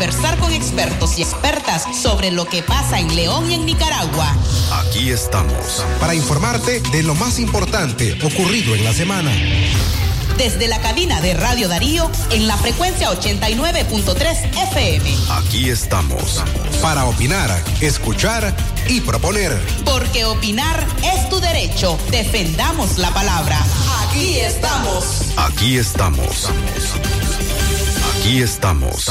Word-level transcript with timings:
conversar 0.00 0.38
con 0.38 0.50
expertos 0.54 1.18
y 1.18 1.22
expertas 1.22 1.84
sobre 1.94 2.30
lo 2.30 2.46
que 2.46 2.62
pasa 2.62 2.98
en 2.98 3.14
León 3.14 3.50
y 3.50 3.54
en 3.54 3.66
Nicaragua. 3.66 4.34
Aquí 4.72 5.10
estamos. 5.10 5.84
Para 6.00 6.14
informarte 6.14 6.80
de 6.80 7.02
lo 7.02 7.14
más 7.14 7.38
importante 7.38 8.18
ocurrido 8.24 8.74
en 8.74 8.82
la 8.82 8.94
semana. 8.94 9.30
Desde 10.38 10.68
la 10.68 10.80
cabina 10.80 11.20
de 11.20 11.34
Radio 11.34 11.68
Darío 11.68 12.10
en 12.30 12.46
la 12.46 12.56
frecuencia 12.56 13.10
89.3 13.10 14.70
FM. 14.70 15.14
Aquí 15.32 15.68
estamos. 15.68 16.42
Para 16.80 17.04
opinar, 17.04 17.62
escuchar 17.82 18.56
y 18.88 19.02
proponer. 19.02 19.52
Porque 19.84 20.24
opinar 20.24 20.82
es 21.02 21.28
tu 21.28 21.40
derecho. 21.40 21.98
Defendamos 22.10 22.96
la 22.96 23.10
palabra. 23.10 23.58
Aquí 24.08 24.38
estamos. 24.38 25.24
Aquí 25.36 25.76
estamos. 25.76 26.48
Aquí 28.20 28.42
estamos. 28.42 29.06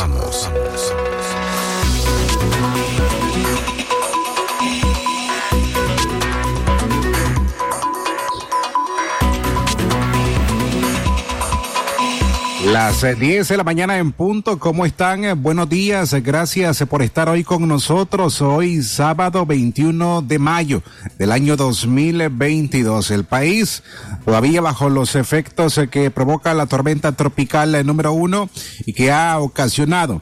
Las 12.71 13.01
10 13.01 13.23
eh, 13.23 13.54
de 13.54 13.57
la 13.57 13.64
mañana 13.64 13.97
en 13.97 14.11
punto, 14.11 14.59
¿cómo 14.59 14.86
están? 14.86 15.23
Eh, 15.23 15.33
buenos 15.33 15.68
días, 15.69 16.14
gracias 16.21 16.83
por 16.87 17.01
estar 17.01 17.27
hoy 17.27 17.43
con 17.43 17.68
nosotros. 17.68 18.43
Hoy 18.43 18.83
sábado 18.83 19.47
21 19.47 20.21
de 20.21 20.37
mayo 20.37 20.83
del 21.18 21.32
año 21.32 21.57
2022. 21.57 23.10
El 23.10 23.24
país 23.24 23.82
todavía 24.24 24.61
bajo 24.61 24.87
los 24.89 25.15
efectos 25.15 25.79
eh, 25.79 25.87
que 25.87 26.11
provoca 26.11 26.54
la 26.54 26.68
tormenta 26.68 27.13
tropical 27.13 27.83
número 27.87 28.13
uno 28.13 28.51
y 28.86 28.93
que 28.93 29.11
ha 29.11 29.39
ocasionado 29.39 30.21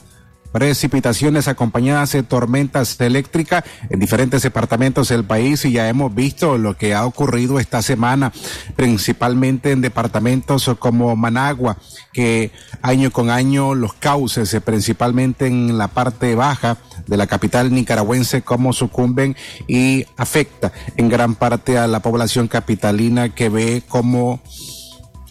precipitaciones 0.51 1.47
acompañadas 1.47 2.13
de 2.13 2.23
tormentas 2.23 2.99
eléctricas 2.99 3.63
en 3.89 3.99
diferentes 3.99 4.41
departamentos 4.41 5.09
del 5.09 5.23
país 5.23 5.65
y 5.65 5.73
ya 5.73 5.87
hemos 5.89 6.13
visto 6.13 6.57
lo 6.57 6.77
que 6.77 6.93
ha 6.93 7.05
ocurrido 7.05 7.59
esta 7.59 7.81
semana, 7.81 8.31
principalmente 8.75 9.71
en 9.71 9.81
departamentos 9.81 10.69
como 10.79 11.15
Managua, 11.15 11.77
que 12.13 12.51
año 12.81 13.11
con 13.11 13.29
año 13.29 13.75
los 13.75 13.93
cauces, 13.93 14.53
eh, 14.53 14.61
principalmente 14.61 15.47
en 15.47 15.77
la 15.77 15.87
parte 15.89 16.35
baja 16.35 16.77
de 17.05 17.17
la 17.17 17.27
capital 17.27 17.73
nicaragüense, 17.73 18.41
como 18.41 18.73
sucumben 18.73 19.35
y 19.67 20.05
afecta 20.17 20.71
en 20.95 21.09
gran 21.09 21.35
parte 21.35 21.77
a 21.77 21.87
la 21.87 22.01
población 22.01 22.47
capitalina 22.47 23.29
que 23.29 23.49
ve 23.49 23.83
como 23.87 24.41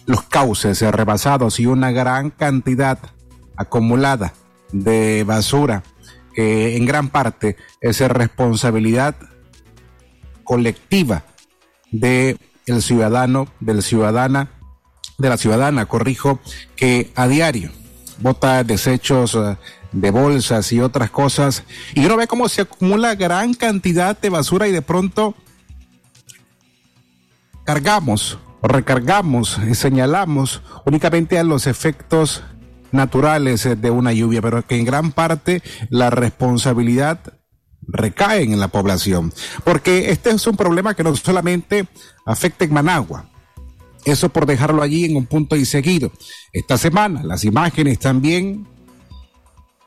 los 0.05 0.23
cauces 0.23 0.81
rebasados 0.81 1.59
y 1.59 1.65
una 1.65 1.91
gran 1.91 2.29
cantidad 2.29 2.97
acumulada 3.57 4.33
de 4.71 5.23
basura, 5.23 5.83
que 6.33 6.77
en 6.77 6.85
gran 6.85 7.09
parte 7.09 7.57
es 7.81 7.99
responsabilidad 7.99 9.15
colectiva 10.43 11.23
de 11.91 12.37
el 12.65 12.81
ciudadano, 12.81 13.47
del 13.59 13.81
ciudadana, 13.81 14.51
de 15.17 15.29
la 15.29 15.37
ciudadana, 15.37 15.85
corrijo, 15.85 16.39
que 16.75 17.11
a 17.15 17.27
diario 17.27 17.71
bota 18.19 18.63
desechos 18.63 19.35
eh, 19.35 19.57
de 19.91 20.11
bolsas 20.11 20.71
y 20.71 20.79
otras 20.79 21.09
cosas, 21.09 21.63
y 21.93 22.05
uno 22.05 22.17
ve 22.17 22.27
cómo 22.27 22.49
se 22.49 22.61
acumula 22.61 23.15
gran 23.15 23.53
cantidad 23.53 24.19
de 24.19 24.29
basura 24.29 24.67
y 24.67 24.71
de 24.71 24.81
pronto 24.81 25.35
cargamos 27.63 28.37
o 28.61 28.67
recargamos 28.67 29.59
y 29.69 29.75
señalamos 29.75 30.61
únicamente 30.85 31.37
a 31.39 31.43
los 31.43 31.67
efectos 31.67 32.43
naturales 32.91 33.65
eh, 33.65 33.75
de 33.75 33.91
una 33.91 34.13
lluvia, 34.13 34.41
pero 34.41 34.65
que 34.65 34.77
en 34.77 34.85
gran 34.85 35.11
parte 35.11 35.61
la 35.89 36.09
responsabilidad 36.09 37.19
recae 37.87 38.43
en 38.43 38.59
la 38.59 38.67
población, 38.67 39.33
porque 39.63 40.11
este 40.11 40.31
es 40.31 40.45
un 40.45 40.57
problema 40.57 40.93
que 40.93 41.03
no 41.03 41.15
solamente 41.15 41.87
afecta 42.25 42.65
en 42.65 42.73
Managua, 42.73 43.29
eso 44.05 44.29
por 44.29 44.45
dejarlo 44.45 44.81
allí 44.81 45.05
en 45.05 45.15
un 45.17 45.25
punto 45.25 45.55
y 45.55 45.65
seguido. 45.65 46.11
Esta 46.53 46.77
semana 46.77 47.23
las 47.23 47.43
imágenes 47.43 47.99
también 47.99 48.67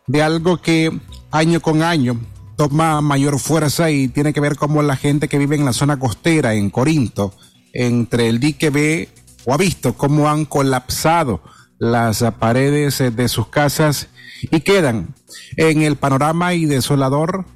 de 0.06 0.22
algo 0.22 0.60
que 0.60 0.90
año 1.30 1.60
con 1.60 1.82
año 1.82 2.20
toma 2.56 3.00
mayor 3.00 3.38
fuerza 3.38 3.90
y 3.90 4.08
tiene 4.08 4.32
que 4.32 4.40
ver 4.40 4.56
como 4.56 4.82
la 4.82 4.96
gente 4.96 5.28
que 5.28 5.38
vive 5.38 5.56
en 5.56 5.64
la 5.64 5.72
zona 5.72 5.98
costera, 5.98 6.54
en 6.54 6.68
Corinto, 6.68 7.32
entre 7.72 8.28
el 8.28 8.40
dique 8.40 8.68
B, 8.68 9.08
o 9.46 9.54
ha 9.54 9.56
visto 9.56 9.94
cómo 9.94 10.28
han 10.28 10.44
colapsado 10.44 11.40
las 11.80 12.22
paredes 12.38 12.98
de 12.98 13.28
sus 13.28 13.48
casas 13.48 14.08
y 14.42 14.60
quedan 14.60 15.14
en 15.56 15.82
el 15.82 15.96
panorama 15.96 16.54
y 16.54 16.66
desolador 16.66 17.46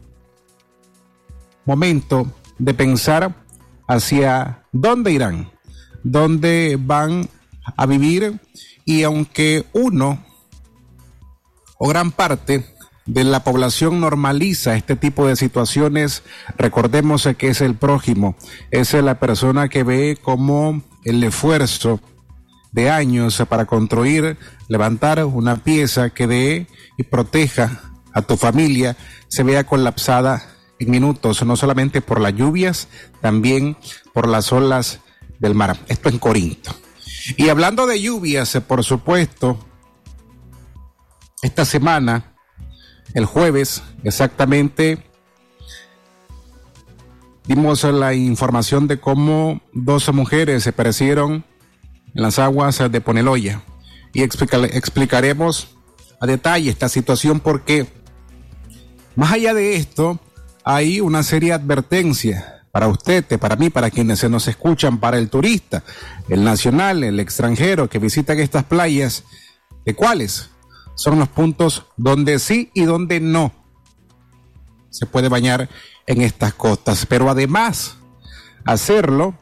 momento 1.66 2.26
de 2.58 2.74
pensar 2.74 3.34
hacia 3.86 4.64
dónde 4.72 5.12
irán, 5.12 5.50
dónde 6.02 6.78
van 6.80 7.28
a 7.76 7.86
vivir 7.86 8.40
y 8.86 9.02
aunque 9.02 9.66
uno 9.74 10.24
o 11.78 11.88
gran 11.88 12.10
parte 12.10 12.66
de 13.04 13.24
la 13.24 13.44
población 13.44 14.00
normaliza 14.00 14.74
este 14.74 14.96
tipo 14.96 15.26
de 15.26 15.36
situaciones, 15.36 16.22
recordemos 16.56 17.28
que 17.36 17.48
es 17.48 17.60
el 17.60 17.74
prójimo, 17.74 18.36
es 18.70 18.94
la 18.94 19.20
persona 19.20 19.68
que 19.68 19.82
ve 19.82 20.18
como 20.22 20.82
el 21.04 21.22
esfuerzo 21.22 22.00
de 22.74 22.90
años 22.90 23.40
para 23.48 23.66
construir, 23.66 24.36
levantar 24.68 25.24
una 25.24 25.56
pieza 25.56 26.10
que 26.10 26.26
dé 26.26 26.66
y 26.98 27.04
proteja 27.04 27.80
a 28.12 28.22
tu 28.22 28.36
familia 28.36 28.96
se 29.28 29.44
vea 29.44 29.64
colapsada 29.64 30.42
en 30.80 30.90
minutos, 30.90 31.44
no 31.44 31.56
solamente 31.56 32.00
por 32.00 32.20
las 32.20 32.34
lluvias, 32.34 32.88
también 33.20 33.76
por 34.12 34.28
las 34.28 34.52
olas 34.52 35.00
del 35.38 35.54
mar. 35.54 35.78
Esto 35.88 36.08
en 36.08 36.18
Corinto. 36.18 36.74
Y 37.36 37.48
hablando 37.48 37.86
de 37.86 38.00
lluvias, 38.00 38.60
por 38.66 38.82
supuesto, 38.82 39.58
esta 41.42 41.64
semana, 41.64 42.34
el 43.14 43.24
jueves, 43.24 43.82
exactamente, 44.02 45.04
dimos 47.46 47.84
la 47.84 48.14
información 48.14 48.88
de 48.88 48.98
cómo 48.98 49.60
dos 49.72 50.12
mujeres 50.12 50.64
se 50.64 50.72
perecieron 50.72 51.44
en 52.14 52.22
las 52.22 52.38
aguas 52.38 52.78
de 52.90 53.00
Poneloya. 53.00 53.62
Y 54.12 54.22
explicaremos 54.22 55.68
a 56.20 56.26
detalle 56.26 56.70
esta 56.70 56.88
situación 56.88 57.40
porque 57.40 57.86
más 59.16 59.32
allá 59.32 59.54
de 59.54 59.76
esto 59.76 60.20
hay 60.64 61.00
una 61.00 61.22
seria 61.22 61.56
advertencia 61.56 62.62
para 62.72 62.88
usted, 62.88 63.24
para 63.38 63.54
mí, 63.54 63.70
para 63.70 63.90
quienes 63.90 64.18
se 64.18 64.28
nos 64.28 64.48
escuchan, 64.48 64.98
para 64.98 65.18
el 65.18 65.30
turista, 65.30 65.84
el 66.28 66.42
nacional, 66.42 67.04
el 67.04 67.20
extranjero 67.20 67.88
que 67.88 68.00
visitan 68.00 68.40
estas 68.40 68.64
playas, 68.64 69.24
de 69.84 69.94
cuáles 69.94 70.50
son 70.96 71.18
los 71.18 71.28
puntos 71.28 71.86
donde 71.96 72.38
sí 72.38 72.70
y 72.74 72.84
donde 72.84 73.20
no 73.20 73.52
se 74.90 75.06
puede 75.06 75.28
bañar 75.28 75.68
en 76.06 76.22
estas 76.22 76.54
costas. 76.54 77.06
Pero 77.06 77.30
además, 77.30 77.96
hacerlo 78.64 79.38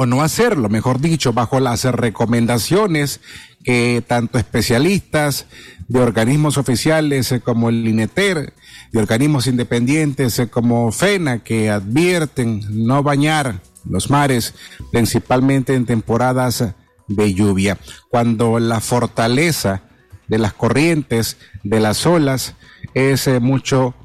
o 0.00 0.06
no 0.06 0.22
hacerlo, 0.22 0.68
mejor 0.68 1.00
dicho, 1.00 1.32
bajo 1.32 1.58
las 1.58 1.84
recomendaciones 1.84 3.20
que 3.64 4.00
tanto 4.06 4.38
especialistas 4.38 5.46
de 5.88 5.98
organismos 5.98 6.56
oficiales 6.56 7.32
eh, 7.32 7.40
como 7.40 7.68
el 7.68 7.84
INETER, 7.84 8.54
de 8.92 8.98
organismos 9.00 9.48
independientes 9.48 10.38
eh, 10.38 10.48
como 10.48 10.92
FENA, 10.92 11.40
que 11.40 11.68
advierten 11.68 12.60
no 12.86 13.02
bañar 13.02 13.60
los 13.90 14.08
mares, 14.08 14.54
principalmente 14.92 15.74
en 15.74 15.84
temporadas 15.84 16.64
de 17.08 17.34
lluvia, 17.34 17.76
cuando 18.08 18.60
la 18.60 18.78
fortaleza 18.78 19.82
de 20.28 20.38
las 20.38 20.52
corrientes, 20.52 21.38
de 21.64 21.80
las 21.80 22.06
olas, 22.06 22.54
es 22.94 23.26
eh, 23.26 23.40
mucho 23.40 23.96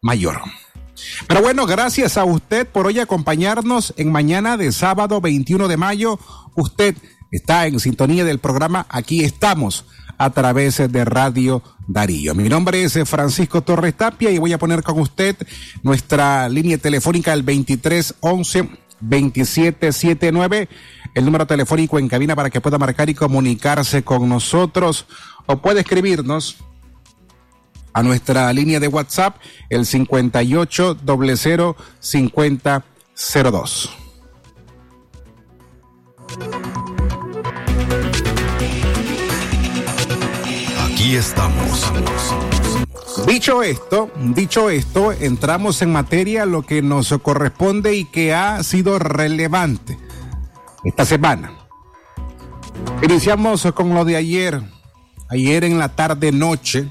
mayor. 0.00 0.42
Pero 1.26 1.42
bueno, 1.42 1.66
gracias 1.66 2.16
a 2.16 2.24
usted 2.24 2.66
por 2.66 2.86
hoy 2.86 2.98
acompañarnos 2.98 3.94
en 3.96 4.10
mañana 4.12 4.56
de 4.56 4.72
sábado 4.72 5.20
21 5.20 5.68
de 5.68 5.76
mayo. 5.76 6.18
Usted 6.54 6.96
está 7.30 7.66
en 7.66 7.80
sintonía 7.80 8.24
del 8.24 8.38
programa 8.38 8.86
Aquí 8.88 9.24
estamos 9.24 9.84
a 10.18 10.30
través 10.30 10.76
de 10.90 11.04
Radio 11.04 11.62
Darío. 11.86 12.34
Mi 12.34 12.48
nombre 12.48 12.82
es 12.82 12.98
Francisco 13.04 13.62
Torres 13.62 13.96
Tapia 13.96 14.30
y 14.30 14.38
voy 14.38 14.52
a 14.52 14.58
poner 14.58 14.82
con 14.82 14.98
usted 14.98 15.36
nuestra 15.82 16.48
línea 16.48 16.78
telefónica 16.78 17.32
el 17.32 17.44
2311 17.44 18.86
2779, 19.00 20.68
el 21.14 21.24
número 21.24 21.46
telefónico 21.46 21.98
en 21.98 22.08
cabina 22.08 22.34
para 22.34 22.50
que 22.50 22.60
pueda 22.60 22.78
marcar 22.78 23.10
y 23.10 23.14
comunicarse 23.14 24.02
con 24.02 24.28
nosotros 24.28 25.06
o 25.46 25.58
puede 25.58 25.80
escribirnos 25.80 26.56
a 27.96 28.02
nuestra 28.02 28.52
línea 28.52 28.78
de 28.78 28.88
WhatsApp, 28.88 29.36
el 29.70 29.86
58 29.86 30.98
00 31.34 31.76
5002. 31.98 33.96
Aquí 40.84 41.16
estamos. 41.16 41.90
Dicho 43.26 43.62
esto, 43.62 44.10
dicho 44.14 44.68
esto, 44.68 45.12
entramos 45.12 45.80
en 45.80 45.90
materia 45.90 46.44
lo 46.44 46.60
que 46.60 46.82
nos 46.82 47.08
corresponde 47.22 47.96
y 47.96 48.04
que 48.04 48.34
ha 48.34 48.62
sido 48.62 48.98
relevante 48.98 49.98
esta 50.84 51.06
semana. 51.06 51.50
Iniciamos 53.02 53.66
con 53.74 53.94
lo 53.94 54.04
de 54.04 54.16
ayer. 54.16 54.60
Ayer 55.30 55.64
en 55.64 55.78
la 55.78 55.88
tarde 55.88 56.30
noche, 56.30 56.86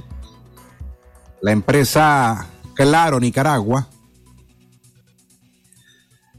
la 1.45 1.51
empresa 1.51 2.47
Claro 2.73 3.19
Nicaragua 3.19 3.87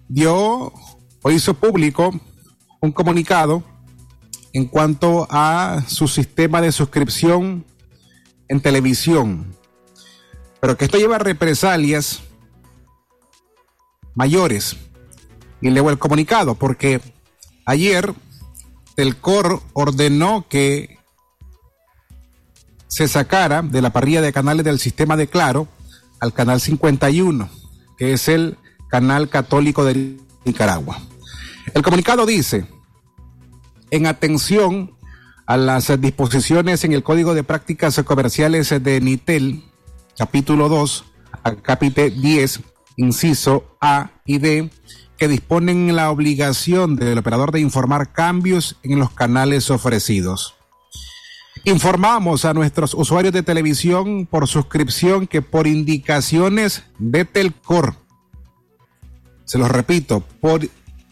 dio 0.09 0.73
o 1.23 1.31
hizo 1.31 1.55
público 1.55 2.11
un 2.81 2.91
comunicado 2.91 3.63
en 4.53 4.67
cuanto 4.67 5.29
a 5.31 5.85
su 5.87 6.09
sistema 6.09 6.61
de 6.61 6.73
suscripción 6.73 7.65
en 8.49 8.61
televisión. 8.61 9.55
Pero 10.61 10.77
que 10.77 10.87
esto 10.87 10.99
lleva 10.99 11.19
represalias 11.19 12.25
mayores. 14.17 14.77
Y 15.61 15.71
leo 15.71 15.89
el 15.89 15.99
comunicado 15.99 16.57
porque 16.57 17.01
ayer 17.65 18.13
el 18.97 19.17
COR 19.19 19.63
ordenó 19.73 20.47
que 20.49 20.96
se 22.89 23.09
sacara 23.09 23.63
de 23.63 23.83
la 23.83 23.93
parrilla 23.93 24.21
de 24.21 24.33
canales 24.33 24.65
del 24.65 24.79
sistema 24.79 25.17
de 25.17 25.27
Claro 25.27 25.69
al 26.21 26.33
canal 26.33 26.61
51, 26.61 27.49
que 27.99 28.13
es 28.13 28.29
el 28.29 28.59
canal 28.89 29.29
católico 29.29 29.85
de 29.85 30.17
Nicaragua. 30.45 30.99
El 31.75 31.83
comunicado 31.83 32.27
dice, 32.27 32.67
en 33.91 34.07
atención 34.07 34.95
a 35.47 35.57
las 35.57 36.01
disposiciones 36.01 36.85
en 36.85 36.93
el 36.93 37.03
Código 37.03 37.35
de 37.35 37.45
Prácticas 37.45 38.01
Comerciales 38.05 38.71
de 38.71 39.01
NITEL, 39.01 39.65
capítulo 40.19 40.69
2, 40.69 41.05
capítulo 41.63 42.11
10, 42.11 42.61
inciso 42.97 43.77
A 43.81 44.11
y 44.25 44.39
D, 44.39 44.71
que 45.19 45.29
disponen 45.29 45.95
la 45.95 46.11
obligación 46.11 46.97
del 46.97 47.19
operador 47.19 47.53
de 47.53 47.61
informar 47.61 48.13
cambios 48.13 48.77
en 48.83 48.99
los 48.99 49.11
canales 49.11 49.71
ofrecidos. 49.71 50.56
Informamos 51.69 52.45
a 52.45 52.55
nuestros 52.55 52.95
usuarios 52.95 53.35
de 53.35 53.43
televisión 53.43 54.27
por 54.27 54.47
suscripción 54.47 55.27
que 55.27 55.43
por 55.43 55.67
indicaciones 55.67 56.85
de 57.01 57.25
Telcor, 57.25 57.97
se 59.47 59.59
los 59.59 59.69
repito, 59.69 60.21
por 60.41 60.61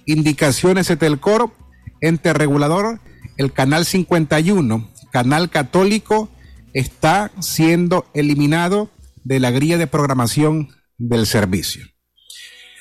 indicaciones 0.07 0.87
de 0.87 0.97
Telcor, 0.97 1.51
ente 2.01 2.33
regulador, 2.33 3.01
el 3.37 3.53
canal 3.53 3.85
51, 3.85 4.89
canal 5.11 5.51
católico, 5.51 6.31
está 6.73 7.33
siendo 7.41 8.07
eliminado 8.15 8.91
de 9.25 9.41
la 9.41 9.51
grilla 9.51 9.77
de 9.77 9.89
programación 9.89 10.69
del 10.99 11.27
servicio. 11.27 11.85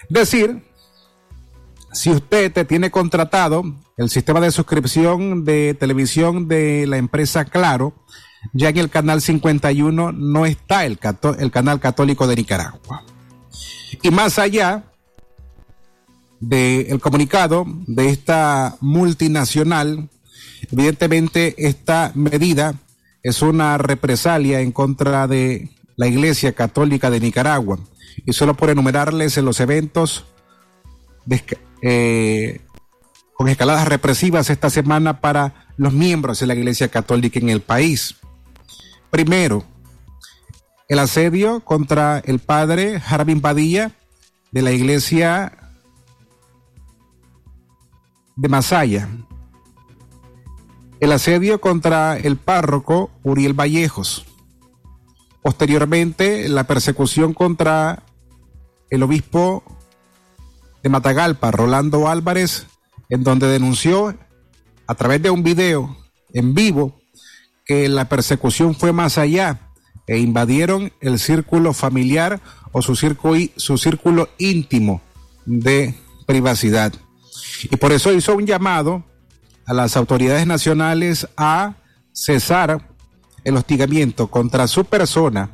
Decir, 0.10 0.64
si 1.94 2.10
usted 2.10 2.66
tiene 2.68 2.92
contratado 2.92 3.63
el 3.98 4.10
sistema 4.10 4.42
de 4.42 4.51
suscripción 4.51 5.45
de 5.45 5.75
televisión 5.75 6.48
de 6.48 6.86
la 6.88 6.98
empresa 6.98 7.45
Claro, 7.45 7.94
ya 8.51 8.69
en 8.69 8.78
el 8.78 8.90
canal 8.90 9.22
51 9.22 10.12
no 10.12 10.45
está 10.45 10.86
el, 10.86 11.00
el 11.40 11.51
canal 11.51 11.80
católico 11.80 12.28
de 12.28 12.36
Nicaragua. 12.36 13.04
Y 14.01 14.10
más 14.12 14.40
allá, 14.40 14.84
del 16.40 17.00
comunicado 17.00 17.66
de 17.88 18.10
esta 18.10 18.75
multinacional, 18.81 20.10
evidentemente 20.72 21.56
esta 21.57 22.12
medida 22.16 22.74
es 23.22 23.42
una 23.42 23.78
represalia 23.78 24.60
en 24.60 24.72
contra 24.72 25.28
de 25.28 25.69
la 25.96 26.07
Iglesia 26.07 26.54
Católica 26.54 27.10
de 27.10 27.22
Nicaragua. 27.22 27.80
Y 28.25 28.34
solo 28.34 28.56
por 28.56 28.69
enumerarles 28.69 29.38
en 29.38 29.46
los 29.46 29.60
eventos 29.60 30.25
eh, 31.86 32.62
con 33.34 33.50
escaladas 33.50 33.88
represivas 33.90 34.50
esta 34.50 34.70
semana 34.70 35.20
para 35.20 35.68
los 35.76 35.92
miembros 35.92 36.40
de 36.40 36.48
la 36.48 36.56
Iglesia 36.56 36.88
Católica 36.88 37.40
en 37.40 37.50
el 37.50 37.62
país. 37.62 38.16
Primero, 39.12 39.66
el 40.88 41.00
asedio 41.00 41.60
contra 41.60 42.20
el 42.20 42.40
padre 42.40 43.02
Jarbín 43.02 43.42
Padilla 43.42 43.92
de 44.52 44.62
la 44.62 44.72
Iglesia 44.72 45.58
de 48.38 48.48
Masaya. 48.48 49.10
El 51.02 51.12
asedio 51.12 51.60
contra 51.60 52.18
el 52.18 52.38
párroco 52.38 53.12
Uriel 53.24 53.54
Vallejos. 53.54 54.26
Posteriormente, 55.42 56.48
la 56.48 56.64
persecución 56.64 57.34
contra 57.34 58.04
el 58.90 59.04
obispo 59.04 59.64
de 60.84 60.90
Matagalpa, 60.90 61.50
Rolando 61.52 62.10
Álvarez, 62.10 62.68
en 63.10 63.24
donde 63.24 63.48
denunció 63.48 64.16
a 64.86 64.96
través 64.96 65.22
de 65.22 65.30
un 65.30 65.42
video 65.44 65.98
en 66.34 66.54
vivo 66.54 67.00
que 67.66 67.88
la 67.88 68.10
persecución 68.10 68.76
fue 68.76 68.92
más 68.92 69.18
allá 69.18 69.72
e 70.08 70.20
invadieron 70.20 70.92
el 71.00 71.18
círculo 71.20 71.74
familiar 71.74 72.42
o 72.74 72.82
su 72.82 72.96
círculo, 72.96 73.40
su 73.56 73.78
círculo 73.78 74.30
íntimo 74.38 75.02
de 75.46 75.96
privacidad. 76.26 76.94
Y 77.64 77.78
por 77.78 77.94
eso 77.94 78.12
hizo 78.12 78.36
un 78.36 78.46
llamado 78.46 79.04
a 79.66 79.74
las 79.74 79.96
autoridades 79.96 80.46
nacionales 80.46 81.28
a 81.38 81.76
cesar 82.12 82.90
el 83.44 83.56
hostigamiento 83.56 84.28
contra 84.28 84.68
su 84.68 84.86
persona, 84.86 85.52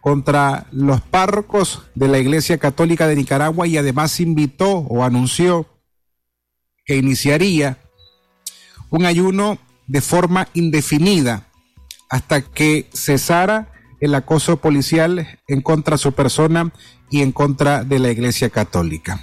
contra 0.00 0.66
los 0.72 1.00
párrocos 1.00 1.82
de 1.94 2.08
la 2.08 2.18
Iglesia 2.18 2.58
Católica 2.58 3.06
de 3.06 3.16
Nicaragua 3.16 3.66
y 3.66 3.76
además 3.76 4.20
invitó 4.20 4.78
o 4.78 5.04
anunció 5.04 5.66
que 6.84 6.96
iniciaría 6.96 7.78
un 8.90 9.04
ayuno 9.04 9.58
de 9.86 10.00
forma 10.00 10.48
indefinida 10.54 11.46
hasta 12.08 12.42
que 12.42 12.88
cesara 12.92 13.72
el 14.00 14.14
acoso 14.14 14.56
policial 14.56 15.38
en 15.46 15.60
contra 15.60 15.94
de 15.94 16.02
su 16.02 16.12
persona 16.12 16.72
y 17.10 17.22
en 17.22 17.32
contra 17.32 17.84
de 17.84 17.98
la 17.98 18.10
Iglesia 18.10 18.50
Católica. 18.50 19.22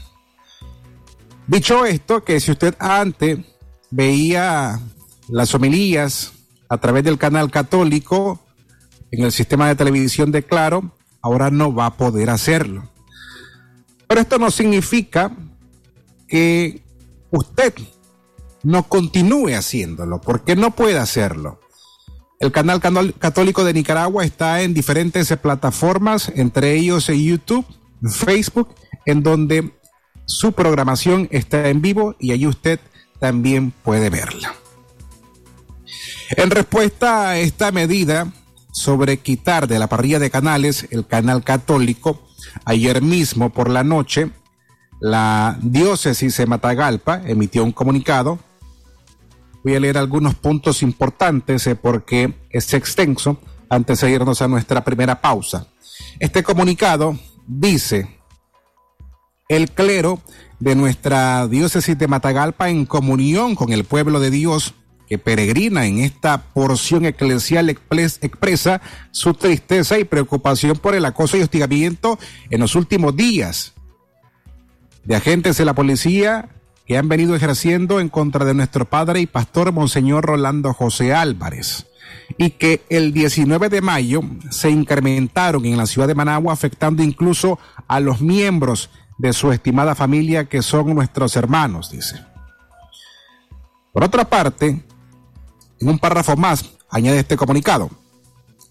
Dicho 1.48 1.86
esto, 1.86 2.24
que 2.24 2.40
si 2.40 2.52
usted 2.52 2.76
antes 2.80 3.40
veía 3.90 4.80
las 5.30 5.54
homilías 5.56 6.34
a 6.70 6.78
través 6.78 7.04
del 7.04 7.18
canal 7.18 7.50
católico 7.50 8.40
en 9.12 9.24
el 9.24 9.32
sistema 9.32 9.68
de 9.68 9.76
televisión 9.76 10.32
de 10.32 10.44
Claro, 10.44 10.92
ahora 11.22 11.50
no 11.50 11.74
va 11.74 11.88
a 11.88 11.98
poder 11.98 12.30
hacerlo. 12.30 12.90
Pero 14.08 14.22
esto 14.22 14.38
no 14.38 14.52
significa 14.52 15.36
que 16.28 16.82
usted 17.32 17.74
no 18.64 18.84
continúe 18.84 19.56
haciéndolo, 19.56 20.20
porque 20.22 20.56
no 20.56 20.72
puede 20.72 20.98
hacerlo. 20.98 21.60
El 22.40 22.52
canal 22.52 22.80
católico 23.18 23.64
de 23.64 23.74
Nicaragua 23.74 24.24
está 24.24 24.62
en 24.62 24.74
diferentes 24.74 25.36
plataformas, 25.38 26.32
entre 26.36 26.76
ellos 26.76 27.10
en 27.10 27.24
YouTube, 27.24 27.66
Facebook, 28.10 28.76
en 29.06 29.24
donde 29.24 29.74
su 30.26 30.52
programación 30.52 31.28
está 31.32 31.70
en 31.70 31.82
vivo 31.82 32.16
y 32.20 32.32
allí 32.32 32.46
usted 32.46 32.80
también 33.20 33.72
puede 33.72 34.10
verla. 34.10 34.54
En 36.32 36.52
respuesta 36.52 37.30
a 37.30 37.40
esta 37.40 37.72
medida 37.72 38.32
sobre 38.78 39.18
quitar 39.18 39.68
de 39.68 39.80
la 39.80 39.88
parrilla 39.88 40.20
de 40.20 40.30
canales 40.30 40.88
el 40.92 41.08
canal 41.08 41.44
católico, 41.44 42.22
ayer 42.64 43.02
mismo 43.02 43.50
por 43.50 43.70
la 43.70 43.84
noche, 43.84 44.30
la 45.00 45.58
diócesis 45.62 46.38
de 46.38 46.46
Matagalpa 46.46 47.22
emitió 47.26 47.64
un 47.64 47.72
comunicado. 47.72 48.38
Voy 49.64 49.76
a 49.76 49.80
leer 49.80 49.98
algunos 49.98 50.36
puntos 50.36 50.84
importantes 50.84 51.66
eh, 51.66 51.76
porque 51.76 52.36
es 52.52 52.74
extenso 52.74 53.40
antes 53.70 54.02
de 54.02 54.12
irnos 54.12 54.42
a 54.42 54.48
nuestra 54.48 54.84
primera 54.84 55.20
pausa. 55.22 55.68
Este 56.20 56.44
comunicado 56.44 57.18
dice, 57.48 58.20
el 59.50 59.72
clero 59.72 60.22
de 60.60 60.76
nuestra 60.76 61.48
diócesis 61.48 61.98
de 61.98 62.08
Matagalpa 62.08 62.70
en 62.70 62.86
comunión 62.86 63.56
con 63.56 63.74
el 63.74 63.86
pueblo 63.86 64.20
de 64.20 64.30
Dios 64.30 64.76
que 65.08 65.18
peregrina 65.18 65.86
en 65.86 66.00
esta 66.00 66.44
porción 66.54 67.06
eclesial 67.06 67.70
expresa 67.70 68.82
su 69.12 69.34
tristeza 69.34 69.98
y 69.98 70.04
preocupación 70.04 70.78
por 70.78 70.96
el 70.96 71.06
acoso 71.06 71.38
y 71.38 71.42
hostigamiento 71.42 72.20
en 72.50 72.60
los 72.60 72.76
últimos 72.76 73.16
días 73.16 73.74
de 75.06 75.16
agentes 75.16 75.58
de 75.58 75.66
la 75.66 75.74
policía 75.74 76.50
que 76.86 76.98
han 76.98 77.08
venido 77.08 77.36
ejerciendo 77.36 78.00
en 78.00 78.10
contra 78.10 78.46
de 78.46 78.54
nuestro 78.54 78.86
padre 78.86 79.22
y 79.22 79.26
pastor 79.26 79.72
Monseñor 79.72 80.26
Rolando 80.26 80.74
José 80.74 81.14
Álvarez 81.14 81.88
y 82.38 82.52
que 82.52 82.84
el 82.90 83.14
19 83.14 83.70
de 83.70 83.82
mayo 83.82 84.22
se 84.50 84.70
incrementaron 84.70 85.66
en 85.66 85.78
la 85.78 85.86
ciudad 85.86 86.08
de 86.08 86.16
Managua 86.16 86.54
afectando 86.54 87.04
incluso 87.04 87.60
a 87.88 88.00
los 88.00 88.22
miembros 88.22 88.90
de 89.18 89.34
su 89.34 89.52
estimada 89.52 89.96
familia 89.96 90.46
que 90.46 90.62
son 90.62 90.94
nuestros 90.94 91.36
hermanos, 91.36 91.92
dice. 91.92 92.24
Por 93.94 94.04
otra 94.04 94.26
parte, 94.26 94.84
en 95.80 95.90
un 95.90 96.00
párrafo 96.00 96.36
más, 96.36 96.66
añade 96.90 97.20
este 97.20 97.38
comunicado. 97.38 97.90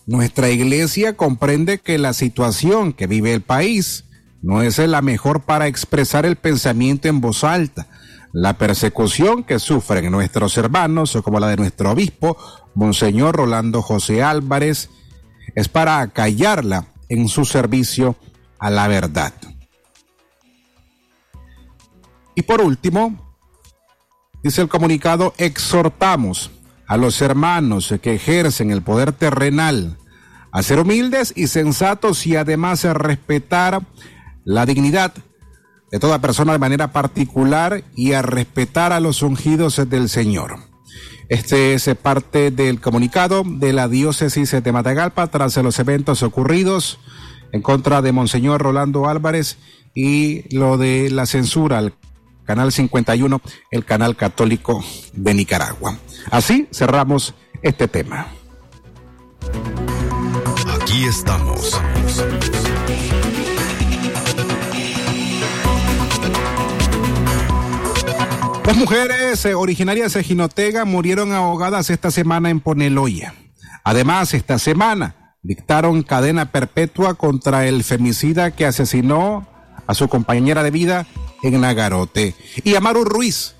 nuestra 0.06 0.50
iglesia 0.50 1.16
comprende 1.16 1.78
que 1.78 1.98
la 1.98 2.12
situación 2.12 2.92
que 2.92 3.08
vive 3.08 3.32
el 3.32 3.42
país 3.42 4.04
no 4.40 4.62
es 4.62 4.78
la 4.78 5.02
mejor 5.02 5.42
para 5.42 5.66
expresar 5.66 6.24
el 6.24 6.36
pensamiento 6.36 7.08
en 7.08 7.20
voz 7.20 7.42
alta. 7.42 7.88
La 8.32 8.58
persecución 8.58 9.42
que 9.42 9.58
sufren 9.58 10.12
nuestros 10.12 10.56
hermanos, 10.58 11.18
como 11.24 11.40
la 11.40 11.48
de 11.48 11.56
nuestro 11.56 11.90
obispo, 11.90 12.36
Monseñor 12.74 13.34
Rolando 13.34 13.82
José 13.82 14.22
Álvarez, 14.22 14.90
es 15.56 15.68
para 15.68 16.06
callarla 16.08 16.86
en 17.08 17.28
su 17.28 17.44
servicio 17.44 18.14
a 18.58 18.70
la 18.70 18.86
verdad. 18.86 19.32
Y 22.36 22.42
por 22.42 22.60
último, 22.60 23.34
dice 24.42 24.60
el 24.62 24.68
comunicado, 24.68 25.34
exhortamos 25.38 26.50
a 26.86 26.96
los 26.96 27.20
hermanos 27.20 27.94
que 28.00 28.14
ejercen 28.14 28.70
el 28.70 28.82
poder 28.82 29.12
terrenal 29.12 29.98
a 30.52 30.62
ser 30.62 30.80
humildes 30.80 31.32
y 31.36 31.48
sensatos 31.48 32.26
y 32.26 32.36
además 32.36 32.84
a 32.84 32.94
respetar 32.94 33.82
la 34.44 34.64
dignidad 34.64 35.12
de 35.90 35.98
toda 35.98 36.20
persona 36.20 36.52
de 36.52 36.58
manera 36.58 36.92
particular 36.92 37.84
y 37.94 38.12
a 38.12 38.22
respetar 38.22 38.92
a 38.92 39.00
los 39.00 39.22
ungidos 39.22 39.80
del 39.88 40.08
Señor. 40.08 40.56
Este 41.28 41.74
es 41.74 41.90
parte 42.00 42.50
del 42.50 42.80
comunicado 42.80 43.42
de 43.44 43.72
la 43.72 43.88
diócesis 43.88 44.50
de 44.50 44.72
Matagalpa 44.72 45.26
tras 45.26 45.56
los 45.56 45.78
eventos 45.78 46.22
ocurridos 46.22 46.98
en 47.52 47.62
contra 47.62 48.00
de 48.00 48.12
Monseñor 48.12 48.62
Rolando 48.62 49.08
Álvarez 49.08 49.58
y 49.94 50.54
lo 50.56 50.78
de 50.78 51.10
la 51.10 51.26
censura 51.26 51.78
al 51.78 51.94
Canal 52.46 52.70
51, 52.70 53.40
el 53.72 53.84
canal 53.84 54.14
católico 54.14 54.84
de 55.12 55.34
Nicaragua. 55.34 55.98
Así 56.30 56.68
cerramos 56.72 57.34
este 57.60 57.88
tema. 57.88 58.28
Aquí 60.80 61.04
estamos. 61.06 61.80
Dos 68.64 68.76
mujeres 68.76 69.44
eh, 69.44 69.54
originarias 69.54 70.14
de 70.14 70.22
Jinotega 70.22 70.84
murieron 70.84 71.32
ahogadas 71.32 71.90
esta 71.90 72.12
semana 72.12 72.50
en 72.50 72.60
Poneloya. 72.60 73.34
Además, 73.82 74.34
esta 74.34 74.60
semana 74.60 75.34
dictaron 75.42 76.04
cadena 76.04 76.52
perpetua 76.52 77.14
contra 77.14 77.66
el 77.66 77.82
femicida 77.82 78.52
que 78.52 78.66
asesinó 78.66 79.48
a 79.86 79.94
su 79.94 80.08
compañera 80.08 80.62
de 80.62 80.70
vida 80.70 81.06
en 81.42 81.60
Nagarote. 81.60 82.34
Y 82.64 82.74
Amaru 82.74 83.04
Ruiz, 83.04 83.56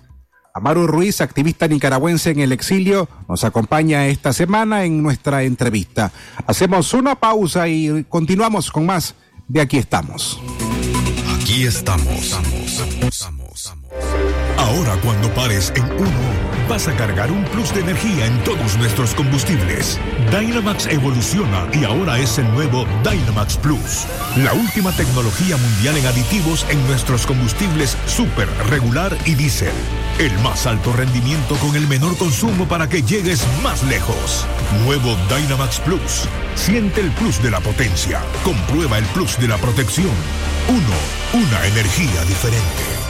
Amaru 0.57 0.87
Ruiz, 0.87 1.21
activista 1.21 1.69
nicaragüense 1.69 2.31
en 2.31 2.41
el 2.41 2.51
exilio, 2.51 3.11
nos 3.29 3.45
acompaña 3.45 4.07
esta 4.07 4.33
semana 4.33 4.85
en 4.85 5.03
nuestra 5.03 5.43
entrevista. 5.43 6.13
Hacemos 6.47 6.95
una 6.95 7.15
pausa 7.17 7.69
y 7.69 8.05
continuamos 8.09 8.71
con 8.71 8.87
más 8.87 9.15
de 9.49 9.61
Aquí 9.61 9.77
estamos. 9.77 10.41
Aquí 11.39 11.65
estamos. 11.65 13.46
Ahora 14.59 14.97
cuando 15.03 15.33
pares 15.35 15.73
en 15.77 15.85
uno, 15.85 16.47
vas 16.69 16.89
a 16.89 16.97
cargar 16.97 17.31
un 17.31 17.45
plus 17.45 17.73
de 17.75 17.81
energía 17.81 18.27
en 18.27 18.43
todos 18.43 18.77
nuestros 18.77 19.15
combustibles. 19.15 20.01
Dynamax 20.31 20.87
evoluciona 20.87 21.67
y 21.73 21.85
ahora 21.85 22.19
es 22.19 22.39
el 22.39 22.51
nuevo 22.53 22.87
Dynamax 23.03 23.57
Plus. 23.59 24.07
La 24.37 24.53
última 24.53 24.93
tecnología 24.93 25.57
mundial 25.57 25.97
en 25.97 26.07
aditivos 26.07 26.67
en 26.69 26.85
nuestros 26.87 27.27
combustibles 27.27 27.97
super, 28.07 28.49
regular 28.69 29.17
y 29.25 29.35
diésel. 29.35 29.73
El 30.19 30.37
más 30.41 30.67
alto 30.67 30.93
rendimiento 30.93 31.55
con 31.57 31.77
el 31.77 31.87
menor 31.87 32.17
consumo 32.17 32.67
para 32.67 32.89
que 32.89 33.03
llegues 33.03 33.47
más 33.63 33.83
lejos. 33.85 34.47
Nuevo 34.85 35.17
Dynamax 35.29 35.81
Plus. 35.81 36.29
Siente 36.55 37.03
el 37.03 37.11
plus 37.13 37.43
de 37.43 37.51
la 37.51 37.61
potencia. 37.61 38.21
Comprueba 38.43 38.99
el 38.99 39.05
plus 39.07 39.39
de 39.39 39.49
la 39.49 39.59
protección. 39.59 40.15
Uno, 40.69 41.45
una 41.45 41.67
energía 41.67 42.25
diferente. 42.25 43.06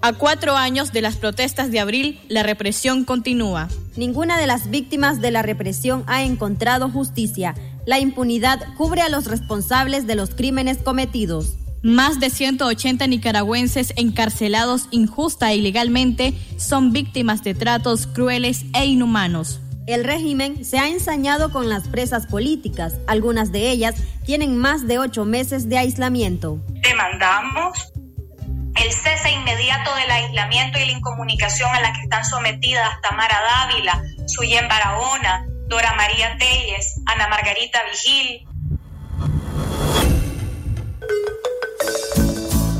A 0.00 0.12
cuatro 0.12 0.56
años 0.56 0.92
de 0.92 1.02
las 1.02 1.16
protestas 1.16 1.70
de 1.70 1.80
abril, 1.80 2.20
la 2.28 2.42
represión 2.42 3.04
continúa. 3.04 3.68
Ninguna 3.96 4.38
de 4.38 4.46
las 4.46 4.70
víctimas 4.70 5.20
de 5.20 5.30
la 5.30 5.42
represión 5.42 6.04
ha 6.06 6.22
encontrado 6.22 6.88
justicia. 6.88 7.54
La 7.84 7.98
impunidad 7.98 8.74
cubre 8.76 9.02
a 9.02 9.08
los 9.08 9.26
responsables 9.26 10.06
de 10.06 10.14
los 10.14 10.30
crímenes 10.30 10.78
cometidos. 10.78 11.56
Más 11.82 12.20
de 12.20 12.30
180 12.30 13.06
nicaragüenses 13.06 13.92
encarcelados 13.96 14.88
injusta 14.92 15.52
e 15.52 15.56
ilegalmente 15.56 16.32
son 16.56 16.92
víctimas 16.92 17.44
de 17.44 17.54
tratos 17.54 18.06
crueles 18.06 18.64
e 18.74 18.86
inhumanos. 18.86 19.60
El 19.86 20.04
régimen 20.04 20.64
se 20.64 20.78
ha 20.78 20.88
ensañado 20.88 21.50
con 21.50 21.68
las 21.68 21.88
presas 21.88 22.26
políticas. 22.26 22.94
Algunas 23.06 23.52
de 23.52 23.70
ellas 23.70 23.94
tienen 24.24 24.56
más 24.56 24.86
de 24.86 24.98
ocho 24.98 25.24
meses 25.24 25.68
de 25.68 25.78
aislamiento. 25.78 26.60
Demandamos 26.82 27.92
el 28.82 28.92
cese 28.92 29.30
inmediato 29.30 29.94
del 29.94 30.10
aislamiento 30.10 30.78
y 30.78 30.86
la 30.86 30.92
incomunicación 30.92 31.74
a 31.74 31.80
la 31.80 31.92
que 31.92 32.02
están 32.02 32.24
sometidas 32.24 33.00
Tamara 33.02 33.40
Dávila, 33.40 34.02
Suyen 34.26 34.68
Barahona, 34.68 35.46
Dora 35.68 35.94
María 35.94 36.36
Telles, 36.38 37.00
Ana 37.06 37.28
Margarita 37.28 37.80
Vigil. 37.90 38.46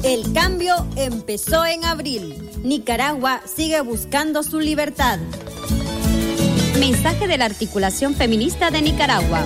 El 0.04 0.32
cambio 0.32 0.86
empezó 0.96 1.66
en 1.66 1.84
abril. 1.84 2.50
Nicaragua 2.62 3.42
sigue 3.44 3.80
buscando 3.80 4.42
su 4.42 4.60
libertad. 4.60 5.18
Mensaje 6.78 7.26
de 7.26 7.36
la 7.36 7.46
Articulación 7.46 8.14
Feminista 8.14 8.70
de 8.70 8.82
Nicaragua. 8.82 9.44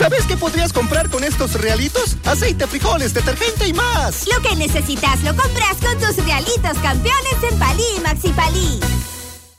¿Sabes 0.00 0.24
qué 0.24 0.34
podrías 0.34 0.72
comprar 0.72 1.10
con 1.10 1.24
estos 1.24 1.60
realitos? 1.60 2.16
Aceite, 2.24 2.66
frijoles, 2.66 3.12
detergente 3.12 3.68
y 3.68 3.74
más. 3.74 4.26
Lo 4.34 4.40
que 4.40 4.56
necesitas 4.56 5.22
lo 5.22 5.36
compras 5.36 5.76
con 5.76 5.98
tus 5.98 6.24
realitos 6.24 6.78
campeones 6.82 7.34
en 7.52 7.58
Palí 7.58 7.84
Maxi 8.02 8.30
Palí. 8.30 8.80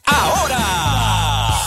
Ahora, 0.04 0.58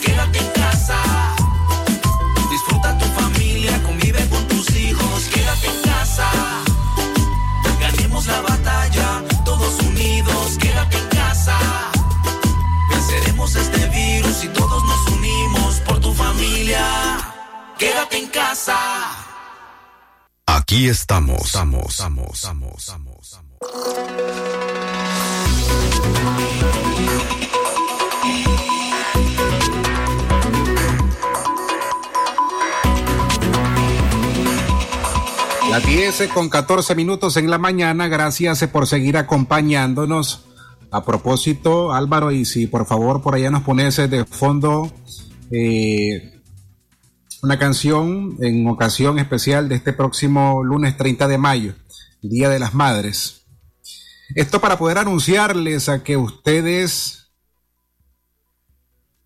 quédate 0.00 0.38
en 0.38 0.50
casa. 0.52 0.96
Disfruta 2.50 2.96
tu 2.98 3.04
familia, 3.20 3.82
convive 3.82 4.28
con 4.28 4.46
tus 4.48 4.70
hijos, 4.74 5.28
quédate 5.32 5.66
en 5.66 5.82
casa. 5.82 6.28
Ganemos 7.80 8.26
la 8.26 8.40
batalla, 8.40 9.22
todos 9.44 9.80
unidos, 9.80 10.58
quédate 10.58 10.98
en 10.98 11.08
casa. 11.08 11.56
Venceremos 12.90 13.54
este 13.56 13.88
virus 13.88 14.44
y 14.44 14.48
todos 14.48 14.82
nos 14.84 15.08
unimos 15.16 15.80
por 15.86 16.00
tu 16.00 16.12
familia. 16.14 16.84
Quédate 17.78 18.18
en 18.18 18.28
casa. 18.28 18.76
Aquí 20.46 20.88
estamos. 20.88 21.46
Estamos, 21.46 21.86
estamos, 21.90 22.34
estamos, 22.34 22.74
estamos. 22.78 23.48
Las 35.78 35.86
10 35.86 36.28
con 36.34 36.48
14 36.48 36.96
minutos 36.96 37.36
en 37.36 37.48
la 37.48 37.56
mañana. 37.56 38.08
Gracias 38.08 38.66
por 38.66 38.88
seguir 38.88 39.16
acompañándonos. 39.16 40.44
A 40.90 41.04
propósito, 41.04 41.92
Álvaro, 41.92 42.32
y 42.32 42.46
si 42.46 42.66
por 42.66 42.84
favor 42.84 43.22
por 43.22 43.36
allá 43.36 43.48
nos 43.52 43.62
pones 43.62 43.94
de 43.94 44.24
fondo 44.24 44.92
eh, 45.52 46.42
una 47.44 47.60
canción 47.60 48.36
en 48.40 48.66
ocasión 48.66 49.20
especial 49.20 49.68
de 49.68 49.76
este 49.76 49.92
próximo 49.92 50.64
lunes 50.64 50.96
30 50.96 51.28
de 51.28 51.38
mayo, 51.38 51.74
Día 52.22 52.48
de 52.48 52.58
las 52.58 52.74
Madres. 52.74 53.46
Esto 54.34 54.60
para 54.60 54.78
poder 54.78 54.98
anunciarles 54.98 55.88
a 55.88 56.02
que 56.02 56.16
ustedes 56.16 57.30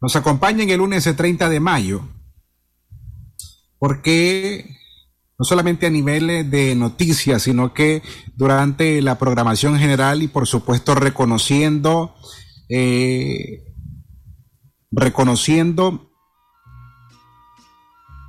nos 0.02 0.16
acompañen 0.16 0.68
el 0.68 0.76
lunes 0.76 1.04
30 1.16 1.49
de 1.49 1.61
mayo, 1.61 2.06
porque 3.78 4.81
no 5.42 5.46
solamente 5.46 5.87
a 5.87 5.90
nivel 5.90 6.49
de 6.52 6.76
noticias, 6.76 7.42
sino 7.42 7.75
que 7.75 8.00
durante 8.37 9.02
la 9.02 9.18
programación 9.18 9.76
general 9.76 10.22
y 10.22 10.28
por 10.28 10.46
supuesto 10.46 10.94
reconociendo, 10.94 12.14
eh, 12.68 13.64
reconociendo 14.92 16.12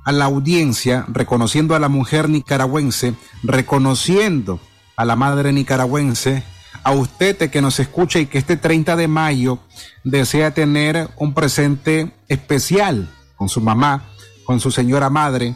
a 0.04 0.10
la 0.10 0.24
audiencia, 0.24 1.04
reconociendo 1.06 1.76
a 1.76 1.78
la 1.78 1.88
mujer 1.88 2.28
nicaragüense, 2.28 3.14
reconociendo 3.44 4.58
a 4.96 5.04
la 5.04 5.14
madre 5.14 5.52
nicaragüense, 5.52 6.42
a 6.82 6.90
usted 6.90 7.48
que 7.48 7.62
nos 7.62 7.78
escucha 7.78 8.18
y 8.18 8.26
que 8.26 8.38
este 8.38 8.56
30 8.56 8.96
de 8.96 9.06
mayo 9.06 9.60
desea 10.02 10.52
tener 10.52 11.10
un 11.16 11.32
presente 11.32 12.12
especial 12.26 13.08
con 13.36 13.48
su 13.48 13.60
mamá, 13.60 14.02
con 14.44 14.58
su 14.58 14.72
señora 14.72 15.10
madre. 15.10 15.54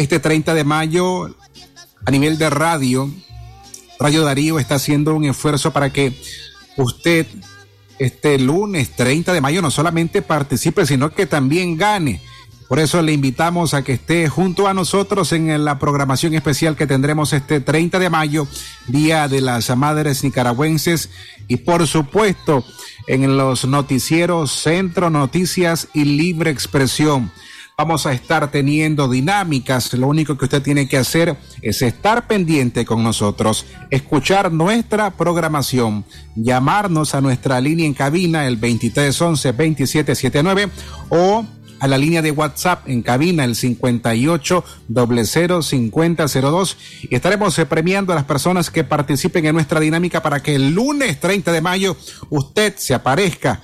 Este 0.00 0.18
30 0.18 0.54
de 0.54 0.64
mayo, 0.64 1.36
a 2.06 2.10
nivel 2.10 2.38
de 2.38 2.48
radio, 2.48 3.10
Radio 3.98 4.24
Darío 4.24 4.58
está 4.58 4.76
haciendo 4.76 5.14
un 5.14 5.26
esfuerzo 5.26 5.74
para 5.74 5.92
que 5.92 6.18
usted 6.78 7.26
este 7.98 8.38
lunes 8.38 8.96
30 8.96 9.34
de 9.34 9.42
mayo 9.42 9.60
no 9.60 9.70
solamente 9.70 10.22
participe, 10.22 10.86
sino 10.86 11.10
que 11.10 11.26
también 11.26 11.76
gane 11.76 12.22
por 12.70 12.78
eso 12.78 13.02
le 13.02 13.12
invitamos 13.12 13.74
a 13.74 13.82
que 13.82 13.94
esté 13.94 14.28
junto 14.28 14.68
a 14.68 14.74
nosotros 14.74 15.32
en 15.32 15.64
la 15.64 15.80
programación 15.80 16.34
especial 16.34 16.76
que 16.76 16.86
tendremos 16.86 17.32
este 17.32 17.58
30 17.58 17.98
de 17.98 18.10
mayo, 18.10 18.46
Día 18.86 19.26
de 19.26 19.40
las 19.40 19.76
Madres 19.76 20.22
Nicaragüenses, 20.22 21.10
y 21.48 21.56
por 21.56 21.84
supuesto 21.88 22.64
en 23.08 23.36
los 23.36 23.64
noticieros 23.64 24.52
Centro 24.52 25.10
Noticias 25.10 25.88
y 25.94 26.04
Libre 26.04 26.52
Expresión. 26.52 27.32
Vamos 27.80 28.04
a 28.04 28.12
estar 28.12 28.50
teniendo 28.50 29.08
dinámicas. 29.08 29.94
Lo 29.94 30.06
único 30.06 30.36
que 30.36 30.44
usted 30.44 30.60
tiene 30.60 30.86
que 30.86 30.98
hacer 30.98 31.38
es 31.62 31.80
estar 31.80 32.26
pendiente 32.26 32.84
con 32.84 33.02
nosotros, 33.02 33.64
escuchar 33.88 34.52
nuestra 34.52 35.12
programación, 35.12 36.04
llamarnos 36.36 37.14
a 37.14 37.22
nuestra 37.22 37.58
línea 37.58 37.86
en 37.86 37.94
cabina 37.94 38.46
el 38.46 38.60
2311-2779 38.60 40.68
o 41.08 41.46
a 41.78 41.88
la 41.88 41.96
línea 41.96 42.20
de 42.20 42.32
WhatsApp 42.32 42.86
en 42.86 43.00
cabina 43.00 43.44
el 43.44 43.56
58 43.56 44.62
5002 45.62 46.76
y 47.08 47.14
estaremos 47.14 47.58
eh, 47.58 47.64
premiando 47.64 48.12
a 48.12 48.16
las 48.16 48.24
personas 48.24 48.68
que 48.68 48.84
participen 48.84 49.46
en 49.46 49.54
nuestra 49.54 49.80
dinámica 49.80 50.22
para 50.22 50.42
que 50.42 50.54
el 50.54 50.74
lunes 50.74 51.18
30 51.18 51.50
de 51.50 51.62
mayo 51.62 51.96
usted 52.28 52.74
se 52.76 52.92
aparezca 52.92 53.62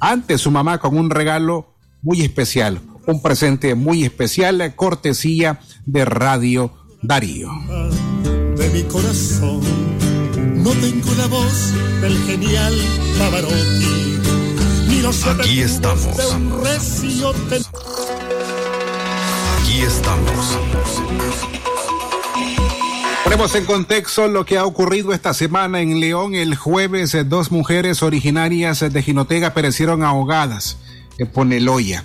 ante 0.00 0.38
su 0.38 0.50
mamá 0.50 0.78
con 0.78 0.98
un 0.98 1.08
regalo 1.08 1.68
muy 2.02 2.22
especial, 2.22 2.80
un 3.06 3.22
presente 3.22 3.74
muy 3.74 4.04
especial, 4.04 4.74
cortesía 4.76 5.60
de 5.86 6.04
Radio 6.04 6.72
Darío. 7.02 7.50
De 8.56 8.70
mi 8.70 8.82
corazón, 8.84 9.60
no 10.56 10.70
tengo 10.70 11.14
la 11.16 11.26
voz 11.26 11.72
del 12.00 12.16
genial 12.24 12.74
Pavarotti 13.18 14.12
Aquí 15.38 15.60
estamos. 15.60 16.16
Aquí 19.58 19.80
estamos. 19.82 20.58
Ponemos 23.24 23.54
en 23.56 23.64
contexto 23.64 24.28
lo 24.28 24.46
que 24.46 24.58
ha 24.58 24.64
ocurrido 24.64 25.12
esta 25.12 25.34
semana 25.34 25.80
en 25.80 25.98
León. 25.98 26.34
El 26.34 26.54
jueves, 26.54 27.16
dos 27.28 27.50
mujeres 27.50 28.02
originarias 28.02 28.80
de 28.80 29.02
Jinotega 29.02 29.54
perecieron 29.54 30.04
ahogadas 30.04 30.78
en 31.18 31.26
Poneloya. 31.26 32.04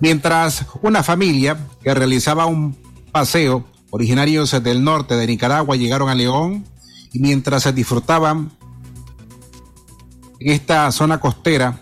Mientras 0.00 0.64
una 0.82 1.02
familia 1.02 1.58
que 1.82 1.94
realizaba 1.94 2.46
un 2.46 2.76
paseo, 3.12 3.66
originarios 3.90 4.62
del 4.62 4.82
norte 4.82 5.16
de 5.16 5.26
Nicaragua, 5.26 5.76
llegaron 5.76 6.08
a 6.08 6.14
León 6.14 6.64
y 7.12 7.18
mientras 7.18 7.64
se 7.64 7.72
disfrutaban 7.72 8.52
en 10.38 10.52
esta 10.52 10.90
zona 10.90 11.20
costera 11.20 11.80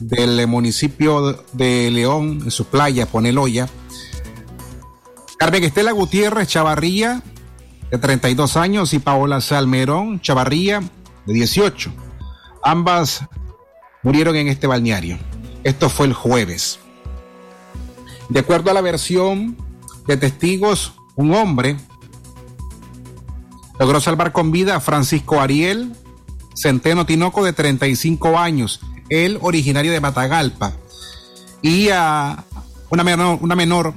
del 0.00 0.46
municipio 0.46 1.44
de 1.52 1.90
León, 1.90 2.40
en 2.44 2.50
su 2.50 2.66
playa, 2.66 3.06
Poneloya. 3.06 3.68
Carmen 5.38 5.64
Estela 5.64 5.92
Gutiérrez 5.92 6.48
Chavarría, 6.48 7.22
de 7.90 7.98
32 7.98 8.56
años, 8.56 8.92
y 8.92 8.98
Paola 8.98 9.40
Salmerón 9.40 10.20
Chavarría, 10.20 10.82
de 11.26 11.32
18. 11.32 11.92
Ambas 12.64 13.24
murieron 14.02 14.36
en 14.36 14.48
este 14.48 14.66
balneario. 14.66 15.18
Esto 15.64 15.88
fue 15.88 16.06
el 16.06 16.12
jueves. 16.12 16.80
De 18.28 18.40
acuerdo 18.40 18.70
a 18.70 18.74
la 18.74 18.80
versión 18.80 19.56
de 20.06 20.16
testigos, 20.16 20.94
un 21.16 21.34
hombre 21.34 21.76
logró 23.78 24.00
salvar 24.00 24.32
con 24.32 24.50
vida 24.50 24.76
a 24.76 24.80
Francisco 24.80 25.40
Ariel, 25.40 25.94
Centeno 26.54 27.06
Tinoco 27.06 27.44
de 27.44 27.52
35 27.52 28.38
años, 28.38 28.80
él 29.08 29.38
originario 29.40 29.92
de 29.92 30.00
Matagalpa, 30.00 30.74
y 31.62 31.88
a 31.88 32.44
una 32.90 33.04
menor, 33.04 33.38
una 33.40 33.56
menor 33.56 33.94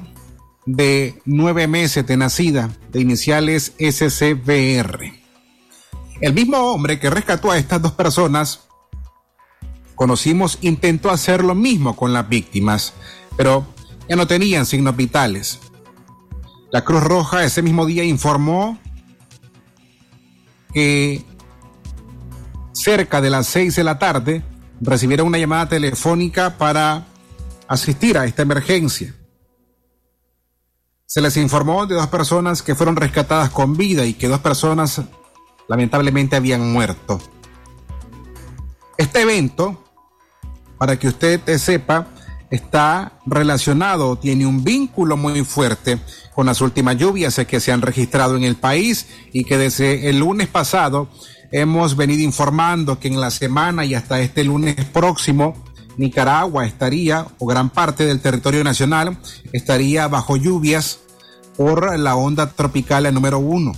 de 0.66 1.20
nueve 1.26 1.68
meses 1.68 2.06
de 2.06 2.18
nacida, 2.18 2.70
de 2.92 3.02
iniciales 3.02 3.74
SCBR. 3.80 5.14
El 6.22 6.34
mismo 6.34 6.58
hombre 6.58 7.00
que 7.00 7.10
rescató 7.10 7.52
a 7.52 7.58
estas 7.58 7.82
dos 7.82 7.94
personas, 7.94 8.62
conocimos, 9.96 10.60
intentó 10.62 11.10
hacer 11.10 11.44
lo 11.44 11.56
mismo 11.56 11.96
con 11.96 12.14
las 12.14 12.30
víctimas, 12.30 12.94
pero 13.36 13.66
ya 14.12 14.18
no 14.18 14.28
tenían 14.28 14.66
signos 14.66 14.98
vitales. 14.98 15.58
La 16.70 16.84
Cruz 16.84 17.02
Roja 17.02 17.46
ese 17.46 17.62
mismo 17.62 17.86
día 17.86 18.04
informó 18.04 18.78
que 20.74 21.24
cerca 22.74 23.22
de 23.22 23.30
las 23.30 23.48
seis 23.48 23.78
de 23.78 23.86
la 23.86 24.00
tarde, 24.00 24.44
recibieron 24.82 25.28
una 25.28 25.38
llamada 25.38 25.70
telefónica 25.70 26.58
para 26.58 27.06
asistir 27.70 28.18
a 28.18 28.26
esta 28.26 28.42
emergencia. 28.42 29.16
Se 31.06 31.22
les 31.22 31.38
informó 31.38 31.86
de 31.86 31.96
dos 31.96 32.08
personas 32.08 32.62
que 32.62 32.76
fueron 32.76 32.98
rescatadas 32.98 33.50
con 33.50 33.78
vida 33.78 34.06
y 34.06 34.14
que 34.14 34.28
dos 34.28 34.42
personas 34.42 35.04
lamentablemente 35.70 36.36
habían 36.36 36.70
muerto. 36.70 37.22
Este 38.98 39.22
evento, 39.22 39.82
para 40.78 41.00
que 41.00 41.08
usted 41.08 41.40
sepa, 41.58 42.08
está 42.52 43.14
relacionado, 43.26 44.18
tiene 44.18 44.46
un 44.46 44.64
vínculo 44.64 45.18
muy 45.18 45.44
fuerte 45.44 46.00
con 46.36 46.46
las 46.46 46.62
últimas 46.62 46.98
lluvias 46.98 47.42
que 47.48 47.60
se 47.60 47.72
han 47.72 47.82
registrado 47.82 48.36
en 48.36 48.44
el 48.44 48.56
país 48.56 49.08
y 49.32 49.46
que 49.46 49.58
desde 49.58 50.10
el 50.10 50.20
lunes 50.20 50.48
pasado 50.48 51.10
hemos 51.52 51.96
venido 51.96 52.22
informando 52.22 53.00
que 53.00 53.08
en 53.08 53.20
la 53.20 53.32
semana 53.32 53.86
y 53.86 53.96
hasta 53.96 54.20
este 54.22 54.44
lunes 54.44 54.76
próximo, 54.86 55.56
Nicaragua 55.98 56.66
estaría, 56.66 57.26
o 57.40 57.46
gran 57.46 57.70
parte 57.70 58.06
del 58.06 58.22
territorio 58.22 58.64
nacional, 58.64 59.18
estaría 59.52 60.08
bajo 60.08 60.38
lluvias 60.38 61.00
por 61.58 61.98
la 61.98 62.16
onda 62.16 62.52
tropical 62.52 63.14
número 63.14 63.40
uno. 63.40 63.74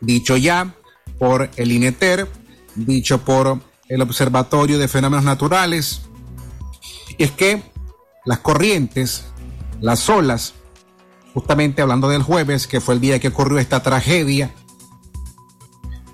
Dicho 0.00 0.36
ya 0.36 0.74
por 1.18 1.50
el 1.56 1.72
INETER, 1.72 2.28
dicho 2.74 3.22
por 3.22 3.60
el 3.88 4.02
Observatorio 4.02 4.78
de 4.78 4.88
Fenómenos 4.88 5.24
Naturales, 5.24 6.02
y 7.20 7.24
es 7.24 7.32
que 7.32 7.62
las 8.24 8.38
corrientes, 8.38 9.26
las 9.82 10.08
olas, 10.08 10.54
justamente 11.34 11.82
hablando 11.82 12.08
del 12.08 12.22
jueves, 12.22 12.66
que 12.66 12.80
fue 12.80 12.94
el 12.94 13.00
día 13.02 13.18
que 13.18 13.28
ocurrió 13.28 13.58
esta 13.58 13.82
tragedia, 13.82 14.54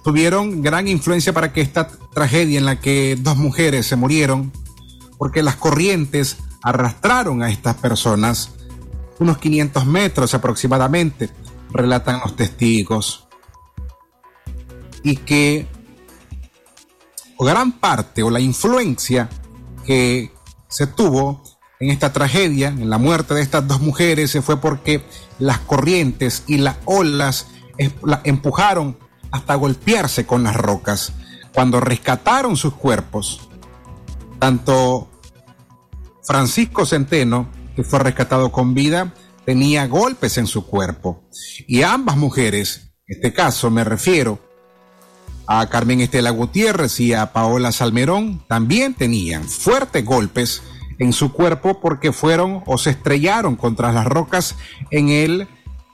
tuvieron 0.03 0.62
gran 0.62 0.88
influencia 0.88 1.33
para 1.33 1.53
que 1.53 1.61
esta 1.61 1.87
tragedia 2.12 2.59
en 2.59 2.64
la 2.64 2.81
que 2.81 3.16
dos 3.21 3.37
mujeres 3.37 3.87
se 3.87 3.95
murieron, 3.95 4.51
porque 5.16 5.45
las 5.45 5.55
corrientes 5.55 6.38
arrastraron 6.61 7.40
a 7.40 7.51
estas 7.51 7.77
personas 7.77 8.51
unos 9.21 9.38
500 9.38 9.87
metros 9.87 10.35
aproximadamente, 10.35 11.31
relatan 11.71 12.19
los 12.19 12.35
testigos, 12.35 13.29
y 15.05 15.19
que 15.19 15.69
gran 17.38 17.79
parte 17.79 18.25
o 18.25 18.31
la 18.31 18.40
influencia 18.40 19.29
que 19.85 20.35
se 20.68 20.87
tuvo 20.87 21.42
en 21.81 21.90
esta 21.90 22.12
tragedia, 22.12 22.68
en 22.68 22.88
la 22.88 22.98
muerte 22.98 23.35
de 23.35 23.42
estas 23.42 23.66
dos 23.66 23.81
mujeres, 23.81 24.31
se 24.31 24.42
fue 24.42 24.61
porque 24.61 25.05
las 25.38 25.59
corrientes 25.59 26.44
y 26.46 26.59
las 26.59 26.76
olas 26.87 27.48
empujaron 28.24 28.98
hasta 29.31 29.55
golpearse 29.55 30.26
con 30.26 30.42
las 30.42 30.57
rocas. 30.57 31.12
Cuando 31.52 31.81
rescataron 31.81 32.57
sus 32.57 32.74
cuerpos, 32.74 33.48
tanto 34.38 35.11
Francisco 36.22 36.87
Centeno, 36.87 37.48
que 37.74 37.85
fue 37.85 37.98
rescatado 37.98 38.50
con 38.50 38.74
vida, 38.74 39.12
tenía 39.44 39.87
golpes 39.87 40.38
en 40.38 40.46
su 40.46 40.66
cuerpo. 40.66 41.29
Y 41.66 41.83
ambas 41.83 42.16
mujeres, 42.16 42.92
en 43.07 43.16
este 43.16 43.33
caso 43.33 43.70
me 43.70 43.85
refiero 43.85 44.46
a 45.47 45.67
Carmen 45.69 46.01
Estela 46.01 46.31
Gutiérrez 46.31 46.99
y 47.01 47.13
a 47.13 47.33
Paola 47.33 47.73
Salmerón, 47.73 48.43
también 48.49 48.95
tenían 48.95 49.45
fuertes 49.45 50.05
golpes 50.05 50.63
en 50.99 51.13
su 51.13 51.33
cuerpo 51.33 51.81
porque 51.81 52.13
fueron 52.13 52.63
o 52.67 52.79
se 52.79 52.91
estrellaron 52.91 53.57
contra 53.57 53.93
las 53.93 54.07
rocas 54.07 54.57
en 54.91 55.09
el 55.09 55.49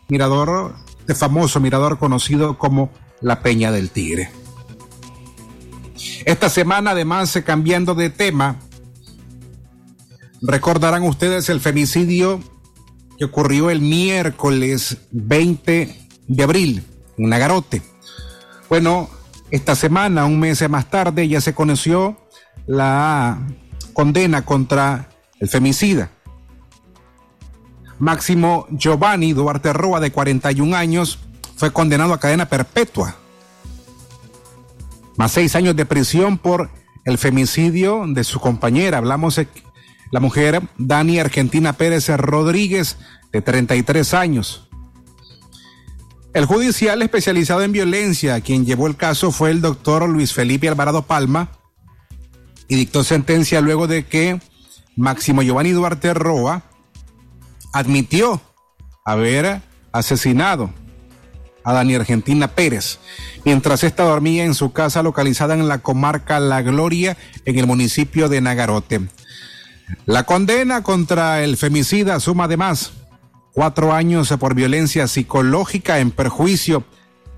mirador, 0.09 0.75
este 1.01 1.15
famoso 1.15 1.61
mirador 1.61 1.99
conocido 1.99 2.59
como 2.59 2.91
la 3.21 3.43
Peña 3.43 3.73
del 3.73 3.91
Tigre. 3.91 4.31
Esta 6.25 6.49
semana, 6.49 6.93
además, 6.93 7.37
cambiando 7.45 7.95
de 7.95 8.11
tema, 8.11 8.57
recordarán 10.41 11.03
ustedes 11.03 11.49
el 11.49 11.61
femicidio 11.61 12.41
que 13.19 13.25
ocurrió 13.25 13.71
el 13.71 13.81
miércoles 13.81 14.99
20 15.11 16.09
de 16.29 16.43
abril 16.43 16.85
en 17.19 17.29
Nagarote. 17.29 17.83
Bueno, 18.69 19.09
esta 19.53 19.75
semana, 19.75 20.25
un 20.25 20.41
mes 20.41 20.67
más 20.71 20.89
tarde, 20.89 21.29
ya 21.29 21.43
se 21.43 21.55
conoció 21.55 22.17
la 22.67 23.39
condena 23.93 24.47
contra 24.47 25.11
el 25.41 25.49
femicida. 25.49 26.09
Máximo 27.99 28.67
Giovanni 28.71 29.35
Duarte 29.35 29.75
Roa, 29.75 30.01
de 30.01 30.11
41 30.11 30.75
años, 30.75 31.19
fue 31.55 31.71
condenado 31.71 32.15
a 32.15 32.19
cadena 32.19 32.47
perpetua, 32.47 33.15
más 35.19 35.33
seis 35.33 35.55
años 35.55 35.77
de 35.77 35.85
prisión 35.85 36.39
por 36.39 36.71
el 37.05 37.19
femicidio 37.19 38.07
de 38.07 38.25
su 38.25 38.41
compañera. 38.41 38.97
Hablamos 38.97 39.37
de 39.37 39.49
la 40.11 40.21
mujer 40.21 40.63
Dani 40.79 41.19
Argentina 41.19 41.75
Pérez 41.75 42.09
Rodríguez, 42.09 42.97
de 43.33 43.43
33 43.43 44.15
años. 44.15 44.71
El 46.35 46.47
judicial 46.47 47.03
especializado 47.03 47.63
en 47.63 47.73
violencia, 47.73 48.41
quien 48.41 48.65
llevó 48.65 48.87
el 48.87 48.97
caso, 48.97 49.33
fue 49.33 49.51
el 49.51 49.61
doctor 49.61 50.09
Luis 50.09 50.33
Felipe 50.33 50.67
Alvarado 50.67 51.03
Palma 51.03 51.51
y 52.69 52.77
dictó 52.77 53.05
sentencia 53.05 53.61
luego 53.61 53.87
de 53.87 54.07
que 54.07 54.41
Máximo 54.97 55.43
Giovanni 55.43 55.73
Duarte 55.73 56.15
Roa 56.15 56.63
admitió 57.75 58.41
haber 59.05 59.61
asesinado 59.93 60.73
a 61.65 61.75
Dani 61.75 61.97
Argentina 61.97 62.49
Pérez, 62.49 62.99
mientras 63.45 63.85
esta 63.85 64.05
dormía 64.05 64.45
en 64.45 64.55
su 64.55 64.73
casa 64.73 65.03
localizada 65.03 65.53
en 65.53 65.69
la 65.69 65.79
comarca 65.79 66.41
La 66.41 66.63
Gloria, 66.63 67.19
en 67.45 67.59
el 67.59 67.67
municipio 67.67 68.31
de 68.31 68.41
Nagarote. 68.41 69.03
La 70.07 70.25
condena 70.25 70.83
contra 70.83 71.45
el 71.45 71.59
femicida 71.59 72.19
suma 72.21 72.45
además 72.45 72.93
cuatro 73.53 73.93
años 73.93 74.33
por 74.39 74.55
violencia 74.55 75.07
psicológica 75.07 75.99
en 75.99 76.11
perjuicio 76.11 76.85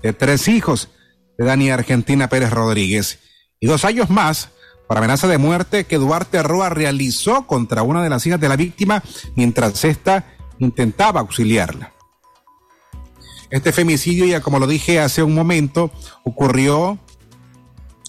de 0.01 0.13
tres 0.13 0.47
hijos 0.47 0.89
de 1.37 1.45
Dani 1.45 1.69
Argentina 1.69 2.29
Pérez 2.29 2.51
Rodríguez 2.51 3.19
y 3.59 3.67
dos 3.67 3.85
años 3.85 4.09
más 4.09 4.49
por 4.87 4.97
amenaza 4.97 5.27
de 5.27 5.37
muerte 5.37 5.85
que 5.85 5.97
Duarte 5.97 6.43
Roa 6.43 6.69
realizó 6.69 7.47
contra 7.47 7.83
una 7.83 8.03
de 8.03 8.09
las 8.09 8.25
hijas 8.25 8.39
de 8.39 8.49
la 8.49 8.55
víctima 8.55 9.03
mientras 9.35 9.83
ésta 9.83 10.25
intentaba 10.59 11.21
auxiliarla. 11.21 11.91
Este 13.49 13.71
femicidio, 13.71 14.25
ya 14.25 14.41
como 14.41 14.59
lo 14.59 14.67
dije 14.67 14.99
hace 14.99 15.23
un 15.23 15.33
momento, 15.33 15.91
ocurrió 16.23 16.99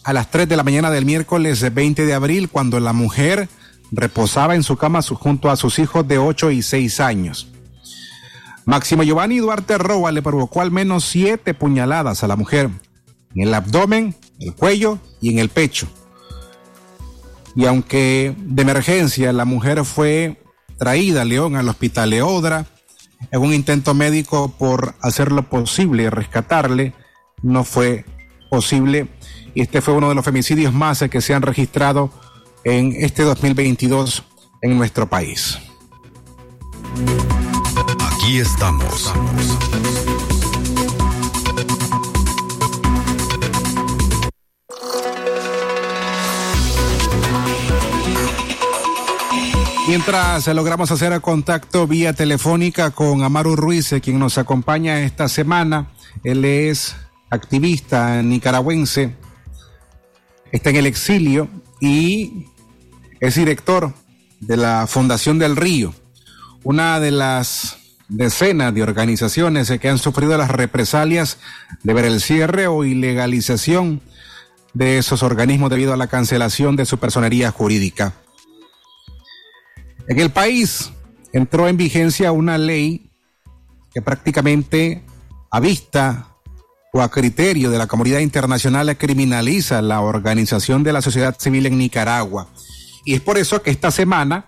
a 0.04 0.12
las 0.12 0.30
3 0.30 0.48
de 0.48 0.56
la 0.56 0.62
mañana 0.62 0.90
del 0.90 1.04
miércoles 1.04 1.74
20 1.74 2.06
de 2.06 2.14
abril 2.14 2.48
cuando 2.48 2.78
la 2.80 2.92
mujer 2.92 3.48
reposaba 3.90 4.54
en 4.54 4.62
su 4.62 4.76
cama 4.76 5.00
junto 5.02 5.50
a 5.50 5.56
sus 5.56 5.78
hijos 5.78 6.06
de 6.06 6.18
8 6.18 6.50
y 6.50 6.62
6 6.62 7.00
años. 7.00 7.48
Máximo 8.66 9.04
Giovanni 9.04 9.38
Duarte 9.38 9.78
Roa 9.78 10.10
le 10.10 10.22
provocó 10.22 10.60
al 10.60 10.72
menos 10.72 11.04
siete 11.04 11.54
puñaladas 11.54 12.24
a 12.24 12.26
la 12.26 12.34
mujer 12.34 12.68
en 13.34 13.42
el 13.42 13.54
abdomen, 13.54 14.16
el 14.40 14.54
cuello 14.54 14.98
y 15.20 15.30
en 15.30 15.38
el 15.38 15.50
pecho. 15.50 15.86
Y 17.54 17.64
aunque 17.66 18.34
de 18.36 18.62
emergencia 18.62 19.32
la 19.32 19.44
mujer 19.44 19.84
fue 19.84 20.42
traída 20.78 21.22
a 21.22 21.24
León 21.24 21.54
al 21.54 21.68
hospital 21.68 22.10
Leodra, 22.10 22.66
en 23.30 23.40
un 23.40 23.54
intento 23.54 23.94
médico 23.94 24.48
por 24.58 24.96
hacer 25.00 25.30
lo 25.30 25.48
posible 25.48 26.10
rescatarle, 26.10 26.92
no 27.42 27.62
fue 27.62 28.04
posible. 28.50 29.06
Y 29.54 29.62
este 29.62 29.80
fue 29.80 29.94
uno 29.94 30.08
de 30.08 30.16
los 30.16 30.24
femicidios 30.24 30.74
más 30.74 31.04
que 31.08 31.20
se 31.20 31.34
han 31.34 31.42
registrado 31.42 32.10
en 32.64 32.92
este 32.98 33.22
2022 33.22 34.24
en 34.60 34.76
nuestro 34.76 35.08
país. 35.08 35.58
Aquí 38.26 38.40
estamos. 38.40 39.14
Mientras 49.86 50.48
logramos 50.48 50.90
hacer 50.90 51.20
contacto 51.20 51.86
vía 51.86 52.14
telefónica 52.14 52.90
con 52.90 53.22
Amaru 53.22 53.54
Ruiz, 53.54 53.94
quien 54.02 54.18
nos 54.18 54.38
acompaña 54.38 55.02
esta 55.02 55.28
semana, 55.28 55.92
él 56.24 56.44
es 56.44 56.96
activista 57.30 58.20
nicaragüense, 58.24 59.14
está 60.50 60.70
en 60.70 60.76
el 60.76 60.86
exilio 60.86 61.48
y 61.80 62.46
es 63.20 63.36
director 63.36 63.94
de 64.40 64.56
la 64.56 64.88
Fundación 64.88 65.38
del 65.38 65.54
Río, 65.54 65.94
una 66.64 66.98
de 66.98 67.12
las 67.12 67.85
decenas 68.08 68.74
de 68.74 68.82
organizaciones 68.82 69.70
que 69.80 69.88
han 69.88 69.98
sufrido 69.98 70.36
las 70.38 70.50
represalias 70.50 71.38
de 71.82 71.94
ver 71.94 72.04
el 72.04 72.20
cierre 72.20 72.66
o 72.66 72.84
ilegalización 72.84 74.00
de 74.74 74.98
esos 74.98 75.22
organismos 75.22 75.70
debido 75.70 75.92
a 75.92 75.96
la 75.96 76.06
cancelación 76.06 76.76
de 76.76 76.86
su 76.86 76.98
personería 76.98 77.50
jurídica. 77.50 78.12
En 80.08 80.20
el 80.20 80.30
país 80.30 80.92
entró 81.32 81.66
en 81.68 81.76
vigencia 81.76 82.32
una 82.32 82.58
ley 82.58 83.10
que 83.92 84.02
prácticamente 84.02 85.04
a 85.50 85.60
vista 85.60 86.28
o 86.92 87.00
a 87.00 87.10
criterio 87.10 87.70
de 87.70 87.78
la 87.78 87.86
comunidad 87.86 88.20
internacional 88.20 88.96
criminaliza 88.96 89.82
la 89.82 90.00
organización 90.00 90.82
de 90.82 90.92
la 90.92 91.02
sociedad 91.02 91.36
civil 91.38 91.66
en 91.66 91.78
Nicaragua. 91.78 92.48
Y 93.04 93.14
es 93.14 93.20
por 93.20 93.38
eso 93.38 93.62
que 93.62 93.70
esta 93.70 93.90
semana 93.90 94.46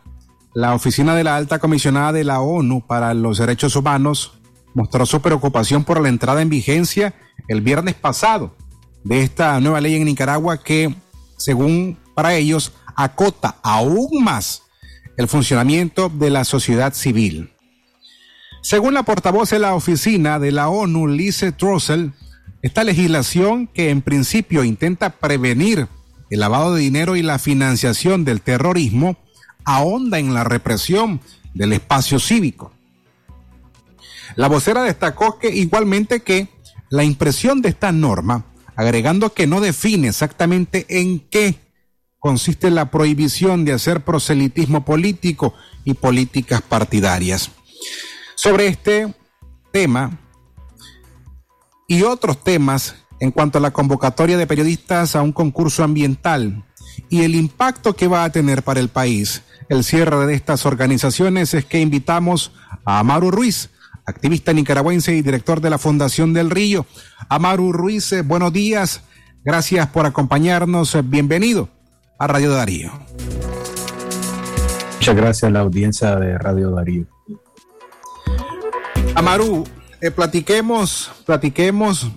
la 0.58 0.74
oficina 0.74 1.14
de 1.14 1.22
la 1.22 1.36
alta 1.36 1.60
comisionada 1.60 2.12
de 2.12 2.24
la 2.24 2.40
ONU 2.40 2.84
para 2.84 3.14
los 3.14 3.38
Derechos 3.38 3.76
Humanos 3.76 4.32
mostró 4.74 5.06
su 5.06 5.22
preocupación 5.22 5.84
por 5.84 6.00
la 6.00 6.08
entrada 6.08 6.42
en 6.42 6.48
vigencia 6.48 7.14
el 7.46 7.60
viernes 7.60 7.94
pasado 7.94 8.56
de 9.04 9.22
esta 9.22 9.60
nueva 9.60 9.80
ley 9.80 9.94
en 9.94 10.04
Nicaragua 10.04 10.60
que, 10.60 10.92
según 11.36 11.96
para 12.12 12.34
ellos, 12.34 12.72
acota 12.96 13.54
aún 13.62 14.24
más 14.24 14.64
el 15.16 15.28
funcionamiento 15.28 16.08
de 16.08 16.30
la 16.30 16.42
sociedad 16.42 16.92
civil. 16.92 17.52
Según 18.60 18.94
la 18.94 19.04
portavoz 19.04 19.50
de 19.50 19.60
la 19.60 19.76
oficina 19.76 20.40
de 20.40 20.50
la 20.50 20.68
ONU, 20.70 21.06
Lise 21.06 21.52
Drossel, 21.52 22.14
esta 22.62 22.82
legislación 22.82 23.68
que 23.68 23.90
en 23.90 24.02
principio 24.02 24.64
intenta 24.64 25.10
prevenir 25.10 25.86
el 26.30 26.40
lavado 26.40 26.74
de 26.74 26.80
dinero 26.80 27.14
y 27.14 27.22
la 27.22 27.38
financiación 27.38 28.24
del 28.24 28.40
terrorismo 28.40 29.16
ahonda 29.68 30.18
en 30.18 30.32
la 30.32 30.44
represión 30.44 31.20
del 31.52 31.74
espacio 31.74 32.18
cívico. 32.18 32.72
La 34.34 34.48
vocera 34.48 34.82
destacó 34.82 35.38
que 35.38 35.54
igualmente 35.54 36.20
que 36.20 36.48
la 36.88 37.04
impresión 37.04 37.60
de 37.60 37.68
esta 37.68 37.92
norma, 37.92 38.46
agregando 38.76 39.34
que 39.34 39.46
no 39.46 39.60
define 39.60 40.08
exactamente 40.08 40.86
en 40.88 41.20
qué 41.20 41.60
consiste 42.18 42.70
la 42.70 42.90
prohibición 42.90 43.66
de 43.66 43.74
hacer 43.74 44.04
proselitismo 44.04 44.86
político 44.86 45.52
y 45.84 45.92
políticas 45.92 46.62
partidarias. 46.62 47.50
Sobre 48.36 48.68
este 48.68 49.14
tema 49.70 50.18
y 51.86 52.04
otros 52.04 52.42
temas 52.42 52.94
en 53.20 53.32
cuanto 53.32 53.58
a 53.58 53.60
la 53.60 53.72
convocatoria 53.72 54.38
de 54.38 54.46
periodistas 54.46 55.14
a 55.14 55.20
un 55.20 55.32
concurso 55.32 55.84
ambiental 55.84 56.64
y 57.10 57.22
el 57.22 57.34
impacto 57.34 57.94
que 57.94 58.08
va 58.08 58.24
a 58.24 58.32
tener 58.32 58.62
para 58.62 58.80
el 58.80 58.88
país 58.88 59.42
el 59.68 59.84
cierre 59.84 60.26
de 60.26 60.34
estas 60.34 60.66
organizaciones 60.66 61.52
es 61.54 61.64
que 61.64 61.80
invitamos 61.80 62.52
a 62.84 63.00
Amaru 63.00 63.30
Ruiz, 63.30 63.70
activista 64.06 64.52
nicaragüense 64.52 65.14
y 65.14 65.22
director 65.22 65.60
de 65.60 65.70
la 65.70 65.78
Fundación 65.78 66.32
del 66.32 66.50
Río. 66.50 66.86
Amaru 67.28 67.72
Ruiz, 67.72 68.12
eh, 68.12 68.22
buenos 68.22 68.52
días. 68.52 69.02
Gracias 69.44 69.86
por 69.88 70.06
acompañarnos. 70.06 70.96
Bienvenido 71.04 71.68
a 72.18 72.26
Radio 72.26 72.52
Darío. 72.52 72.92
Muchas 74.96 75.16
gracias 75.16 75.44
a 75.44 75.50
la 75.50 75.60
audiencia 75.60 76.16
de 76.16 76.38
Radio 76.38 76.70
Darío. 76.70 77.06
Amaru, 79.14 79.64
eh, 80.00 80.10
platiquemos, 80.10 81.10
platiquemos. 81.26 82.10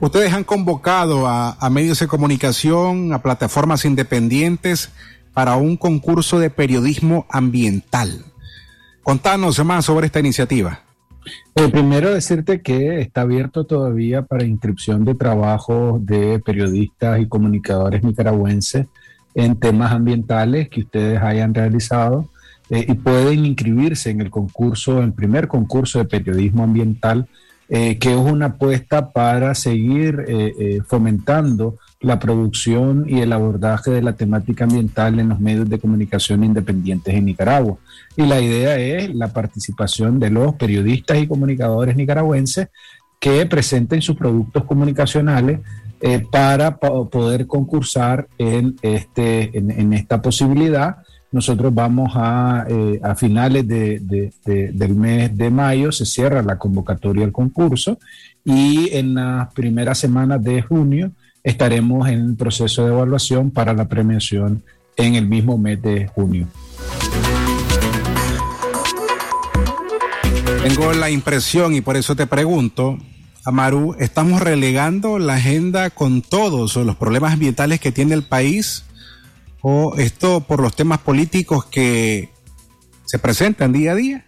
Ustedes 0.00 0.32
han 0.32 0.44
convocado 0.44 1.26
a, 1.26 1.52
a 1.52 1.70
medios 1.70 2.00
de 2.00 2.08
comunicación, 2.08 3.12
a 3.12 3.22
plataformas 3.22 3.84
independientes 3.84 4.90
para 5.36 5.56
un 5.56 5.76
concurso 5.76 6.38
de 6.38 6.48
periodismo 6.48 7.26
ambiental. 7.28 8.24
Contanos 9.02 9.62
más 9.66 9.84
sobre 9.84 10.06
esta 10.06 10.18
iniciativa. 10.18 10.80
Eh, 11.54 11.68
primero 11.68 12.08
decirte 12.14 12.62
que 12.62 13.02
está 13.02 13.20
abierto 13.20 13.64
todavía 13.64 14.22
para 14.22 14.46
inscripción 14.46 15.04
de 15.04 15.14
trabajos 15.14 16.06
de 16.06 16.38
periodistas 16.38 17.20
y 17.20 17.28
comunicadores 17.28 18.02
nicaragüenses 18.02 18.86
en 19.34 19.56
temas 19.56 19.92
ambientales 19.92 20.70
que 20.70 20.80
ustedes 20.80 21.20
hayan 21.20 21.52
realizado 21.52 22.30
eh, 22.70 22.86
y 22.88 22.94
pueden 22.94 23.44
inscribirse 23.44 24.08
en 24.08 24.22
el 24.22 24.30
concurso, 24.30 25.02
el 25.02 25.12
primer 25.12 25.48
concurso 25.48 25.98
de 25.98 26.06
periodismo 26.06 26.64
ambiental, 26.64 27.28
eh, 27.68 27.98
que 27.98 28.12
es 28.12 28.16
una 28.16 28.46
apuesta 28.46 29.10
para 29.12 29.54
seguir 29.54 30.24
fomentando 30.86 31.76
la 32.00 32.18
producción 32.18 33.06
y 33.08 33.20
el 33.20 33.32
abordaje 33.32 33.90
de 33.90 34.02
la 34.02 34.12
temática 34.14 34.64
ambiental 34.64 35.18
en 35.18 35.30
los 35.30 35.40
medios 35.40 35.68
de 35.68 35.78
comunicación 35.78 36.44
independientes 36.44 37.14
en 37.14 37.24
Nicaragua. 37.24 37.78
Y 38.16 38.26
la 38.26 38.40
idea 38.40 38.78
es 38.78 39.14
la 39.14 39.28
participación 39.28 40.20
de 40.20 40.30
los 40.30 40.54
periodistas 40.54 41.18
y 41.18 41.26
comunicadores 41.26 41.96
nicaragüenses 41.96 42.68
que 43.18 43.46
presenten 43.46 44.02
sus 44.02 44.16
productos 44.16 44.64
comunicacionales 44.64 45.60
eh, 46.00 46.22
para 46.30 46.76
poder 46.76 47.46
concursar 47.46 48.28
en, 48.36 48.76
este, 48.82 49.56
en, 49.56 49.92
esta 49.94 50.20
posibilidad. 50.20 50.98
Nosotros 51.32 51.74
vamos 51.74 52.12
a, 52.14 52.66
eh, 52.68 53.00
a 53.02 53.14
finales 53.14 53.66
de, 53.66 54.30
del 54.44 54.94
mes 54.94 55.36
de 55.36 55.50
mayo, 55.50 55.90
se 55.92 56.04
cierra 56.04 56.42
la 56.42 56.58
convocatoria 56.58 57.24
al 57.24 57.32
concurso 57.32 57.98
y 58.44 58.90
en 58.92 59.14
las 59.14 59.52
primeras 59.54 59.98
semanas 59.98 60.42
de 60.44 60.60
junio 60.60 61.10
estaremos 61.46 62.08
en 62.08 62.34
proceso 62.34 62.84
de 62.84 62.92
evaluación 62.92 63.52
para 63.52 63.72
la 63.72 63.88
premiación 63.88 64.64
en 64.96 65.14
el 65.14 65.28
mismo 65.28 65.56
mes 65.56 65.80
de 65.80 66.08
junio. 66.08 66.48
Tengo 70.64 70.92
la 70.92 71.08
impresión 71.08 71.72
y 71.76 71.80
por 71.80 71.96
eso 71.96 72.16
te 72.16 72.26
pregunto, 72.26 72.98
Amaru, 73.44 73.94
¿estamos 74.00 74.42
relegando 74.42 75.20
la 75.20 75.34
agenda 75.34 75.90
con 75.90 76.20
todos 76.20 76.74
los 76.74 76.96
problemas 76.96 77.34
ambientales 77.34 77.78
que 77.78 77.92
tiene 77.92 78.14
el 78.14 78.24
país? 78.24 78.84
¿O 79.60 79.94
esto 79.98 80.40
por 80.40 80.60
los 80.60 80.74
temas 80.74 80.98
políticos 80.98 81.64
que 81.66 82.28
se 83.04 83.20
presentan 83.20 83.72
día 83.72 83.92
a 83.92 83.94
día? 83.94 84.26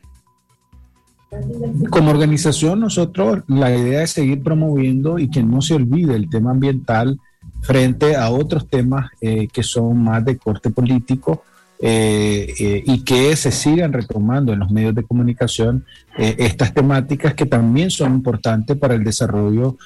Como 1.90 2.10
organización, 2.10 2.80
nosotros 2.80 3.40
la 3.48 3.74
idea 3.74 4.02
es 4.02 4.12
seguir 4.12 4.42
promoviendo 4.42 5.18
y 5.18 5.28
que 5.30 5.42
no 5.42 5.60
se 5.60 5.74
olvide 5.74 6.16
el 6.16 6.30
tema 6.30 6.52
ambiental 6.52 7.18
frente 7.60 8.16
a 8.16 8.30
otros 8.30 8.68
temas 8.68 9.10
eh, 9.20 9.48
que 9.48 9.62
son 9.62 10.02
más 10.02 10.24
de 10.24 10.38
corte 10.38 10.70
político 10.70 11.42
eh, 11.80 12.54
eh, 12.58 12.82
y 12.84 13.04
que 13.04 13.36
se 13.36 13.52
sigan 13.52 13.92
retomando 13.92 14.52
en 14.52 14.60
los 14.60 14.70
medios 14.70 14.94
de 14.94 15.04
comunicación 15.04 15.84
estas 16.16 16.74
temáticas 16.74 17.34
que 17.34 17.46
también 17.46 17.92
son 17.92 18.14
importantes 18.14 18.76
para 18.76 18.94
el 18.94 19.04
desarrollo 19.04 19.76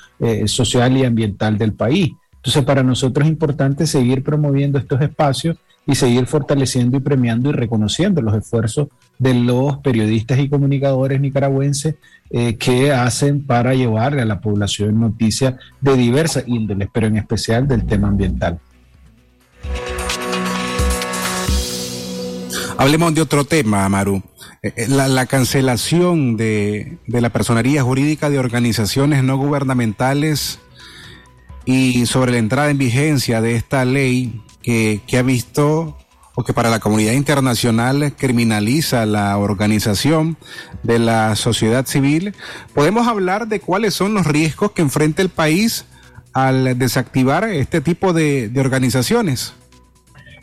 social 0.46 0.96
y 0.96 1.05
ambiental 1.05 1.59
del 1.59 1.74
país. 1.74 2.12
Entonces, 2.37 2.64
para 2.64 2.83
nosotros 2.83 3.26
es 3.26 3.33
importante 3.33 3.87
seguir 3.87 4.24
promoviendo 4.24 4.78
estos 4.78 5.02
espacios 5.02 5.59
y 5.87 5.94
seguir 5.94 6.26
fortaleciendo 6.26 6.96
y 6.96 7.00
premiando 7.00 7.50
y 7.50 7.52
reconociendo 7.52 8.22
los 8.22 8.35
esfuerzos 8.35 8.88
de 9.22 9.35
los 9.35 9.78
periodistas 9.78 10.38
y 10.40 10.48
comunicadores 10.48 11.20
nicaragüenses 11.20 11.94
eh, 12.30 12.56
que 12.56 12.92
hacen 12.92 13.44
para 13.46 13.74
llevarle 13.74 14.22
a 14.22 14.24
la 14.24 14.40
población 14.40 14.98
noticias 14.98 15.54
de 15.80 15.96
diversas 15.96 16.44
índoles, 16.46 16.88
pero 16.92 17.06
en 17.06 17.18
especial 17.18 17.68
del 17.68 17.87
tema 17.87 18.08
ambiental. 18.08 18.58
Hablemos 22.78 23.14
de 23.14 23.20
otro 23.20 23.44
tema, 23.44 23.85
Amaru. 23.85 24.22
Eh, 24.62 24.72
eh, 24.76 24.88
la, 24.88 25.26
cancelación 25.26 26.37
de, 26.37 26.98
de, 27.06 27.20
la 27.20 27.30
personería 27.30 27.82
jurídica 27.82 28.28
de 28.28 28.40
organizaciones 28.40 29.22
no 29.22 29.37
gubernamentales 29.37 30.58
y 31.64 32.06
sobre 32.06 32.32
la 32.32 32.38
entrada 32.38 32.70
en 32.70 32.78
vigencia 32.78 33.40
de 33.40 33.54
esta 33.54 33.85
ley 33.85 34.42
que, 34.62 35.00
ha 35.16 35.22
visto 35.22 35.96
o 36.35 36.45
que 36.45 36.53
para 36.53 36.71
la 36.71 36.81
comunidad 36.81 37.12
internacional 37.12 38.14
criminaliza 38.16 39.07
la 39.07 39.37
organización 39.38 40.37
de 40.83 40.99
la 40.99 41.37
sociedad 41.37 41.87
civil, 41.87 42.35
podemos 42.75 43.07
hablar 43.07 43.49
de 43.49 43.61
cuáles 43.61 43.95
son 43.95 44.14
los 44.14 44.27
riesgos 44.27 44.73
que 44.73 44.83
enfrenta 44.83 45.23
el 45.23 45.29
país 45.29 45.85
al 46.33 46.79
desactivar 46.79 47.45
este 47.45 47.81
tipo 47.81 48.12
de, 48.12 48.49
de 48.49 48.61
organizaciones. 48.61 49.55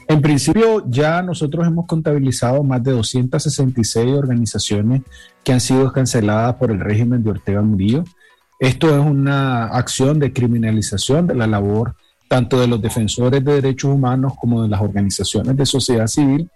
En 0.08 0.22
principio, 0.22 0.84
ya 0.90 1.22
nosotros 1.22 1.68
hemos 1.68 1.86
contabilizado 1.86 2.64
más 2.64 2.84
de 2.84 2.94
266 2.94 4.08
organizaciones 4.16 5.04
que 5.44 5.54
han 5.54 5.60
sido 5.60 5.92
canceladas 5.92 6.56
por 6.56 6.72
el 6.72 6.80
régimen 6.80 7.24
de 7.24 7.30
Ortega 7.30 7.62
Murillo. 7.62 8.04
Esto 8.60 8.90
es 8.90 9.06
una 9.06 9.66
acción 9.66 10.18
de 10.18 10.34
criminalización 10.34 11.28
de 11.28 11.36
la 11.36 11.46
labor 11.46 11.96
tanto 12.30 12.62
de 12.62 12.68
los 12.68 12.82
defensores 12.82 13.44
de 13.44 13.56
derechos 13.56 13.92
humanos 13.92 14.34
como 14.40 14.62
de 14.62 14.70
las 14.70 14.80
organizaciones 14.80 15.58
de 15.58 15.66
sociedad 15.66 16.08
civil. 16.08 16.50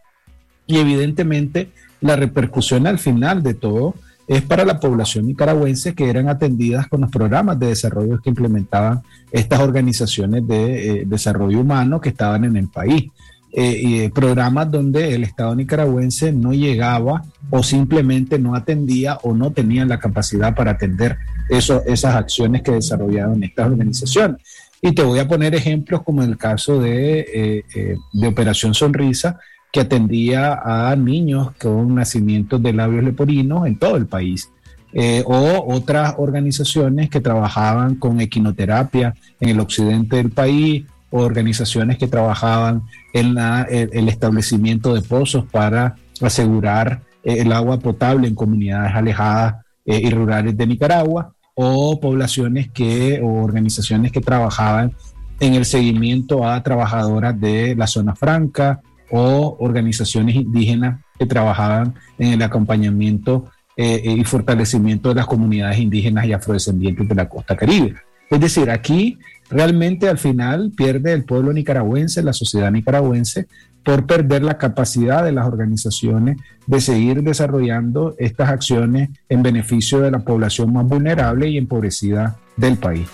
Y 0.65 0.77
evidentemente 0.77 1.69
la 1.99 2.15
repercusión 2.15 2.87
al 2.87 2.99
final 2.99 3.43
de 3.43 3.55
todo 3.55 3.95
es 4.27 4.41
para 4.43 4.63
la 4.63 4.79
población 4.79 5.27
nicaragüense 5.27 5.95
que 5.95 6.09
eran 6.09 6.29
atendidas 6.29 6.87
con 6.87 7.01
los 7.01 7.11
programas 7.11 7.59
de 7.59 7.67
desarrollo 7.67 8.21
que 8.21 8.29
implementaban 8.29 9.01
estas 9.31 9.59
organizaciones 9.59 10.47
de 10.47 11.01
eh, 11.01 11.03
desarrollo 11.05 11.59
humano 11.59 11.99
que 11.99 12.09
estaban 12.09 12.45
en 12.45 12.55
el 12.55 12.69
país. 12.69 13.11
Eh, 13.55 14.05
eh, 14.05 14.09
programas 14.09 14.71
donde 14.71 15.13
el 15.13 15.23
Estado 15.23 15.55
nicaragüense 15.55 16.31
no 16.31 16.53
llegaba 16.53 17.23
o 17.51 17.61
simplemente 17.61 18.39
no 18.39 18.55
atendía 18.55 19.19
o 19.21 19.35
no 19.35 19.51
tenía 19.51 19.85
la 19.85 19.99
capacidad 19.99 20.55
para 20.55 20.71
atender 20.71 21.17
eso, 21.49 21.83
esas 21.85 22.15
acciones 22.15 22.63
que 22.63 22.71
desarrollaban 22.71 23.43
estas 23.43 23.67
organizaciones. 23.67 24.41
Y 24.85 24.91
te 24.91 25.01
voy 25.01 25.17
a 25.19 25.27
poner 25.29 25.55
ejemplos 25.55 26.03
como 26.03 26.23
el 26.23 26.37
caso 26.37 26.77
de, 26.81 27.21
eh, 27.21 27.65
eh, 27.73 27.95
de 28.11 28.27
Operación 28.27 28.73
Sonrisa, 28.73 29.39
que 29.71 29.79
atendía 29.79 30.59
a 30.61 30.93
niños 30.97 31.51
con 31.57 31.95
nacimientos 31.95 32.61
de 32.61 32.73
labios 32.73 33.05
leporinos 33.05 33.65
en 33.65 33.79
todo 33.79 33.95
el 33.95 34.07
país. 34.07 34.49
Eh, 34.91 35.23
o 35.25 35.73
otras 35.73 36.15
organizaciones 36.17 37.09
que 37.09 37.21
trabajaban 37.21 37.95
con 37.95 38.19
equinoterapia 38.19 39.15
en 39.39 39.49
el 39.49 39.61
occidente 39.61 40.17
del 40.17 40.31
país, 40.31 40.83
o 41.11 41.21
organizaciones 41.21 41.97
que 41.97 42.07
trabajaban 42.07 42.83
en 43.13 43.37
el, 43.37 44.09
establecimiento 44.09 44.93
de 44.93 45.01
pozos 45.01 45.45
para 45.45 45.95
asegurar 46.21 47.03
el 47.23 47.53
agua 47.53 47.79
potable 47.79 48.27
en 48.27 48.35
comunidades 48.35 48.93
alejadas 48.93 49.63
y 49.85 50.09
rurales 50.09 50.57
de 50.57 50.67
Nicaragua 50.67 51.32
o 51.55 51.99
poblaciones 51.99 52.69
que, 52.71 53.21
o 53.21 53.43
organizaciones 53.43 54.11
que 54.11 54.21
trabajaban 54.21 54.95
en 55.39 55.53
el 55.55 55.65
seguimiento 55.65 56.47
a 56.47 56.61
trabajadoras 56.63 57.39
de 57.39 57.75
la 57.75 57.87
zona 57.87 58.15
franca 58.15 58.81
o 59.11 59.57
organizaciones 59.59 60.35
indígenas 60.35 61.01
que 61.17 61.25
trabajaban 61.25 61.95
en 62.17 62.33
el 62.33 62.41
acompañamiento 62.41 63.45
eh, 63.75 64.15
y 64.17 64.23
fortalecimiento 64.23 65.09
de 65.09 65.15
las 65.15 65.25
comunidades 65.25 65.79
indígenas 65.79 66.25
y 66.25 66.33
afrodescendientes 66.33 67.07
de 67.07 67.15
la 67.15 67.29
costa 67.29 67.55
caribe. 67.55 67.95
Es 68.29 68.39
decir, 68.39 68.69
aquí 68.71 69.19
realmente 69.49 70.09
al 70.09 70.17
final 70.17 70.71
pierde 70.75 71.13
el 71.13 71.23
pueblo 71.25 71.53
nicaragüense, 71.53 72.23
la 72.23 72.33
sociedad 72.33 72.71
nicaragüense, 72.71 73.47
por 73.83 74.05
perder 74.05 74.43
la 74.43 74.57
capacidad 74.57 75.23
de 75.23 75.31
las 75.31 75.45
organizaciones 75.45 76.37
de 76.67 76.81
seguir 76.81 77.21
desarrollando 77.23 78.15
estas 78.17 78.49
acciones 78.49 79.09
en 79.29 79.43
beneficio 79.43 79.99
de 79.99 80.11
la 80.11 80.19
población 80.19 80.71
más 80.73 80.85
vulnerable 80.85 81.49
y 81.49 81.57
empobrecida 81.57 82.37
del 82.55 82.77
país. 82.77 83.07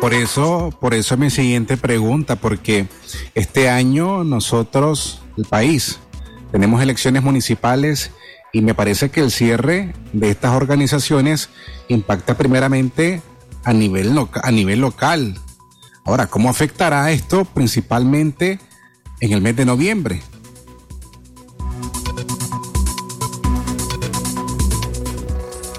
Por 0.00 0.14
eso, 0.14 0.76
por 0.80 0.94
eso 0.94 1.16
mi 1.16 1.30
siguiente 1.30 1.76
pregunta, 1.76 2.36
porque 2.36 2.86
este 3.36 3.70
año 3.70 4.24
nosotros, 4.24 5.22
el 5.38 5.44
país, 5.44 6.00
tenemos 6.50 6.82
elecciones 6.82 7.22
municipales 7.22 8.10
y 8.52 8.62
me 8.62 8.74
parece 8.74 9.10
que 9.10 9.20
el 9.20 9.30
cierre 9.30 9.94
de 10.12 10.30
estas 10.30 10.54
organizaciones 10.54 11.50
impacta 11.88 12.36
primeramente 12.36 13.22
a 13.64 13.72
nivel, 13.72 14.12
a 14.42 14.50
nivel 14.50 14.80
local, 14.80 15.38
Ahora, 16.04 16.26
¿cómo 16.26 16.48
afectará 16.48 17.10
esto 17.12 17.44
principalmente 17.44 18.58
en 19.20 19.32
el 19.32 19.40
mes 19.40 19.56
de 19.56 19.64
noviembre? 19.64 20.20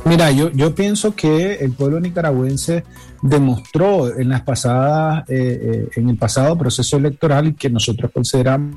Mira, 0.05 0.31
yo, 0.31 0.51
yo 0.51 0.75
pienso 0.75 1.15
que 1.15 1.55
el 1.55 1.71
pueblo 1.71 1.99
nicaragüense 1.99 2.83
demostró 3.21 4.17
en 4.17 4.29
las 4.29 4.41
pasadas, 4.41 5.27
eh, 5.29 5.59
eh, 5.62 5.89
en 5.95 6.09
el 6.09 6.17
pasado 6.17 6.57
proceso 6.57 6.97
electoral 6.97 7.55
que 7.55 7.69
nosotros 7.69 8.12
consideramos 8.13 8.75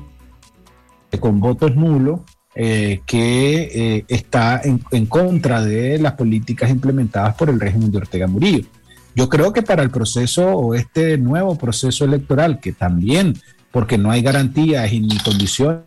con 1.19 1.39
votos 1.39 1.75
nulos, 1.75 2.21
eh, 2.55 3.01
que 3.05 4.05
está 4.07 4.61
en, 4.63 4.83
en, 4.91 5.05
contra 5.05 5.63
de 5.63 5.99
las 5.99 6.13
políticas 6.13 6.69
implementadas 6.69 7.35
por 7.35 7.49
el 7.49 7.59
régimen 7.59 7.91
de 7.91 7.97
Ortega 7.99 8.27
Murillo. 8.27 8.67
Yo 9.17 9.29
creo 9.29 9.51
que 9.51 9.63
para 9.63 9.81
el 9.81 9.89
proceso 9.89 10.47
o 10.51 10.75
este 10.75 11.17
nuevo 11.17 11.57
proceso 11.57 12.05
electoral, 12.05 12.59
que 12.59 12.71
también 12.71 13.33
porque 13.71 13.97
no 13.97 14.11
hay 14.11 14.21
garantías 14.21 14.91
ni 14.91 15.17
condiciones, 15.17 15.85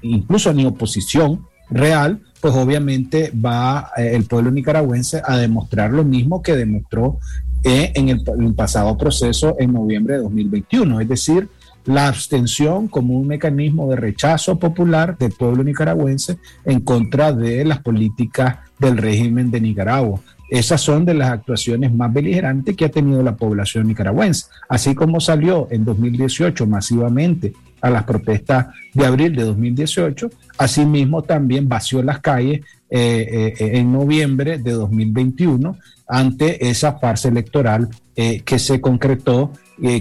incluso 0.00 0.50
ni 0.54 0.64
oposición 0.64 1.46
real, 1.68 2.22
pues 2.40 2.54
obviamente 2.54 3.30
va 3.32 3.90
eh, 3.98 4.12
el 4.14 4.24
pueblo 4.24 4.50
nicaragüense 4.50 5.20
a 5.22 5.36
demostrar 5.36 5.90
lo 5.90 6.04
mismo 6.04 6.40
que 6.40 6.56
demostró 6.56 7.18
eh, 7.64 7.92
en 7.94 8.08
el, 8.08 8.24
pasado 8.54 8.96
proceso 8.96 9.56
en 9.58 9.74
noviembre 9.74 10.14
de 10.14 10.22
2021, 10.22 11.02
es 11.02 11.08
decir, 11.08 11.50
la 11.84 12.08
abstención 12.08 12.88
como 12.88 13.12
un 13.12 13.26
mecanismo 13.26 13.90
de 13.90 13.96
rechazo 13.96 14.58
popular 14.58 15.18
del 15.18 15.32
pueblo 15.32 15.62
nicaragüense 15.62 16.38
en 16.64 16.80
contra 16.80 17.30
de 17.34 17.62
las 17.66 17.80
políticas 17.80 18.56
del 18.78 18.96
régimen 18.96 19.50
de 19.50 19.60
Nicaragua. 19.60 20.20
Esas 20.54 20.82
son 20.82 21.04
de 21.04 21.14
las 21.14 21.30
actuaciones 21.30 21.92
más 21.92 22.12
beligerantes 22.12 22.76
que 22.76 22.84
ha 22.84 22.88
tenido 22.88 23.24
la 23.24 23.34
población 23.34 23.88
nicaragüense. 23.88 24.46
Así 24.68 24.94
como 24.94 25.18
salió 25.18 25.66
en 25.68 25.84
2018 25.84 26.64
masivamente 26.68 27.52
a 27.80 27.90
las 27.90 28.04
protestas 28.04 28.68
de 28.92 29.04
abril 29.04 29.34
de 29.34 29.42
2018, 29.42 30.30
asimismo 30.56 31.22
también 31.22 31.68
vació 31.68 32.04
las 32.04 32.20
calles 32.20 32.60
eh, 32.88 33.52
eh, 33.58 33.70
en 33.78 33.92
noviembre 33.92 34.58
de 34.58 34.70
2021 34.70 35.76
ante 36.06 36.68
esa 36.68 37.00
farsa 37.00 37.26
electoral 37.30 37.88
eh, 38.14 38.42
que 38.44 38.60
se 38.60 38.80
concretó 38.80 39.50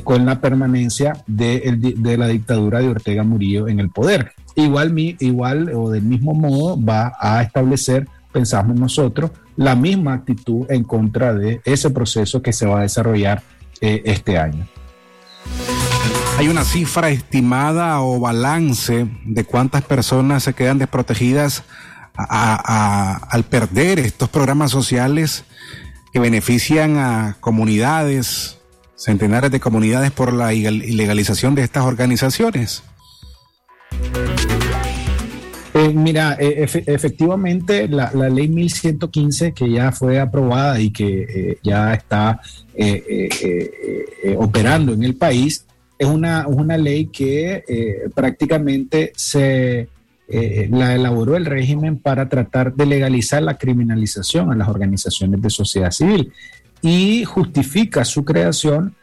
con 0.04 0.24
la 0.24 0.40
permanencia 0.40 1.14
de, 1.26 2.16
la 2.16 2.28
dictadura 2.28 2.80
de 2.80 2.90
Ortega 2.90 3.24
Murillo 3.24 3.68
en 3.68 3.80
el 3.80 3.90
poder. 3.90 4.34
Igual, 4.56 4.96
igual 5.20 5.72
o 5.74 5.90
del 5.90 6.04
mismo 6.04 6.36
modo 6.36 6.80
va 6.80 7.14
a 7.20 7.42
establecer, 7.42 8.08
pensamos 8.34 8.78
nosotros, 8.78 9.32
la 9.56 9.76
misma 9.76 10.14
actitud 10.16 10.66
en 10.70 10.84
contra 10.84 11.34
de 11.34 11.62
ese 11.64 11.92
proceso 11.92 12.42
que 12.42 12.52
se 12.52 12.66
va 12.66 12.80
a 12.80 12.82
desarrollar 12.82 13.44
este 13.80 14.38
año. 14.38 14.68
¿Hay 16.38 16.48
una 16.48 16.64
cifra 16.64 17.10
estimada 17.10 18.02
o 18.02 18.20
balance 18.20 19.08
de 19.26 19.44
cuántas 19.44 19.84
personas 19.84 20.44
se 20.44 20.54
quedan 20.54 20.80
desprotegidas 20.80 21.64
al 22.16 23.44
perder 23.44 24.00
estos 24.00 24.30
programas 24.30 24.72
sociales 24.72 25.46
que 26.12 26.20
benefician 26.20 26.98
a 26.98 27.38
comunidades, 27.40 28.58
centenares 28.96 29.52
de 29.52 29.60
comunidades 29.60 30.12
por 30.12 30.34
la 30.34 30.54
ilegalización 30.54 31.56
de 31.56 31.64
estas 31.64 31.84
organizaciones? 31.84 32.84
Eh, 35.74 35.92
mira, 35.92 36.38
eh, 36.40 36.68
efectivamente 36.86 37.88
la, 37.88 38.12
ley 38.30 38.48
1115 38.48 39.54
que 39.54 39.72
ya 39.72 39.92
fue 39.92 40.20
aprobada 40.20 40.80
y 40.80 40.92
que 40.92 41.26
eh, 41.28 41.58
ya 41.64 41.94
está 41.96 42.40
operando 44.38 44.94
en 44.94 45.04
el 45.04 45.16
país, 45.16 45.66
es 45.98 46.08
una, 46.08 46.48
una 46.48 46.78
ley 46.78 47.08
que 47.08 47.64
prácticamente 48.14 49.14
se 49.16 49.88
la 50.28 50.96
elaboró 50.96 51.36
el 51.38 51.46
régimen 51.46 51.98
para 51.98 52.28
tratar 52.30 52.74
de 52.74 52.86
legalizar 52.86 53.44
la 53.44 53.58
criminalización 53.58 54.52
a 54.52 54.56
las 54.56 54.68
organizaciones 54.68 55.42
de 55.42 55.50
sociedad 55.50 55.92
civil 55.92 56.34
y 56.82 57.24
justifica 57.26 58.04
su 58.06 58.26
creación 58.26 58.96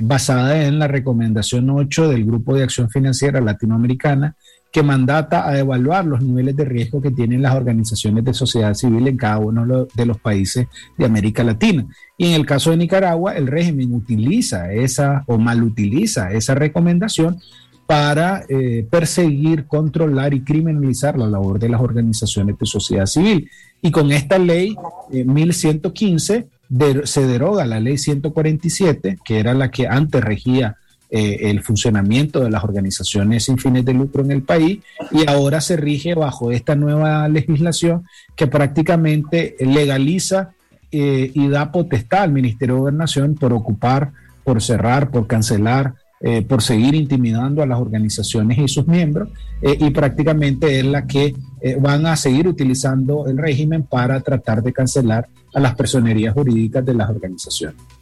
basada 0.00 0.64
en 0.66 0.78
la 0.78 0.88
recomendación 0.88 1.70
8 1.70 2.08
del 2.08 2.24
Grupo 2.24 2.54
de 2.54 2.64
Acción 2.64 2.90
Financiera 2.90 3.40
Latinoamericana 3.40 4.34
que 4.70 4.82
mandata 4.82 5.48
a 5.48 5.58
evaluar 5.58 6.04
los 6.04 6.20
niveles 6.22 6.54
de 6.56 6.64
riesgo 6.64 7.00
que 7.00 7.10
tienen 7.10 7.42
las 7.42 7.54
organizaciones 7.54 8.24
de 8.24 8.34
sociedad 8.34 8.74
civil 8.74 9.08
en 9.08 9.16
cada 9.16 9.38
uno 9.38 9.86
de 9.94 10.06
los 10.06 10.18
países 10.18 10.66
de 10.96 11.04
América 11.04 11.42
Latina. 11.42 11.86
Y 12.16 12.26
en 12.26 12.34
el 12.34 12.46
caso 12.46 12.70
de 12.70 12.76
Nicaragua, 12.76 13.36
el 13.36 13.46
régimen 13.46 13.94
utiliza 13.94 14.72
esa 14.72 15.24
o 15.26 15.38
mal 15.38 15.62
utiliza 15.62 16.32
esa 16.32 16.54
recomendación 16.54 17.38
para 17.86 18.44
eh, 18.50 18.86
perseguir, 18.90 19.66
controlar 19.66 20.34
y 20.34 20.42
criminalizar 20.42 21.18
la 21.18 21.26
labor 21.26 21.58
de 21.58 21.70
las 21.70 21.80
organizaciones 21.80 22.58
de 22.58 22.66
sociedad 22.66 23.06
civil. 23.06 23.50
Y 23.80 23.90
con 23.90 24.12
esta 24.12 24.38
ley 24.38 24.76
1115 25.10 26.34
eh, 26.34 27.00
se 27.04 27.26
deroga 27.26 27.64
la 27.64 27.80
ley 27.80 27.96
147, 27.96 29.18
que 29.24 29.38
era 29.38 29.54
la 29.54 29.70
que 29.70 29.86
antes 29.88 30.22
regía 30.22 30.76
eh, 31.10 31.48
el 31.48 31.62
funcionamiento 31.62 32.40
de 32.40 32.50
las 32.50 32.62
organizaciones 32.62 33.44
sin 33.44 33.56
fines 33.56 33.82
de 33.82 33.94
lucro 33.94 34.22
en 34.22 34.30
el 34.30 34.42
país 34.42 34.80
y 35.10 35.26
ahora 35.26 35.62
se 35.62 35.78
rige 35.78 36.14
bajo 36.14 36.52
esta 36.52 36.74
nueva 36.74 37.26
legislación 37.28 38.04
que 38.36 38.46
prácticamente 38.46 39.56
legaliza 39.58 40.50
eh, 40.92 41.30
y 41.32 41.48
da 41.48 41.72
potestad 41.72 42.24
al 42.24 42.32
Ministerio 42.32 42.74
de 42.74 42.80
Gobernación 42.80 43.36
por 43.36 43.54
ocupar, 43.54 44.12
por 44.44 44.60
cerrar, 44.60 45.10
por 45.10 45.26
cancelar, 45.26 45.94
eh, 46.20 46.42
por 46.42 46.62
seguir 46.62 46.94
intimidando 46.94 47.62
a 47.62 47.66
las 47.66 47.80
organizaciones 47.80 48.58
y 48.58 48.68
sus 48.68 48.86
miembros 48.86 49.30
y 49.62 49.88
prácticamente 49.90 50.78
es 50.78 50.84
la 50.84 51.06
que 51.06 51.34
van 51.80 52.04
a 52.04 52.16
seguir 52.16 52.46
utilizando 52.46 53.26
el 53.26 53.38
régimen 53.38 53.82
para 53.82 54.20
tratar 54.20 54.62
de 54.62 54.74
cancelar 54.74 55.26
a 55.54 55.58
las 55.58 55.74
personerías 55.74 56.34
jurídicas 56.34 56.84
de 56.84 56.94
las 56.94 57.08
organizaciones. 57.08 57.97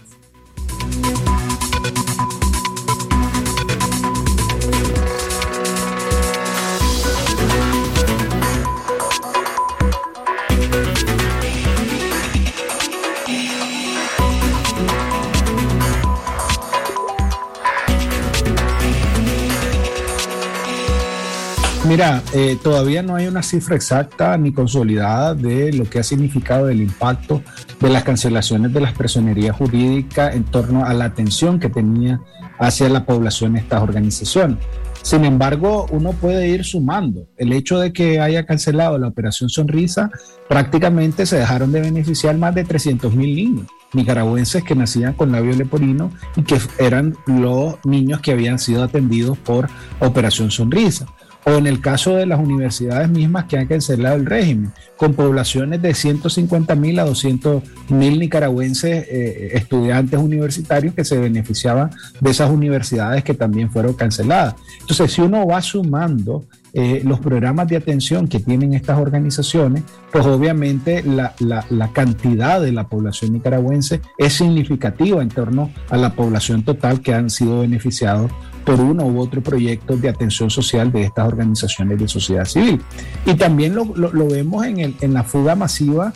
Mira, 21.97 22.23
eh, 22.35 22.59
todavía 22.63 23.03
no 23.03 23.17
hay 23.17 23.27
una 23.27 23.43
cifra 23.43 23.75
exacta 23.75 24.37
ni 24.37 24.53
consolidada 24.53 25.35
de 25.35 25.73
lo 25.73 25.89
que 25.89 25.99
ha 25.99 26.03
significado 26.03 26.69
el 26.69 26.83
impacto 26.83 27.43
de 27.81 27.89
las 27.89 28.05
cancelaciones 28.05 28.75
de 28.75 28.83
las 28.83 28.93
personerías 28.93 29.57
jurídicas 29.57 30.35
en 30.35 30.45
torno 30.45 30.85
a 30.85 30.93
la 30.93 31.07
atención 31.07 31.59
que 31.59 31.71
tenía 31.71 32.21
hacia 32.59 32.91
la 32.91 33.07
población 33.07 33.57
estas 33.57 33.81
organizaciones. 33.83 34.59
Sin 35.01 35.25
embargo, 35.25 35.87
uno 35.91 36.13
puede 36.13 36.47
ir 36.49 36.65
sumando. 36.65 37.29
El 37.39 37.55
hecho 37.55 37.79
de 37.79 37.95
que 37.95 38.21
haya 38.21 38.45
cancelado 38.45 38.99
la 38.99 39.09
operación 39.09 39.49
Sonrisa, 39.49 40.11
prácticamente 40.51 41.25
se 41.25 41.39
dejaron 41.39 41.73
de 41.73 41.81
beneficiar 41.81 42.37
más 42.37 42.55
de 42.55 42.65
300 42.65 43.15
mil 43.15 43.35
niños 43.35 43.67
nicaragüenses 43.95 44.63
que 44.65 44.75
nacían 44.75 45.15
con 45.15 45.33
labio 45.33 45.57
leporino 45.57 46.11
y 46.37 46.43
que 46.43 46.59
eran 46.79 47.17
los 47.27 47.77
niños 47.87 48.21
que 48.21 48.33
habían 48.33 48.59
sido 48.59 48.83
atendidos 48.83 49.39
por 49.39 49.71
Operación 50.01 50.51
Sonrisa 50.51 51.07
o 51.47 51.53
en 51.53 51.69
el 51.69 51.81
caso 51.81 52.17
de 52.17 52.27
las 52.27 52.41
universidades 52.41 53.09
mismas 53.09 53.45
que 53.45 53.57
han 53.57 53.69
cancelado 53.69 54.17
el 54.17 54.27
régimen, 54.27 54.73
con 54.97 55.15
poblaciones 55.15 55.81
de 55.81 55.95
150 55.95 56.75
mil 56.75 56.99
a 56.99 57.05
200 57.05 57.63
mil 57.89 58.19
nicaragüenses 58.19 59.07
eh, 59.09 59.51
estudiantes 59.53 60.19
universitarios 60.19 60.93
que 60.93 61.05
se 61.05 61.17
beneficiaban 61.17 61.91
de 62.21 62.31
esas 62.33 62.51
universidades 62.51 63.23
que 63.23 63.33
también 63.33 63.71
fueron 63.71 63.95
canceladas. 63.95 64.57
Entonces, 64.81 65.13
si 65.13 65.21
uno 65.21 65.47
va 65.47 65.63
sumando 65.63 66.45
eh, 66.79 67.01
los 67.07 67.21
programas 67.21 67.69
de 67.69 67.77
atención 67.79 68.29
que 68.29 68.39
tienen 68.39 68.75
estas 68.75 68.99
organizaciones, 68.99 69.83
pues 70.12 70.27
obviamente 70.27 71.03
la, 71.03 71.35
la, 71.39 71.93
cantidad 71.95 72.61
de 72.61 72.71
la 72.71 72.87
población 72.87 73.33
nicaragüense 73.33 74.03
es 74.19 74.35
significativa 74.35 75.23
en 75.23 75.31
torno 75.31 75.71
a 75.89 75.97
la 75.97 76.15
población 76.15 76.65
total 76.65 77.01
que 77.01 77.15
han 77.15 77.31
sido 77.31 77.61
beneficiados 77.61 78.31
por 78.67 78.79
uno 78.79 79.07
u 79.07 79.21
otro 79.21 79.43
proyecto 79.43 79.97
de 79.97 80.11
atención 80.11 80.51
social 80.51 80.93
de 80.93 81.05
estas 81.05 81.27
organizaciones 81.27 81.99
de 81.99 82.09
sociedad 82.09 82.45
civil. 82.45 82.83
Y 83.25 83.33
también 83.37 83.75
lo, 83.75 83.87
lo, 83.97 84.29
vemos 84.29 84.67
en, 84.67 84.81
el, 84.81 84.97
en 85.01 85.15
la 85.15 85.25
fuga 85.25 85.55
masiva 85.55 86.12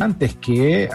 antes 0.00 0.36
que 0.36 0.88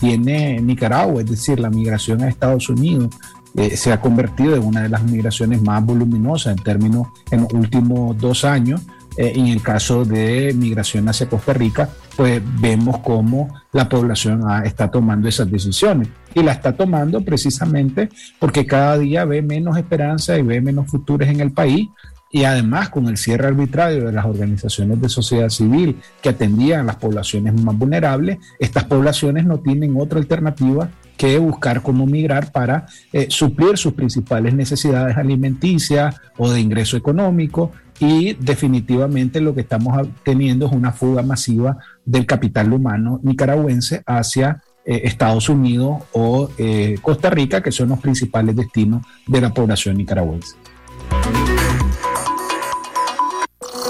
tiene 0.00 0.60
Nicaragua, 0.60 1.22
es 1.22 1.30
decir, 1.30 1.60
la 1.60 1.70
migración 1.70 2.22
a 2.22 2.28
Estados 2.28 2.68
Unidos, 2.68 3.14
eh, 3.56 3.76
se 3.76 3.92
ha 3.92 4.00
convertido 4.00 4.54
en 4.54 4.64
una 4.64 4.82
de 4.82 4.90
las 4.90 5.02
migraciones 5.02 5.62
más 5.62 5.84
voluminosas 5.84 6.56
en 6.56 6.62
términos 6.62 7.08
en 7.30 7.42
los 7.42 7.52
últimos 7.52 8.18
dos 8.18 8.44
años. 8.44 8.82
Eh, 9.16 9.32
en 9.34 9.46
el 9.46 9.62
caso 9.62 10.04
de 10.04 10.52
migración 10.54 11.08
hacia 11.08 11.26
Costa 11.26 11.54
Rica, 11.54 11.88
pues 12.16 12.42
vemos 12.60 12.98
cómo 12.98 13.48
la 13.72 13.88
población 13.88 14.42
está 14.62 14.90
tomando 14.90 15.26
esas 15.26 15.50
decisiones. 15.50 16.08
Y 16.34 16.42
la 16.42 16.52
está 16.52 16.76
tomando 16.76 17.22
precisamente 17.22 18.10
porque 18.38 18.66
cada 18.66 18.98
día 18.98 19.24
ve 19.24 19.40
menos 19.40 19.78
esperanza 19.78 20.36
y 20.36 20.42
ve 20.42 20.60
menos 20.60 20.90
futuros 20.90 21.26
en 21.28 21.40
el 21.40 21.52
país. 21.52 21.88
Y 22.30 22.44
además 22.44 22.88
con 22.88 23.06
el 23.08 23.16
cierre 23.16 23.46
arbitrario 23.46 24.06
de 24.06 24.12
las 24.12 24.24
organizaciones 24.24 25.00
de 25.00 25.08
sociedad 25.08 25.48
civil 25.48 25.96
que 26.20 26.30
atendían 26.30 26.80
a 26.80 26.84
las 26.84 26.96
poblaciones 26.96 27.54
más 27.60 27.76
vulnerables, 27.76 28.38
estas 28.58 28.84
poblaciones 28.84 29.46
no 29.46 29.60
tienen 29.60 29.96
otra 29.98 30.18
alternativa 30.18 30.90
que 31.16 31.38
buscar 31.38 31.82
cómo 31.82 32.06
migrar 32.06 32.52
para 32.52 32.86
eh, 33.12 33.26
suplir 33.30 33.78
sus 33.78 33.94
principales 33.94 34.54
necesidades 34.54 35.16
alimenticias 35.16 36.16
o 36.36 36.50
de 36.50 36.60
ingreso 36.60 36.96
económico 36.96 37.72
y 37.98 38.34
definitivamente 38.34 39.40
lo 39.40 39.54
que 39.54 39.62
estamos 39.62 40.06
teniendo 40.22 40.66
es 40.66 40.72
una 40.72 40.92
fuga 40.92 41.22
masiva 41.22 41.78
del 42.04 42.26
capital 42.26 42.72
humano 42.72 43.20
nicaragüense 43.22 44.02
hacia 44.06 44.62
eh, 44.84 45.02
Estados 45.04 45.48
Unidos 45.48 46.02
o 46.12 46.50
eh, 46.58 46.96
Costa 47.00 47.30
Rica, 47.30 47.62
que 47.62 47.72
son 47.72 47.88
los 47.88 47.98
principales 47.98 48.54
destinos 48.54 49.04
de 49.26 49.40
la 49.40 49.52
población 49.52 49.96
nicaragüense. 49.96 50.54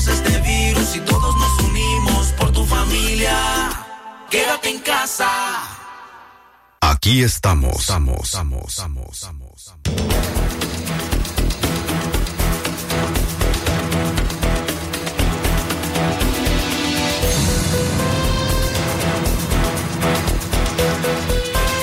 Venceremos 0.00 0.08
este 0.08 0.40
virus 0.40 0.96
y 0.96 1.00
todos 1.00 1.36
nos 1.36 1.58
unimos 1.64 2.26
por 2.38 2.52
tu 2.52 2.64
familia. 2.64 3.70
Quédate 4.30 4.70
en 4.70 4.78
casa. 4.80 5.28
Aquí 6.80 7.22
estamos. 7.22 7.80
Estamos, 7.80 8.20
estamos, 8.24 8.68
estamos, 8.68 9.08
estamos. 9.12 10.39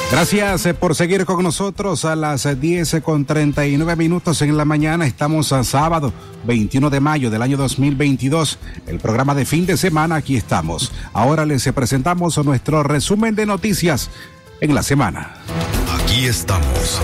Gracias 0.09 0.65
eh, 0.65 0.73
por 0.73 0.95
seguir 0.95 1.25
con 1.25 1.43
nosotros 1.43 2.05
a 2.05 2.15
las 2.15 2.47
10 2.59 2.93
eh, 2.93 3.01
con 3.01 3.25
39 3.25 3.97
minutos 3.97 4.41
en 4.41 4.55
la 4.55 4.63
mañana. 4.63 5.05
Estamos 5.05 5.51
a 5.51 5.65
sábado 5.65 6.13
21 6.45 6.89
de 6.89 6.99
mayo 7.01 7.29
del 7.29 7.41
año 7.41 7.57
2022. 7.57 8.57
El 8.87 8.99
programa 8.99 9.35
de 9.35 9.45
fin 9.45 9.65
de 9.65 9.75
semana, 9.75 10.15
aquí 10.15 10.37
estamos. 10.37 10.93
Ahora 11.11 11.45
les 11.45 11.69
presentamos 11.73 12.37
nuestro 12.45 12.83
resumen 12.83 13.35
de 13.35 13.45
noticias 13.45 14.09
en 14.61 14.73
la 14.73 14.81
semana. 14.81 15.35
Aquí 16.01 16.25
estamos. 16.25 17.01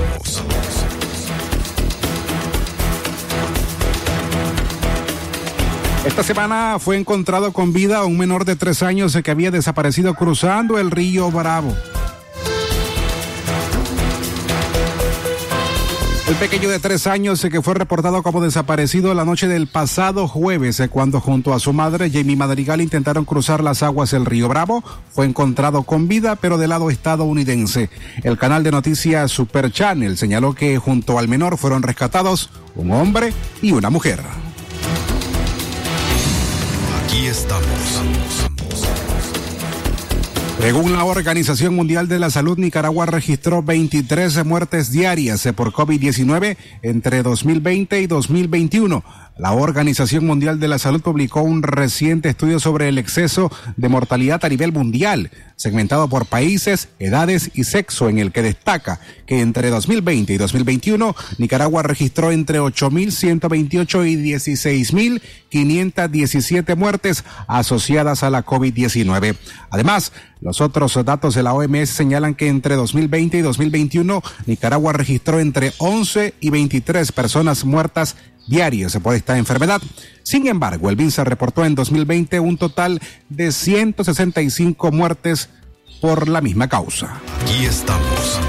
Esta 6.06 6.24
semana 6.24 6.78
fue 6.80 6.98
encontrado 6.98 7.52
con 7.52 7.74
vida 7.74 8.06
un 8.06 8.18
menor 8.18 8.46
de 8.46 8.56
tres 8.56 8.82
años 8.82 9.18
que 9.22 9.32
había 9.32 9.52
desaparecido 9.52 10.16
cruzando 10.16 10.80
el 10.80 10.90
río 10.90 11.30
Bravo. 11.32 11.76
El 16.34 16.40
pequeño 16.40 16.68
de 16.68 16.80
tres 16.80 17.06
años 17.06 17.42
que 17.42 17.62
fue 17.62 17.76
reportado 17.76 18.24
como 18.24 18.42
desaparecido 18.42 19.14
la 19.14 19.24
noche 19.24 19.48
del 19.48 19.68
pasado 19.68 20.28
jueves, 20.28 20.82
cuando 20.90 21.22
junto 21.22 21.54
a 21.54 21.60
su 21.60 21.74
madre, 21.74 22.10
Jamie 22.10 22.36
Madrigal, 22.36 22.82
intentaron 22.82 23.24
cruzar 23.24 23.64
las 23.64 23.84
aguas 23.84 24.10
del 24.10 24.26
río 24.26 24.50
Bravo, 24.50 24.84
fue 25.12 25.28
encontrado 25.28 25.84
con 25.84 26.08
vida, 26.08 26.36
pero 26.36 26.58
del 26.58 26.72
lado 26.72 26.90
estadounidense. 26.90 27.92
El 28.24 28.40
canal 28.40 28.64
de 28.64 28.72
noticias 28.72 29.30
Super 29.30 29.72
Channel 29.72 30.18
señaló 30.18 30.56
que 30.56 30.80
junto 30.80 31.20
al 31.20 31.28
menor 31.28 31.60
fueron 31.60 31.84
rescatados 31.84 32.50
un 32.74 32.90
hombre 32.94 33.32
y 33.62 33.72
una 33.72 33.92
mujer. 33.92 34.20
Aquí 37.06 37.28
estamos. 37.28 38.23
Según 40.64 40.94
la 40.94 41.04
Organización 41.04 41.76
Mundial 41.76 42.08
de 42.08 42.20
la 42.20 42.30
Salud, 42.30 42.58
Nicaragua 42.58 43.06
registró 43.06 43.62
23 43.62 44.46
muertes 44.46 44.94
diarias 44.94 45.46
por 45.54 45.74
COVID-19 45.74 46.56
entre 46.82 47.22
2020 47.22 48.00
y 48.00 48.08
2021. 48.08 49.04
La 49.36 49.54
Organización 49.54 50.28
Mundial 50.28 50.60
de 50.60 50.68
la 50.68 50.78
Salud 50.78 51.02
publicó 51.02 51.42
un 51.42 51.64
reciente 51.64 52.30
estudio 52.30 52.60
sobre 52.60 52.88
el 52.88 53.00
exceso 53.00 53.52
de 53.78 53.90
mortalidad 53.90 54.46
a 54.46 54.50
nivel 54.50 54.72
mundial, 54.72 55.32
segmentado 55.56 56.08
por 56.08 56.28
países, 56.28 56.90
edades 57.00 57.50
y 57.56 57.64
sexo, 57.64 58.10
en 58.10 58.20
el 58.20 58.32
que 58.32 58.44
destaca 58.44 59.00
que 59.26 59.42
entre 59.42 59.72
2020 59.72 60.34
y 60.34 60.38
2021 60.38 61.16
Nicaragua 61.40 61.82
registró 61.82 62.32
entre 62.32 62.60
8.128 62.60 64.08
y 64.08 64.18
16.517 64.34 66.76
muertes 66.76 67.24
asociadas 67.48 68.22
a 68.22 68.30
la 68.30 68.46
COVID-19. 68.46 69.36
Además, 69.72 70.12
los 70.42 70.62
otros 70.62 70.94
datos 71.06 71.34
de 71.34 71.42
la 71.42 71.54
OMS 71.54 71.90
señalan 71.90 72.36
que 72.36 72.50
entre 72.50 72.76
2020 72.76 73.38
y 73.38 73.42
2021 73.42 74.22
Nicaragua 74.46 74.94
registró 74.94 75.40
entre 75.40 75.74
11 75.80 76.36
y 76.40 76.52
23 76.52 77.12
personas 77.14 77.66
muertas 77.66 78.16
diarios 78.48 78.98
por 79.02 79.16
esta 79.16 79.38
enfermedad. 79.38 79.82
Sin 80.24 80.48
embargo, 80.48 80.90
el 80.90 80.96
BINSA 80.96 81.24
reportó 81.24 81.66
en 81.66 81.76
2020 81.76 82.40
un 82.40 82.58
total 82.58 83.02
de 83.30 83.52
165 83.52 84.92
muertes 84.92 85.50
por 86.02 86.28
la 86.28 86.42
misma 86.42 86.68
causa. 86.68 87.22
Aquí 87.42 87.66
estamos. 87.66 88.40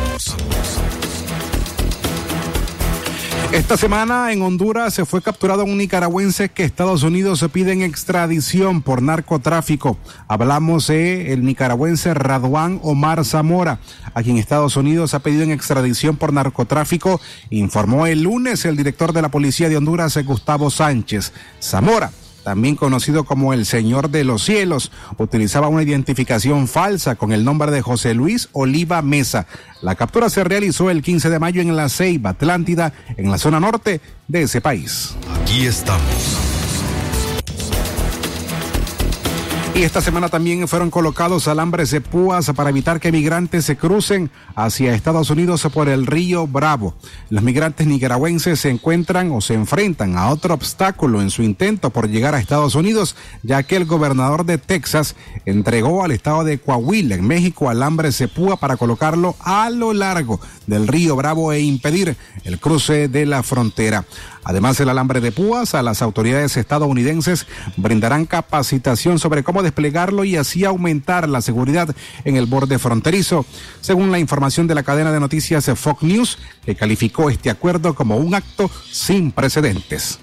Esta 3.53 3.77
semana 3.77 4.33
en 4.33 4.43
Honduras 4.43 4.95
se 4.95 5.05
fue 5.05 5.23
capturado 5.23 5.65
un 5.65 5.79
nicaragüense 5.79 6.49
que 6.49 6.65
Estados 6.65 7.05
Unidos 7.05 7.39
se 7.39 7.49
pide 7.49 7.73
en 7.73 7.83
extradición 7.83 8.83
por 8.83 9.01
narcotráfico. 9.01 9.97
Hablamos 10.27 10.89
de 10.89 11.33
el 11.33 11.45
nicaragüense 11.45 12.15
Raduán 12.15 12.81
Omar 12.83 13.25
Zamora, 13.25 13.79
a 14.13 14.23
quien 14.23 14.39
Estados 14.39 14.77
Unidos 14.77 15.15
ha 15.15 15.21
pedido 15.21 15.45
en 15.45 15.53
extradición 15.53 16.17
por 16.17 16.33
narcotráfico, 16.33 17.21
informó 17.51 18.07
el 18.07 18.23
lunes 18.23 18.65
el 18.65 18.77
director 18.77 19.13
de 19.13 19.23
la 19.23 19.31
Policía 19.31 19.69
de 19.69 19.77
Honduras, 19.77 20.19
Gustavo 20.25 20.69
Sánchez. 20.71 21.33
Zamora 21.63 22.11
también 22.45 22.77
conocido 22.77 23.25
como 23.25 23.53
el 23.53 23.67
Señor 23.67 24.11
de 24.11 24.23
los 24.23 24.45
Cielos, 24.45 24.93
utilizaba 25.19 25.69
una 25.69 25.83
identificación 25.83 26.69
falsa 26.69 27.17
con 27.17 27.33
el 27.33 27.45
nombre 27.45 27.73
de 27.73 27.83
José 27.83 28.15
Luis 28.15 28.49
Oliva 28.53 29.03
Mesa. 29.03 29.47
La 29.83 29.95
captura 29.97 30.31
se 30.31 30.45
realizó 30.45 30.91
el 30.91 31.03
15 31.03 31.31
de 31.31 31.39
mayo 31.39 31.61
en 31.61 31.75
la 31.75 31.89
Ceiba, 31.89 32.31
Atlántida, 32.31 32.93
en 33.17 33.31
la 33.31 33.39
zona 33.39 33.59
norte 33.59 34.01
de 34.29 34.43
ese 34.43 34.61
país. 34.61 35.17
Aquí 35.43 35.67
estamos. 35.67 36.64
Y 39.75 39.83
esta 39.83 40.01
semana 40.01 40.29
también 40.29 40.69
fueron 40.69 40.89
colocados 40.89 41.49
alambres 41.49 41.91
de 41.91 42.01
púas 42.01 42.49
para 42.55 42.71
evitar 42.71 43.01
que 43.01 43.11
migrantes 43.11 43.65
se 43.65 43.77
crucen 43.77 44.31
hacia 44.55 44.95
Estados 44.95 45.31
Unidos 45.31 45.67
por 45.75 45.89
el 45.89 46.07
río 46.07 46.47
Bravo. 46.47 46.95
Los 47.29 47.43
migrantes 47.43 47.89
nicaragüenses 47.89 48.61
se 48.61 48.71
encuentran 48.71 49.33
o 49.33 49.41
se 49.41 49.55
enfrentan 49.55 50.17
a 50.17 50.29
otro 50.29 50.55
obstáculo 50.55 51.21
en 51.21 51.31
su 51.31 51.43
intento 51.43 51.91
por 51.91 52.09
llegar 52.09 52.37
a 52.37 52.39
Estados 52.39 52.77
Unidos, 52.77 53.17
ya 53.43 53.65
que 53.65 53.75
el 53.75 53.85
gobernador 53.85 54.47
de 54.47 54.59
Texas 54.59 55.17
entregó 55.45 56.05
al 56.05 56.13
estado 56.13 56.45
de 56.45 56.59
Coahuila, 56.59 57.17
en 57.17 57.27
México, 57.27 57.69
alambres 57.69 58.17
de 58.19 58.29
púa 58.29 58.57
para 58.57 58.77
colocarlo 58.77 59.35
a 59.41 59.71
lo 59.71 59.93
largo 59.93 60.39
del 60.69 60.87
río 60.87 61.17
Bravo 61.17 61.53
e 61.53 61.61
impedir 61.61 62.17
el 62.45 62.61
cruce 62.61 63.09
de 63.09 63.27
la 63.27 63.43
frontera. 63.43 64.05
Además 64.45 64.79
del 64.79 64.89
alambre 64.91 65.21
de 65.21 65.33
púas, 65.33 65.75
a 65.75 65.83
las 65.83 66.03
autoridades 66.03 66.57
estadounidenses 66.57 67.47
brindarán 67.77 68.27
capacitación 68.27 69.19
sobre 69.19 69.43
cómo 69.43 69.63
desplegarlo 69.63 70.25
y 70.25 70.37
así 70.37 70.65
aumentar 70.65 71.29
la 71.29 71.41
seguridad 71.41 71.95
en 72.25 72.37
el 72.37 72.47
borde 72.47 72.79
fronterizo, 72.79 73.47
según 73.81 74.13
la 74.13 74.19
información 74.19 74.67
de 74.67 74.75
la 74.75 74.83
cadena 74.83 75.13
de 75.13 75.21
noticias 75.21 75.71
Fox 75.75 76.03
News, 76.03 76.39
que 76.65 76.75
calificó 76.75 77.31
este 77.31 77.51
acuerdo 77.51 77.95
como 77.95 78.17
un 78.17 78.35
acto 78.35 78.71
sin 78.91 79.33
precedentes. 79.33 80.19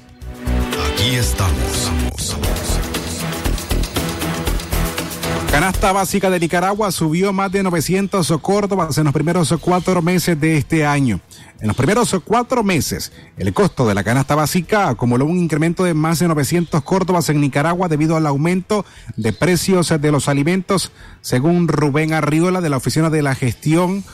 Canasta 5.52 5.92
básica 5.92 6.30
de 6.30 6.40
Nicaragua 6.40 6.94
subió 6.94 7.34
más 7.34 7.52
de 7.52 7.62
900 7.62 8.26
córdobas 8.42 8.98
en 8.98 9.04
los 9.04 9.14
primeros 9.14 9.54
cuatro 9.60 10.02
meses 10.02 10.40
de 10.40 10.56
este 10.56 10.86
año. 10.86 11.20
En 11.60 11.68
los 11.68 11.76
primeros 11.76 12.16
cuatro 12.24 12.64
meses, 12.64 13.12
el 13.36 13.54
costo 13.54 13.86
de 13.86 13.94
la 13.94 14.06
canasta 14.06 14.34
básica 14.34 14.88
acumuló 14.88 15.26
un 15.26 15.38
incremento 15.38 15.84
de 15.84 15.94
más 15.94 16.20
de 16.20 16.30
900 16.30 16.82
córdobas 16.84 17.28
en 17.28 17.42
Nicaragua 17.42 17.90
debido 17.90 18.16
al 18.16 18.28
aumento 18.28 18.86
de 19.18 19.34
precios 19.34 19.90
de 19.90 20.12
los 20.12 20.30
alimentos, 20.30 20.94
según 21.20 21.68
Rubén 21.68 22.14
Arriola 22.14 22.62
de 22.62 22.70
la 22.70 22.78
Oficina 22.78 23.10
de 23.10 23.22
la 23.22 23.36
Gestión 23.36 24.06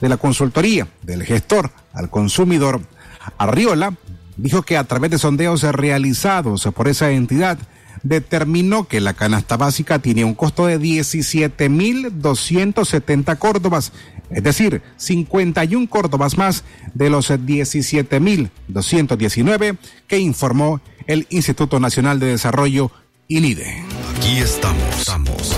de 0.00 0.08
la 0.08 0.18
Consultoría 0.18 0.86
del 1.02 1.24
Gestor 1.24 1.72
al 1.92 2.10
Consumidor. 2.10 2.80
Arriola 3.38 3.94
dijo 4.36 4.62
que 4.62 4.76
a 4.76 4.84
través 4.84 5.10
de 5.10 5.18
sondeos 5.18 5.62
realizados 5.62 6.68
por 6.74 6.86
esa 6.86 7.10
entidad, 7.10 7.58
determinó 8.02 8.88
que 8.88 9.00
la 9.00 9.14
canasta 9.14 9.56
básica 9.56 9.98
tiene 9.98 10.24
un 10.24 10.34
costo 10.34 10.66
de 10.66 10.78
17.270 10.80 13.38
córdobas, 13.38 13.92
es 14.30 14.42
decir, 14.42 14.82
51 14.96 15.88
córdobas 15.88 16.36
más 16.38 16.64
de 16.94 17.10
los 17.10 17.30
17.219 17.30 19.76
que 20.06 20.18
informó 20.18 20.80
el 21.06 21.26
Instituto 21.30 21.80
Nacional 21.80 22.20
de 22.20 22.26
Desarrollo, 22.26 22.90
INIDE. 23.28 23.82
Aquí 24.16 24.38
estamos. 24.38 24.98
estamos. 24.98 25.56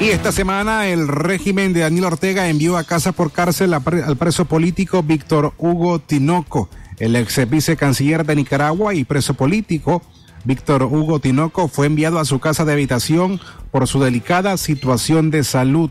Y 0.00 0.10
esta 0.10 0.30
semana 0.30 0.86
el 0.86 1.08
régimen 1.08 1.72
de 1.72 1.80
Daniel 1.80 2.04
Ortega 2.04 2.48
envió 2.48 2.76
a 2.76 2.84
casa 2.84 3.10
por 3.10 3.32
cárcel 3.32 3.74
al 3.74 4.16
preso 4.16 4.44
político 4.44 5.02
Víctor 5.02 5.54
Hugo 5.58 5.98
Tinoco 5.98 6.70
el 6.98 7.16
ex 7.16 7.48
vicecanciller 7.48 8.24
de 8.24 8.36
Nicaragua 8.36 8.94
y 8.94 9.04
preso 9.04 9.34
político, 9.34 10.02
Víctor 10.44 10.84
Hugo 10.84 11.20
Tinoco, 11.20 11.68
fue 11.68 11.86
enviado 11.86 12.18
a 12.18 12.24
su 12.24 12.38
casa 12.40 12.64
de 12.64 12.72
habitación 12.72 13.40
por 13.70 13.86
su 13.86 14.00
delicada 14.00 14.56
situación 14.56 15.30
de 15.30 15.44
salud. 15.44 15.90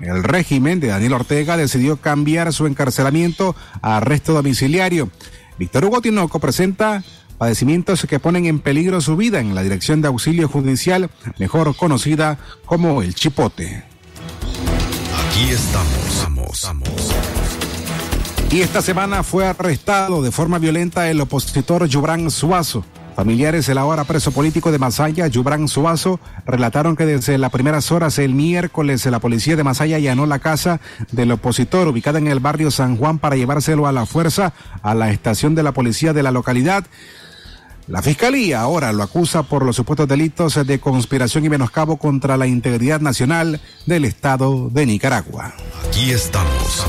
El 0.00 0.24
régimen 0.24 0.80
de 0.80 0.88
Daniel 0.88 1.14
Ortega 1.14 1.56
decidió 1.56 1.96
cambiar 1.96 2.52
su 2.52 2.66
encarcelamiento 2.66 3.54
a 3.82 3.98
arresto 3.98 4.32
domiciliario. 4.32 5.10
Víctor 5.58 5.84
Hugo 5.84 6.00
Tinoco 6.00 6.40
presenta 6.40 7.04
padecimientos 7.38 8.06
que 8.08 8.18
ponen 8.18 8.46
en 8.46 8.60
peligro 8.60 9.00
su 9.00 9.16
vida 9.16 9.40
en 9.40 9.54
la 9.54 9.62
Dirección 9.62 10.00
de 10.00 10.08
Auxilio 10.08 10.48
Judicial, 10.48 11.10
mejor 11.38 11.76
conocida 11.76 12.38
como 12.64 13.02
el 13.02 13.14
Chipote. 13.14 13.84
Aquí 15.28 15.50
estamos. 15.50 16.52
estamos. 16.52 17.41
Y 18.52 18.60
esta 18.60 18.82
semana 18.82 19.22
fue 19.22 19.46
arrestado 19.46 20.20
de 20.20 20.30
forma 20.30 20.58
violenta 20.58 21.08
el 21.08 21.22
opositor 21.22 21.86
Yubran 21.86 22.30
Suazo. 22.30 22.84
Familiares 23.16 23.66
del 23.66 23.78
ahora 23.78 24.04
preso 24.04 24.30
político 24.30 24.70
de 24.70 24.78
Masaya, 24.78 25.26
Yubran 25.26 25.68
Suazo, 25.68 26.20
relataron 26.44 26.94
que 26.94 27.06
desde 27.06 27.38
las 27.38 27.50
primeras 27.50 27.90
horas 27.90 28.18
el 28.18 28.34
miércoles 28.34 29.06
la 29.06 29.20
policía 29.20 29.56
de 29.56 29.64
Masaya 29.64 29.96
allanó 29.96 30.26
la 30.26 30.38
casa 30.38 30.82
del 31.12 31.32
opositor 31.32 31.88
ubicada 31.88 32.18
en 32.18 32.26
el 32.26 32.40
barrio 32.40 32.70
San 32.70 32.98
Juan 32.98 33.18
para 33.18 33.36
llevárselo 33.36 33.86
a 33.86 33.92
la 33.92 34.04
fuerza 34.04 34.52
a 34.82 34.94
la 34.94 35.10
estación 35.10 35.54
de 35.54 35.62
la 35.62 35.72
policía 35.72 36.12
de 36.12 36.22
la 36.22 36.30
localidad. 36.30 36.84
La 37.88 38.02
fiscalía 38.02 38.60
ahora 38.60 38.92
lo 38.92 39.02
acusa 39.02 39.44
por 39.44 39.64
los 39.64 39.76
supuestos 39.76 40.08
delitos 40.08 40.60
de 40.66 40.78
conspiración 40.78 41.46
y 41.46 41.48
menoscabo 41.48 41.96
contra 41.96 42.36
la 42.36 42.46
integridad 42.46 43.00
nacional 43.00 43.62
del 43.86 44.04
Estado 44.04 44.68
de 44.68 44.84
Nicaragua. 44.84 45.54
Aquí 45.88 46.10
estamos. 46.10 46.86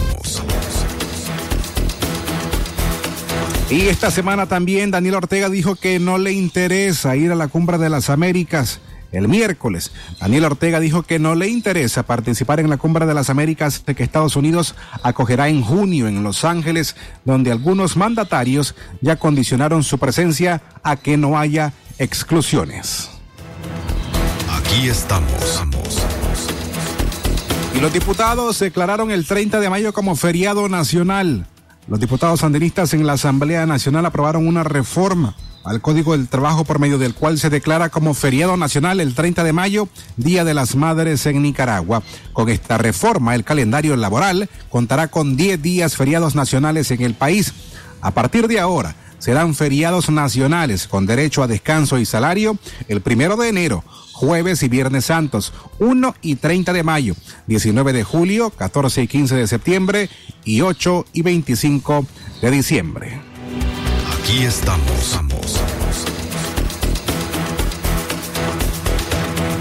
Y 3.70 3.88
esta 3.88 4.12
semana 4.12 4.46
también 4.48 4.92
Daniel 4.92 5.16
Ortega 5.16 5.50
dijo 5.50 5.76
que 5.76 6.00
no 6.00 6.18
le 6.18 6.32
interesa 6.32 7.16
ir 7.16 7.32
a 7.32 7.36
la 7.36 7.48
cumbre 7.48 7.78
de 7.78 7.90
las 7.90 8.10
Américas. 8.10 8.82
El 9.12 9.28
miércoles, 9.28 9.92
Daniel 10.20 10.46
Ortega 10.46 10.80
dijo 10.80 11.04
que 11.04 11.20
no 11.20 11.36
le 11.36 11.48
interesa 11.48 12.04
participar 12.04 12.60
en 12.60 12.70
la 12.70 12.78
cumbre 12.78 13.06
de 13.06 13.14
las 13.14 13.30
Américas 13.30 13.86
de 13.86 13.94
que 13.94 14.04
Estados 14.04 14.36
Unidos 14.36 14.76
acogerá 15.04 15.50
en 15.50 15.62
junio 15.62 16.08
en 16.08 16.24
Los 16.24 16.44
Ángeles, 16.44 16.96
donde 17.24 17.52
algunos 17.52 17.96
mandatarios 17.96 18.74
ya 19.02 19.18
condicionaron 19.18 19.84
su 19.84 20.00
presencia 20.00 20.64
a 20.82 20.96
que 20.96 21.16
no 21.16 21.38
haya 21.38 21.74
exclusiones. 22.00 23.10
Aquí 24.50 24.88
estamos. 24.88 25.64
Y 27.76 27.80
los 27.80 27.94
diputados 27.94 28.60
declararon 28.60 29.12
el 29.12 29.28
30 29.28 29.60
de 29.60 29.70
mayo 29.70 29.94
como 29.94 30.16
feriado 30.16 30.70
nacional. 30.70 31.48
Los 31.88 32.00
diputados 32.00 32.40
sandinistas 32.40 32.94
en 32.94 33.06
la 33.06 33.14
Asamblea 33.14 33.66
Nacional 33.66 34.06
aprobaron 34.06 34.48
una 34.48 34.64
reforma 34.64 35.36
al 35.66 35.82
Código 35.82 36.14
del 36.14 36.30
Trabajo 36.30 36.64
por 36.64 36.80
medio 36.80 36.98
del 36.98 37.14
cual 37.14 37.38
se 37.38 37.50
declara 37.50 37.90
como 37.90 38.14
feriado 38.14 38.56
nacional 38.56 39.00
el 39.00 39.14
30 39.14 39.44
de 39.44 39.54
mayo, 39.54 39.90
Día 40.16 40.46
de 40.46 40.54
las 40.54 40.76
Madres 40.76 41.26
en 41.26 41.42
Nicaragua. 41.42 42.02
Con 42.32 42.50
esta 42.50 42.78
reforma, 42.78 43.36
el 43.36 43.44
calendario 43.44 43.96
laboral 43.98 44.50
contará 44.70 45.08
con 45.10 45.36
10 45.36 45.62
días 45.62 45.96
feriados 45.96 46.36
nacionales 46.36 46.90
en 46.92 47.02
el 47.02 47.16
país. 47.16 47.54
A 48.02 48.12
partir 48.12 48.48
de 48.48 48.60
ahora, 48.60 48.96
serán 49.20 49.56
feriados 49.56 50.10
nacionales 50.10 50.88
con 50.88 51.06
derecho 51.06 51.44
a 51.44 51.48
descanso 51.48 51.98
y 51.98 52.06
salario 52.06 52.58
el 52.88 53.02
primero 53.02 53.38
de 53.38 53.50
enero, 53.50 53.84
jueves 54.24 54.64
y 54.64 54.70
viernes 54.70 55.06
santos, 55.06 55.54
1 55.80 56.16
y 56.22 56.36
30 56.36 56.72
de 56.72 56.84
mayo, 56.84 57.16
19 57.48 57.92
de 57.92 58.04
julio, 58.04 58.50
14 58.52 59.04
y 59.04 59.08
15 59.08 59.36
de 59.36 59.48
septiembre 59.48 60.10
y 60.46 60.62
8 60.62 61.06
y 61.12 61.22
25 61.22 62.06
de 62.42 62.52
diciembre. 62.52 63.22
Aquí 64.18 64.44
estamos. 64.44 65.20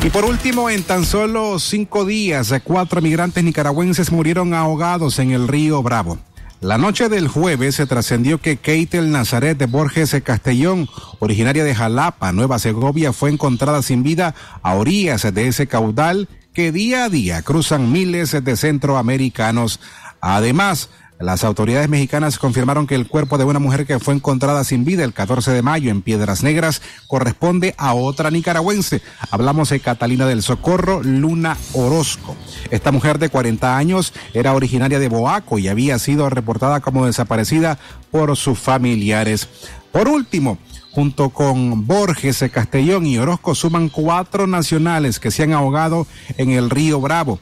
Y 0.05 0.11
por 0.11 0.25
último, 0.25 0.69
en 0.69 0.83
tan 0.83 1.05
solo 1.05 1.61
cinco 1.61 2.05
días, 2.05 2.53
cuatro 2.65 3.01
migrantes 3.01 3.45
nicaragüenses 3.45 4.11
murieron 4.11 4.53
ahogados 4.53 5.19
en 5.21 5.31
el 5.31 5.47
río 5.47 5.81
Bravo. 5.83 6.19
La 6.63 6.79
noche 6.79 7.09
del 7.09 7.27
jueves 7.27 7.75
se 7.75 7.87
trascendió 7.87 8.41
que 8.41 8.57
Keitel 8.57 9.11
Nazaret 9.11 9.59
de 9.59 9.67
Borges 9.67 10.15
Castellón, 10.23 10.89
originaria 11.19 11.65
de 11.65 11.75
Jalapa, 11.75 12.31
Nueva 12.31 12.61
Segovia, 12.61 13.13
fue 13.13 13.31
encontrada 13.31 13.83
sin 13.83 14.05
vida 14.05 14.37
a 14.63 14.75
orillas 14.75 15.23
de 15.35 15.49
ese 15.49 15.67
caudal 15.67 16.29
que 16.55 16.71
día 16.71 17.07
a 17.07 17.09
día 17.09 17.43
cruzan 17.43 17.91
miles 17.91 18.45
de 18.45 18.57
centroamericanos. 18.57 19.81
Además, 20.21 20.89
las 21.23 21.45
autoridades 21.45 21.89
mexicanas 21.89 22.39
confirmaron 22.39 22.87
que 22.87 22.97
el 22.97 23.07
cuerpo 23.07 23.39
de 23.39 23.45
una 23.45 23.61
mujer 23.61 23.87
que 23.87 23.99
fue 24.01 24.15
encontrada 24.15 24.65
sin 24.65 24.85
vida 24.85 25.05
el 25.05 25.13
14 25.13 25.53
de 25.53 25.63
mayo 25.63 25.91
en 25.91 26.03
Piedras 26.03 26.43
Negras 26.43 26.83
corresponde 27.07 27.75
a 27.79 27.95
otra 27.95 28.31
nicaragüense. 28.31 29.03
Hablamos 29.31 29.71
de 29.71 29.81
Catalina 29.81 30.27
del 30.27 30.43
Socorro 30.43 31.03
Luna 31.03 31.57
Orozco. 31.75 32.37
Esta 32.71 32.91
mujer 32.91 33.19
de 33.19 33.29
40 33.29 33.77
años 33.77 34.13
era 34.35 34.53
originaria 34.53 34.99
de 34.99 35.09
Boaco 35.09 35.59
y 35.59 35.69
había 35.69 35.99
sido 35.99 36.29
reportada 36.29 36.81
como 36.81 37.07
desaparecida 37.07 37.79
por 38.11 38.37
sus 38.37 38.59
familiares. 38.59 39.49
Por 39.93 40.09
último, 40.09 40.59
junto 40.91 41.31
con 41.31 41.87
Borges, 41.87 42.45
Castellón 42.53 43.07
y 43.07 43.19
Orozco, 43.19 43.55
suman 43.55 43.89
cuatro 43.89 44.47
nacionales 44.47 45.21
que 45.21 45.31
se 45.31 45.45
han 45.45 45.53
ahogado 45.53 46.07
en 46.37 46.51
el 46.51 46.69
río 46.69 47.01
Bravo 47.01 47.39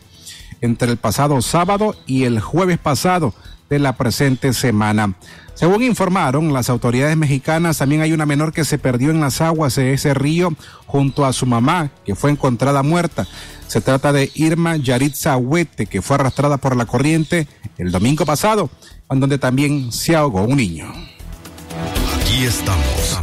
entre 0.61 0.91
el 0.91 0.99
pasado 0.99 1.41
sábado 1.41 1.95
y 2.07 2.25
el 2.25 2.41
jueves 2.41 2.79
pasado 2.79 3.35
de 3.71 3.79
la 3.79 3.95
presente 3.95 4.53
semana. 4.53 5.15
Según 5.55 5.83
informaron 5.83 6.53
las 6.53 6.69
autoridades 6.69 7.17
mexicanas, 7.17 7.79
también 7.79 8.03
hay 8.03 8.13
una 8.13 8.27
menor 8.27 8.53
que 8.53 8.65
se 8.65 8.79
perdió 8.79 9.11
en 9.11 9.21
las 9.21 9.41
aguas 9.41 9.77
de 9.77 9.93
ese 9.93 10.13
río 10.13 10.53
junto 10.87 11.25
a 11.25 11.33
su 11.33 11.47
mamá, 11.47 11.91
que 12.05 12.15
fue 12.15 12.31
encontrada 12.33 12.83
muerta. 12.83 13.27
Se 13.69 13.81
trata 13.81 14.13
de 14.13 14.31
Irma 14.35 14.77
Yaritza 14.77 15.37
Huete, 15.37 15.87
que 15.87 16.03
fue 16.03 16.17
arrastrada 16.17 16.57
por 16.57 16.77
la 16.77 16.87
corriente 16.87 17.47
el 17.79 17.93
domingo 17.93 18.27
pasado, 18.27 18.69
en 19.09 19.21
donde 19.21 19.39
también 19.39 19.93
se 19.93 20.17
ahogó 20.17 20.43
un 20.43 20.57
niño. 20.57 20.93
Aquí 22.17 22.45
estamos. 22.45 23.19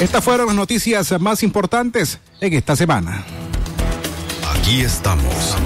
Estas 0.00 0.24
fueron 0.24 0.46
las 0.46 0.56
noticias 0.56 1.20
más 1.20 1.42
importantes 1.42 2.18
en 2.40 2.54
esta 2.54 2.76
semana. 2.76 3.24
Aquí 4.54 4.80
estamos. 4.80 5.56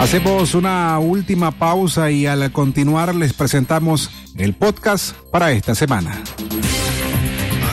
Hacemos 0.00 0.54
una 0.54 0.98
última 1.00 1.50
pausa 1.50 2.10
y 2.10 2.26
al 2.26 2.52
continuar 2.52 3.14
les 3.14 3.32
presentamos 3.32 4.10
el 4.36 4.54
podcast 4.54 5.16
para 5.32 5.50
esta 5.50 5.74
semana. 5.74 6.22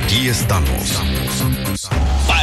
Aquí 0.02 0.28
estamos. 0.28 1.00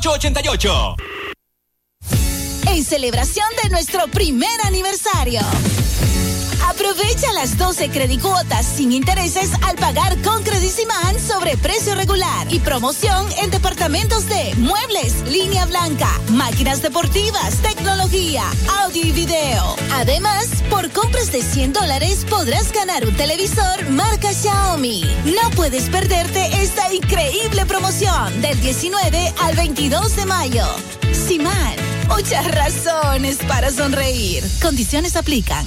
8750-9888. 0.00 0.96
En 2.68 2.84
celebración 2.84 3.46
de 3.62 3.70
nuestro 3.70 4.08
primer 4.08 4.60
aniversario. 4.64 5.40
Aprovecha 6.72 7.30
las 7.34 7.58
12 7.58 7.90
credicuotas 7.90 8.64
sin 8.64 8.92
intereses 8.92 9.50
al 9.68 9.76
pagar 9.76 10.16
con 10.22 10.42
Crediciman 10.42 11.20
sobre 11.20 11.58
precio 11.58 11.94
regular 11.94 12.46
y 12.50 12.60
promoción 12.60 13.26
en 13.42 13.50
departamentos 13.50 14.26
de 14.26 14.54
muebles, 14.56 15.20
línea 15.28 15.66
blanca, 15.66 16.08
máquinas 16.30 16.80
deportivas, 16.80 17.56
tecnología, 17.56 18.44
audio 18.84 19.02
y 19.04 19.12
video. 19.12 19.76
Además, 19.92 20.48
por 20.70 20.90
compras 20.92 21.30
de 21.30 21.42
100 21.42 21.74
dólares 21.74 22.24
podrás 22.30 22.72
ganar 22.72 23.06
un 23.06 23.14
televisor 23.16 23.90
marca 23.90 24.32
Xiaomi. 24.32 25.04
No 25.26 25.50
puedes 25.50 25.90
perderte 25.90 26.62
esta 26.62 26.90
increíble 26.90 27.66
promoción 27.66 28.40
del 28.40 28.58
19 28.62 29.34
al 29.42 29.56
22 29.56 30.16
de 30.16 30.24
mayo. 30.24 30.64
Simán, 31.12 31.76
muchas 32.08 32.50
razones 32.50 33.36
para 33.46 33.70
sonreír. 33.70 34.42
Condiciones 34.62 35.16
aplican. 35.16 35.66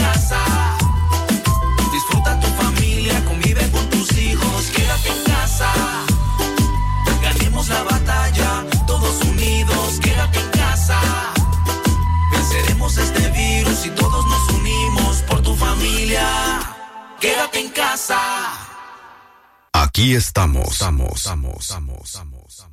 Aquí 20.01 20.15
estamos. 20.15 20.71
Estamos. 20.71 21.11
Estamos. 21.15 21.61
Estamos. 21.61 21.99
Estamos. 22.05 22.65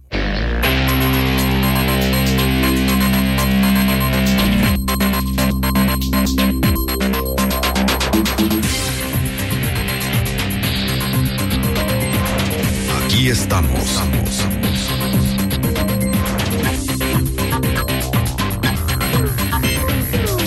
Aquí 13.04 13.28
estamos. 13.28 14.02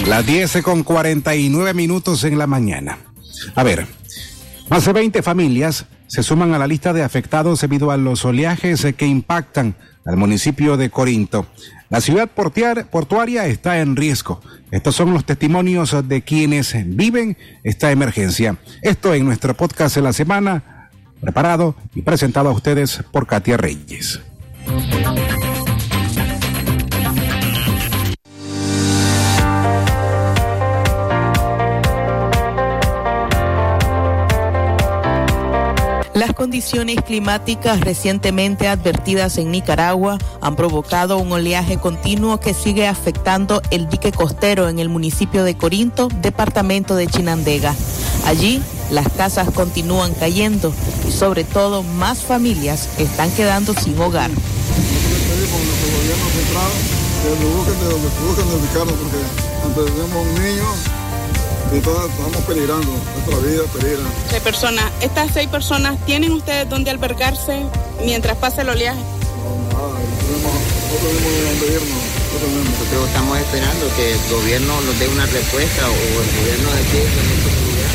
Las 0.07 0.25
10 0.25 0.63
con 0.63 0.81
49 0.81 1.75
minutos 1.75 2.23
en 2.23 2.39
la 2.39 2.47
mañana. 2.47 2.97
A 3.53 3.61
ver, 3.61 3.85
más 4.67 4.83
de 4.83 4.93
20 4.93 5.21
familias 5.21 5.85
se 6.11 6.23
suman 6.23 6.53
a 6.53 6.59
la 6.59 6.67
lista 6.67 6.91
de 6.91 7.03
afectados 7.03 7.61
debido 7.61 7.89
a 7.89 7.95
los 7.95 8.25
oleajes 8.25 8.85
que 8.97 9.07
impactan 9.07 9.75
al 10.03 10.17
municipio 10.17 10.75
de 10.75 10.89
Corinto. 10.89 11.47
La 11.89 12.01
ciudad 12.01 12.29
portuaria 12.29 13.45
está 13.45 13.79
en 13.79 13.95
riesgo. 13.95 14.41
Estos 14.71 14.93
son 14.93 15.13
los 15.13 15.23
testimonios 15.23 15.95
de 16.05 16.21
quienes 16.21 16.75
viven 16.97 17.37
esta 17.63 17.91
emergencia. 17.91 18.57
Esto 18.81 19.13
en 19.13 19.23
nuestro 19.23 19.55
podcast 19.55 19.95
de 19.95 20.01
la 20.01 20.11
semana, 20.11 20.89
preparado 21.21 21.75
y 21.95 22.01
presentado 22.01 22.49
a 22.49 22.53
ustedes 22.53 23.01
por 23.13 23.25
Katia 23.25 23.55
Reyes. 23.55 24.19
Las 36.21 36.33
condiciones 36.33 36.97
climáticas 37.03 37.81
recientemente 37.81 38.67
advertidas 38.67 39.39
en 39.39 39.49
Nicaragua 39.49 40.19
han 40.39 40.55
provocado 40.55 41.17
un 41.17 41.31
oleaje 41.31 41.77
continuo 41.77 42.39
que 42.39 42.53
sigue 42.53 42.87
afectando 42.87 43.59
el 43.71 43.89
dique 43.89 44.11
costero 44.11 44.69
en 44.69 44.77
el 44.77 44.87
municipio 44.87 45.43
de 45.43 45.57
Corinto, 45.57 46.09
departamento 46.21 46.93
de 46.93 47.07
Chinandega. 47.07 47.73
Allí, 48.27 48.61
las 48.91 49.11
casas 49.13 49.49
continúan 49.49 50.13
cayendo 50.13 50.71
y 51.07 51.11
sobre 51.11 51.43
todo 51.43 51.81
más 51.81 52.19
familias 52.19 52.87
están 52.99 53.31
quedando 53.31 53.73
sin 53.73 53.97
hogar. 53.99 54.29
que 54.29 54.37
de 57.81 57.89
donde 57.89 58.09
porque 59.73 61.00
y 61.75 61.79
todos 61.79 62.09
estamos 62.11 62.37
peligrando, 62.47 62.87
nuestra 62.87 63.37
vida 63.37 63.63
peligra. 63.73 64.03
Seis 64.29 64.41
personas. 64.41 64.85
¿Estas 65.01 65.31
seis 65.33 65.47
personas 65.47 65.97
tienen 66.05 66.31
ustedes 66.33 66.69
donde 66.69 66.91
albergarse 66.91 67.63
mientras 68.03 68.37
pasa 68.37 68.61
el 68.63 68.69
oleaje? 68.69 68.99
Nada, 68.99 69.87
no 69.87 70.17
tenemos, 70.19 70.53
no 70.91 70.95
tenemos 70.99 71.31
de 71.31 71.43
dónde 71.45 71.65
irnos. 71.67 72.01
no 72.31 72.37
tenemos. 72.39 72.69
Nosotros 72.79 73.07
estamos 73.07 73.37
esperando 73.39 73.85
que 73.95 74.11
el 74.11 74.19
gobierno 74.29 74.81
nos 74.81 74.99
dé 74.99 75.07
una 75.07 75.25
respuesta 75.25 75.81
o 75.87 75.93
el 75.93 76.29
gobierno 76.39 76.67
de 76.71 76.79
aquí 76.81 76.97
de 76.97 77.23
nuestro 77.23 77.51
lugar. 77.71 77.91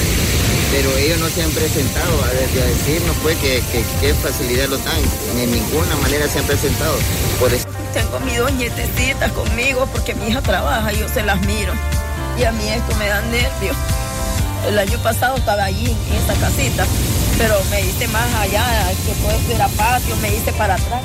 Pero 0.72 0.96
ellos 0.96 1.18
no 1.20 1.28
se 1.28 1.42
han 1.42 1.50
presentado 1.50 2.24
a, 2.24 2.28
de- 2.28 2.68
decirnos 2.74 3.16
pues 3.22 3.36
que, 3.38 3.62
que, 3.72 3.84
qué 4.00 4.14
facilidad 4.14 4.68
lo 4.68 4.78
dan. 4.78 5.00
De 5.36 5.46
ninguna 5.46 5.96
manera 6.02 6.28
se 6.28 6.38
han 6.38 6.44
presentado. 6.46 6.96
Por 7.38 7.52
eso 7.52 7.66
Tengo 7.92 8.18
mis 8.20 8.38
dos 8.38 8.52
nietecitas 8.52 9.32
conmigo 9.32 9.86
porque 9.92 10.14
mi 10.14 10.28
hija 10.28 10.40
trabaja 10.42 10.92
y 10.92 10.98
yo 11.00 11.08
se 11.08 11.22
las 11.22 11.40
miro. 11.46 11.72
Y 12.38 12.44
a 12.44 12.52
mí 12.52 12.68
esto 12.68 12.94
me 12.96 13.06
da 13.06 13.20
nervios. 13.22 13.76
El 14.68 14.78
año 14.78 14.98
pasado 14.98 15.36
estaba 15.36 15.64
allí 15.64 15.86
en 15.86 16.14
esta 16.16 16.34
casita, 16.34 16.84
pero 17.38 17.54
me 17.70 17.80
hice 17.80 18.08
más 18.08 18.34
allá, 18.34 18.64
que 19.06 19.12
todo 19.22 19.30
esto 19.30 19.52
era 19.52 19.68
patio, 19.68 20.16
me 20.16 20.34
hice 20.34 20.52
para 20.52 20.74
atrás. 20.74 21.02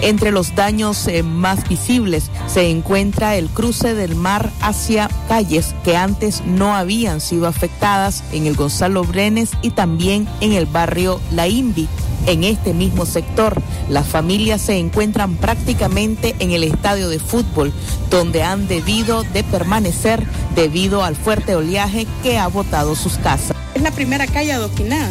Entre 0.00 0.30
los 0.30 0.54
daños 0.54 1.08
eh, 1.08 1.22
más 1.24 1.68
visibles 1.68 2.30
se 2.46 2.70
encuentra 2.70 3.34
el 3.34 3.48
cruce 3.48 3.94
del 3.94 4.14
mar 4.14 4.50
hacia 4.60 5.08
calles 5.28 5.74
que 5.84 5.96
antes 5.96 6.42
no 6.44 6.76
habían 6.76 7.20
sido 7.20 7.48
afectadas 7.48 8.22
en 8.32 8.46
el 8.46 8.54
Gonzalo 8.54 9.02
Brenes 9.02 9.50
y 9.60 9.70
también 9.70 10.28
en 10.40 10.52
el 10.52 10.66
barrio 10.66 11.20
La 11.32 11.48
Invi. 11.48 11.88
En 12.26 12.44
este 12.44 12.74
mismo 12.74 13.06
sector, 13.06 13.60
las 13.88 14.06
familias 14.06 14.60
se 14.60 14.76
encuentran 14.76 15.36
prácticamente 15.36 16.34
en 16.40 16.50
el 16.50 16.64
estadio 16.64 17.08
de 17.08 17.18
fútbol, 17.18 17.72
donde 18.10 18.42
han 18.42 18.68
debido 18.68 19.22
de 19.22 19.44
permanecer 19.44 20.26
debido 20.54 21.04
al 21.04 21.16
fuerte 21.16 21.54
oleaje 21.54 22.06
que 22.22 22.38
ha 22.38 22.48
botado 22.48 22.94
sus 22.94 23.14
casas. 23.18 23.56
Es 23.74 23.82
la 23.82 23.90
primera 23.92 24.26
calle 24.26 24.52
adoquinada 24.52 25.10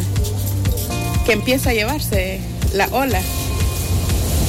que 1.24 1.32
empieza 1.32 1.70
a 1.70 1.74
llevarse 1.74 2.40
la 2.72 2.86
ola. 2.92 3.20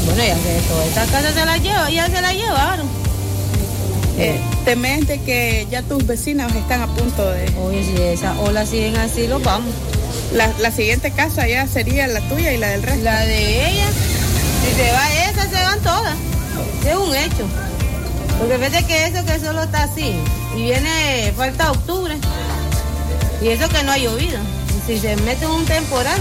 Bueno, 0.06 0.24
ya 0.24 0.36
que 0.36 0.62
toda 0.68 0.86
esta 0.86 1.06
casa 1.08 1.32
se 1.34 1.46
la 1.46 1.58
lleva, 1.58 1.90
ya 1.90 2.08
se 2.08 2.22
la 2.22 2.34
llevaron. 2.34 2.88
Eh, 4.18 4.40
temes 4.66 5.08
de 5.08 5.22
que 5.22 5.66
ya 5.72 5.82
tus 5.82 6.06
vecinos 6.06 6.54
están 6.54 6.82
a 6.82 6.88
punto 6.88 7.30
de... 7.32 7.50
Oye, 7.64 7.84
si 7.84 8.02
esas 8.02 8.38
olas 8.40 8.70
siguen 8.70 8.98
así, 8.98 9.28
los 9.28 9.42
vamos. 9.42 9.74
La, 10.34 10.52
la 10.60 10.72
siguiente 10.72 11.12
casa 11.12 11.48
ya 11.48 11.68
sería 11.68 12.08
la 12.08 12.22
tuya 12.30 12.52
y 12.54 12.58
la 12.58 12.70
del 12.70 12.84
resto. 12.84 13.04
La 13.04 13.26
de 13.26 13.70
ella, 13.72 13.88
si 14.64 14.76
se 14.76 14.92
va 14.92 15.14
esa, 15.30 15.50
se 15.50 15.64
van 15.64 15.80
todas. 15.82 16.16
Es 16.86 16.96
un 16.96 17.16
hecho. 17.16 17.48
Porque 18.38 18.58
fíjate 18.58 18.86
que 18.86 19.06
eso 19.08 19.26
que 19.26 19.40
solo 19.40 19.64
está 19.64 19.84
así. 19.84 20.16
Y 20.56 20.64
viene, 20.64 21.34
falta 21.36 21.72
octubre. 21.72 22.16
Y 23.42 23.50
eso 23.50 23.68
que 23.70 23.84
no 23.84 23.92
ha 23.92 23.98
llovido. 23.98 24.38
Y 24.78 24.88
si 24.88 25.00
se 25.00 25.16
mete 25.18 25.46
un 25.48 25.66
temporal, 25.66 26.20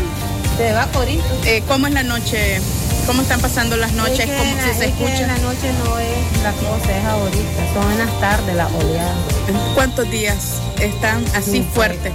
se 0.57 0.73
va 0.73 0.87
corito. 0.89 1.25
Eh, 1.45 1.63
¿Cómo 1.69 1.87
es 1.87 1.93
la 1.93 2.03
noche? 2.03 2.61
¿Cómo 3.07 3.23
están 3.23 3.41
pasando 3.41 3.77
las 3.77 3.93
noches? 3.93 4.21
Es 4.21 4.27
que 4.27 4.37
¿Cómo 4.37 4.57
la- 4.57 4.63
si 4.65 4.79
se 4.79 4.85
es 4.87 4.95
que 4.95 5.05
escucha? 5.05 5.21
en 5.23 5.29
la 5.29 5.39
noche 5.39 5.73
no 5.85 5.99
es 5.99 6.43
la 6.43 6.53
cosa, 6.53 6.99
es 6.99 7.05
ahorita. 7.05 7.75
Son 7.75 7.93
en 7.93 7.99
las 7.99 8.21
tardes 8.21 8.57
las 8.57 8.73
oleadas. 8.73 9.17
¿Cuántos 9.75 10.11
días 10.11 10.37
están 10.81 11.25
así 11.35 11.51
Sí, 11.53 11.67
fuertes? 11.75 12.13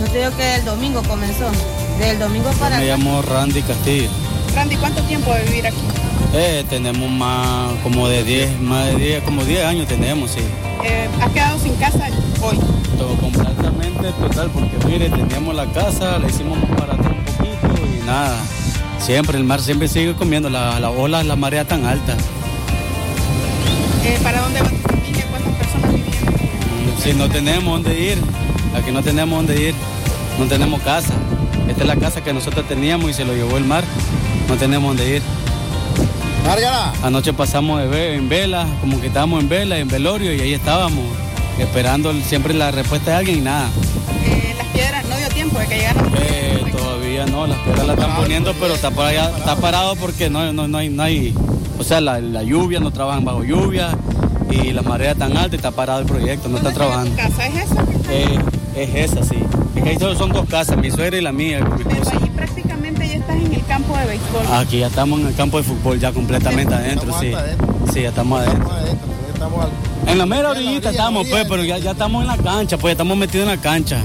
No 0.00 0.06
te 0.06 0.18
digo 0.18 0.30
que 0.36 0.54
el 0.56 0.64
domingo 0.64 1.02
comenzó. 1.02 1.50
Del 1.98 2.18
domingo 2.18 2.50
para 2.52 2.78
Me 2.78 2.86
llamo 2.86 3.20
Randy 3.22 3.60
Castillo. 3.62 4.08
Randy, 4.54 4.76
¿cuánto 4.76 5.02
tiempo 5.02 5.32
de 5.34 5.42
vivir 5.44 5.66
aquí? 5.66 5.76
Eh, 6.34 6.64
tenemos 6.68 7.10
más 7.10 7.72
como 7.82 8.08
de 8.08 8.24
10, 8.24 8.60
más 8.60 8.86
de 8.86 8.96
10, 8.96 9.22
como 9.24 9.44
10 9.44 9.64
años 9.64 9.86
tenemos, 9.86 10.30
sí. 10.30 10.40
Eh, 10.84 11.08
¿Has 11.20 11.30
quedado 11.32 11.58
sin 11.58 11.74
casa 11.74 12.08
hoy? 12.40 12.58
Todo 12.96 13.14
completamente 13.16 14.10
total, 14.12 14.50
porque 14.50 14.86
mire, 14.86 15.10
teníamos 15.10 15.54
la 15.54 15.66
casa, 15.66 16.18
la 16.18 16.28
hicimos 16.28 16.58
para 16.78 16.94
atrás 16.94 17.12
un 17.12 17.24
poquito 17.24 17.86
y 18.02 18.06
nada. 18.06 18.36
Siempre, 18.98 19.36
el 19.38 19.44
mar 19.44 19.60
siempre 19.60 19.88
sigue 19.88 20.14
comiendo, 20.14 20.48
la, 20.48 20.78
la 20.80 20.90
ola, 20.90 21.22
la 21.22 21.36
marea 21.36 21.64
tan 21.66 21.84
alta. 21.84 22.14
Eh, 24.04 24.18
¿Para 24.22 24.40
dónde 24.40 24.60
va 24.62 24.68
tu 24.70 24.76
familia? 24.76 25.24
¿Cuántas 25.30 25.54
personas 25.54 25.94
vivían? 25.94 26.96
Mm, 26.96 27.02
Si 27.02 27.12
no 27.14 27.28
tenemos 27.28 27.82
dónde 27.82 28.00
ir, 28.00 28.18
aquí 28.76 28.90
no 28.92 29.02
tenemos 29.02 29.36
dónde 29.38 29.68
ir, 29.68 29.74
no 30.38 30.46
tenemos 30.46 30.80
casa. 30.82 31.12
Esta 31.68 31.82
es 31.82 31.86
la 31.86 31.96
casa 31.96 32.22
que 32.22 32.32
nosotros 32.32 32.66
teníamos 32.66 33.10
y 33.10 33.14
se 33.14 33.24
lo 33.24 33.34
llevó 33.34 33.56
el 33.56 33.64
mar, 33.64 33.84
no 34.48 34.56
tenemos 34.56 34.88
dónde 34.96 35.16
ir. 35.16 35.22
Anoche 37.02 37.32
pasamos 37.32 37.80
de 37.90 38.14
en 38.16 38.28
vela, 38.28 38.66
como 38.80 39.00
que 39.00 39.06
estábamos 39.06 39.40
en 39.40 39.48
vela, 39.48 39.78
en 39.78 39.88
velorio, 39.88 40.34
y 40.34 40.40
ahí 40.40 40.54
estábamos, 40.54 41.04
esperando 41.58 42.12
siempre 42.22 42.54
la 42.54 42.70
respuesta 42.70 43.12
de 43.12 43.16
alguien 43.18 43.38
y 43.38 43.40
nada. 43.42 43.68
Eh, 44.24 44.54
las 44.56 44.66
piedras, 44.68 45.04
no 45.08 45.16
dio 45.16 45.28
tiempo 45.28 45.58
de 45.58 45.66
que 45.66 45.76
llegaran. 45.76 46.12
Eh, 46.18 46.64
todavía 46.76 47.26
no, 47.26 47.46
las 47.46 47.58
piedras 47.58 47.86
la 47.86 47.92
están 47.94 48.16
poniendo, 48.16 48.52
pero 48.58 48.74
está, 48.74 48.90
para- 48.90 49.12
está 49.30 49.56
parado 49.56 49.94
porque 49.96 50.28
no, 50.28 50.52
no, 50.52 50.66
no 50.66 50.78
hay, 50.78 50.88
no 50.88 51.02
hay- 51.02 51.34
o 51.78 51.84
sea, 51.84 52.00
la, 52.00 52.20
la 52.20 52.42
lluvia, 52.42 52.80
no 52.80 52.90
trabajan 52.90 53.24
bajo 53.24 53.44
lluvia 53.44 53.90
y 54.50 54.72
la 54.72 54.82
marea 54.82 55.14
tan 55.14 55.36
alta 55.36 55.54
y 55.54 55.58
está 55.58 55.70
parado 55.70 56.00
el 56.00 56.06
proyecto, 56.06 56.48
no 56.48 56.56
está 56.56 56.72
trabajando. 56.72 57.14
¿Casa 57.16 57.46
es 57.46 57.54
esa? 57.70 57.84
Eh, 58.10 58.38
es 58.82 59.10
esa, 59.10 59.22
sí. 59.22 59.36
Es 59.76 59.82
que 59.82 59.88
ahí 59.90 59.98
solo 59.98 60.16
son 60.16 60.30
dos 60.32 60.46
casas, 60.46 60.76
mi 60.76 60.90
suegra 60.90 61.16
y 61.16 61.20
la 61.20 61.32
mía. 61.32 61.60
mi 61.60 61.82
esposa. 61.82 62.18
Ahí 62.20 62.30
prácticamente 62.30 63.08
ya 63.08 63.14
estás 63.16 63.36
en 63.36 63.52
el 63.52 63.64
campo 63.66 63.96
de 63.96 64.06
béisbol. 64.06 64.46
Aquí 64.52 64.78
ya 64.78 64.86
estamos 64.86 65.20
en 65.20 65.26
el 65.28 65.34
campo 65.34 65.58
de 65.58 65.64
fútbol, 65.64 65.98
ya 65.98 66.12
completamente 66.12 66.74
adentro, 66.74 67.12
sí. 67.20 67.32
Sí, 67.92 68.02
ya 68.02 68.08
estamos 68.08 68.40
adentro. 68.40 68.70
En 70.06 70.18
la 70.18 70.26
mera 70.26 70.50
orillita 70.50 70.90
estamos, 70.90 71.26
pues, 71.28 71.46
pero 71.48 71.64
ya, 71.64 71.78
ya 71.78 71.92
estamos 71.92 72.22
en 72.22 72.28
la 72.28 72.36
cancha, 72.36 72.76
pues, 72.76 72.92
estamos 72.92 73.16
metidos 73.16 73.48
en 73.48 73.56
la 73.56 73.62
cancha. 73.62 73.98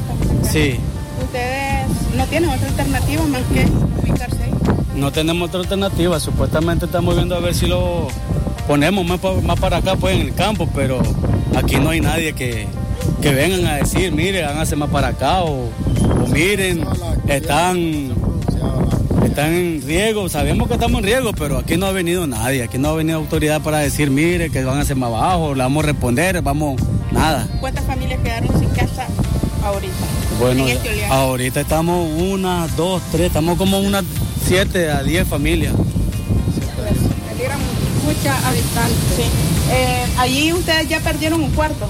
Sí. 0.43 0.79
Ustedes 1.23 1.87
no 2.15 2.25
tienen 2.25 2.49
otra 2.49 2.67
alternativa 2.67 3.23
más 3.27 3.41
que 3.53 3.65
ubicarse 4.01 4.43
ahí. 4.43 4.51
No 4.95 5.11
tenemos 5.11 5.49
otra 5.49 5.61
alternativa, 5.61 6.19
supuestamente 6.19 6.85
estamos 6.85 7.15
viendo 7.15 7.35
a 7.35 7.39
ver 7.39 7.53
si 7.53 7.67
lo 7.67 8.07
ponemos 8.67 9.05
más, 9.05 9.19
más 9.43 9.59
para 9.59 9.77
acá, 9.77 9.95
pues, 9.95 10.15
en 10.15 10.21
el 10.21 10.33
campo, 10.33 10.69
pero 10.73 11.01
aquí 11.55 11.75
no 11.77 11.89
hay 11.89 12.01
nadie 12.01 12.33
que, 12.33 12.67
que 13.25 13.33
vengan 13.33 13.65
a 13.65 13.77
decir, 13.77 14.11
mire, 14.11 14.45
háganse 14.45 14.75
más 14.75 14.87
para 14.91 15.07
acá, 15.07 15.41
o, 15.41 15.63
o 15.65 16.27
miren, 16.27 16.85
están, 17.27 18.13
están 19.25 19.51
en 19.51 19.81
riesgo, 19.83 20.29
sabemos 20.29 20.67
que 20.67 20.75
estamos 20.75 20.99
en 20.99 21.05
riesgo, 21.05 21.31
pero 21.33 21.57
aquí 21.57 21.75
no 21.75 21.87
ha 21.87 21.91
venido 21.91 22.27
nadie, 22.27 22.61
aquí 22.61 22.77
no 22.77 22.89
ha 22.89 22.93
venido 22.93 23.17
autoridad 23.17 23.63
para 23.63 23.79
decir, 23.79 24.11
mire, 24.11 24.51
que 24.51 24.63
van 24.63 24.77
a 24.77 24.81
hacer 24.81 24.95
más 24.95 25.07
abajo, 25.07 25.55
le 25.55 25.63
vamos 25.63 25.83
a 25.83 25.87
responder, 25.87 26.39
vamos, 26.43 26.79
nada. 27.11 27.47
¿Cuántas 27.59 27.83
familias 27.85 28.19
quedaron 28.21 28.59
sin 28.59 28.69
casa 28.69 29.07
ahorita? 29.63 29.93
Bueno, 30.39 30.67
En 30.67 30.77
este 30.77 31.05
ahorita 31.05 31.61
estamos 31.61 32.07
una, 32.21 32.67
dos, 32.77 33.01
tres, 33.11 33.25
estamos 33.25 33.57
como 33.57 33.79
unas 33.79 34.03
siete 34.47 34.91
a 34.91 35.01
diez 35.01 35.27
familias. 35.27 35.73
Muchas 38.05 38.45
habitantes. 38.45 38.97
Sí. 39.15 39.23
Eh, 39.71 40.05
allí 40.19 40.53
ustedes 40.53 40.87
ya 40.87 40.99
perdieron 40.99 41.41
un 41.41 41.49
cuarto. 41.49 41.87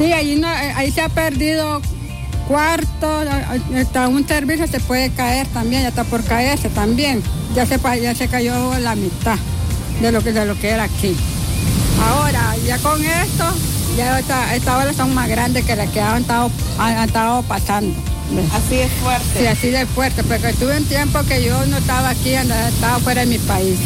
Sí, 0.00 0.12
ahí, 0.14 0.36
no, 0.36 0.48
eh, 0.50 0.72
ahí 0.76 0.90
se 0.90 1.02
ha 1.02 1.10
perdido 1.10 1.82
cuarto, 2.48 3.22
hasta 3.76 4.08
un 4.08 4.26
servicio 4.26 4.66
se 4.66 4.80
puede 4.80 5.10
caer 5.10 5.46
también, 5.48 5.82
ya 5.82 5.88
está 5.88 6.04
por 6.04 6.24
caerse 6.24 6.70
también. 6.70 7.22
Ya 7.54 7.66
se, 7.66 7.78
ya 8.02 8.14
se 8.14 8.26
cayó 8.28 8.78
la 8.78 8.94
mitad 8.94 9.36
de 10.00 10.10
lo 10.10 10.22
que, 10.22 10.32
de 10.32 10.46
lo 10.46 10.58
que 10.58 10.70
era 10.70 10.84
aquí. 10.84 11.14
Ahora, 12.08 12.56
ya 12.66 12.78
con 12.78 13.04
esto, 13.04 13.44
ya 13.96 14.18
esta, 14.18 14.54
esta 14.54 14.78
ola 14.78 14.94
son 14.94 15.12
más 15.14 15.28
grandes 15.28 15.66
que 15.66 15.76
las 15.76 15.90
que 15.90 16.00
han 16.00 16.22
estado, 16.22 16.50
han, 16.78 16.96
han 16.96 17.08
estado 17.08 17.42
pasando. 17.42 17.94
Así 18.54 18.76
es 18.78 18.90
fuerte. 19.02 19.40
Sí, 19.40 19.46
así 19.46 19.68
de 19.70 19.84
fuerte, 19.84 20.22
porque 20.24 20.52
tuve 20.54 20.78
un 20.78 20.84
tiempo 20.86 21.20
que 21.24 21.44
yo 21.44 21.66
no 21.66 21.76
estaba 21.76 22.08
aquí, 22.10 22.34
andaba- 22.36 22.68
estaba 22.68 22.98
fuera 23.00 23.20
de 23.20 23.26
mi 23.26 23.38
país. 23.38 23.78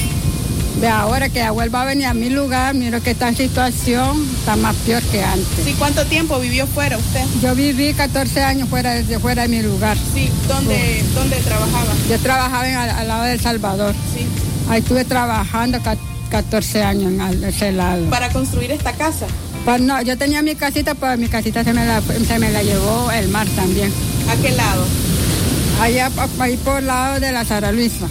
De 0.81 0.89
ahora 0.89 1.29
que 1.29 1.39
ya 1.39 1.51
vuelva 1.53 1.83
a 1.83 1.85
venir 1.85 2.07
a 2.07 2.15
mi 2.15 2.29
lugar, 2.31 2.75
miro 2.75 3.01
que 3.03 3.13
esta 3.13 3.33
situación 3.33 4.27
está 4.39 4.57
más 4.57 4.75
peor 4.85 5.03
que 5.05 5.23
antes. 5.23 5.65
Sí, 5.65 5.75
¿cuánto 5.79 6.05
tiempo 6.07 6.39
vivió 6.41 6.67
fuera 6.67 6.99
usted? 6.99 7.23
Yo 7.43 7.55
viví 7.55 7.95
14 7.95 8.43
años 8.43 8.69
fuera 8.69 8.95
de, 8.95 9.19
fuera 9.19 9.43
de 9.43 9.49
mi 9.49 9.63
lugar. 9.63 9.97
Sí, 10.15 10.29
¿dónde, 10.49 11.03
¿dónde 11.15 11.37
trabajaba? 11.37 11.93
Yo 12.11 12.19
trabajaba 12.19 12.69
en, 12.69 12.75
al, 12.75 12.91
al 12.91 13.09
lado 13.09 13.23
de 13.25 13.33
El 13.35 13.41
Salvador. 13.41 13.95
Sí. 14.17 14.27
Ahí 14.69 14.81
estuve 14.81 15.05
trabajando 15.05 15.81
ca- 15.81 15.97
14 16.31 16.83
años 16.83 17.13
en 17.13 17.45
ese 17.45 17.71
lado. 17.73 18.05
Para 18.11 18.29
construir 18.31 18.73
esta 18.73 18.93
casa. 18.93 19.27
Pues 19.65 19.81
no, 19.81 20.03
yo 20.03 20.19
tenía 20.19 20.43
mi 20.43 20.57
casita, 20.57 20.95
pero 20.95 21.17
mi 21.17 21.29
casita 21.29 21.63
se 21.65 21.73
me 21.73 21.87
la, 21.87 22.03
se 22.03 22.39
me 22.39 22.51
la 22.51 22.63
llevó 22.63 23.11
el 23.13 23.29
mar 23.29 23.47
también. 23.57 23.93
¿A 24.29 24.37
qué 24.43 24.51
lado? 24.51 24.85
Allá, 25.81 26.11
ahí 26.41 26.57
por 26.59 26.79
el 26.81 26.87
lado 26.89 27.21
de 27.21 27.33
la 27.33 27.45
Sara 27.45 27.73
Luisa. 27.73 28.07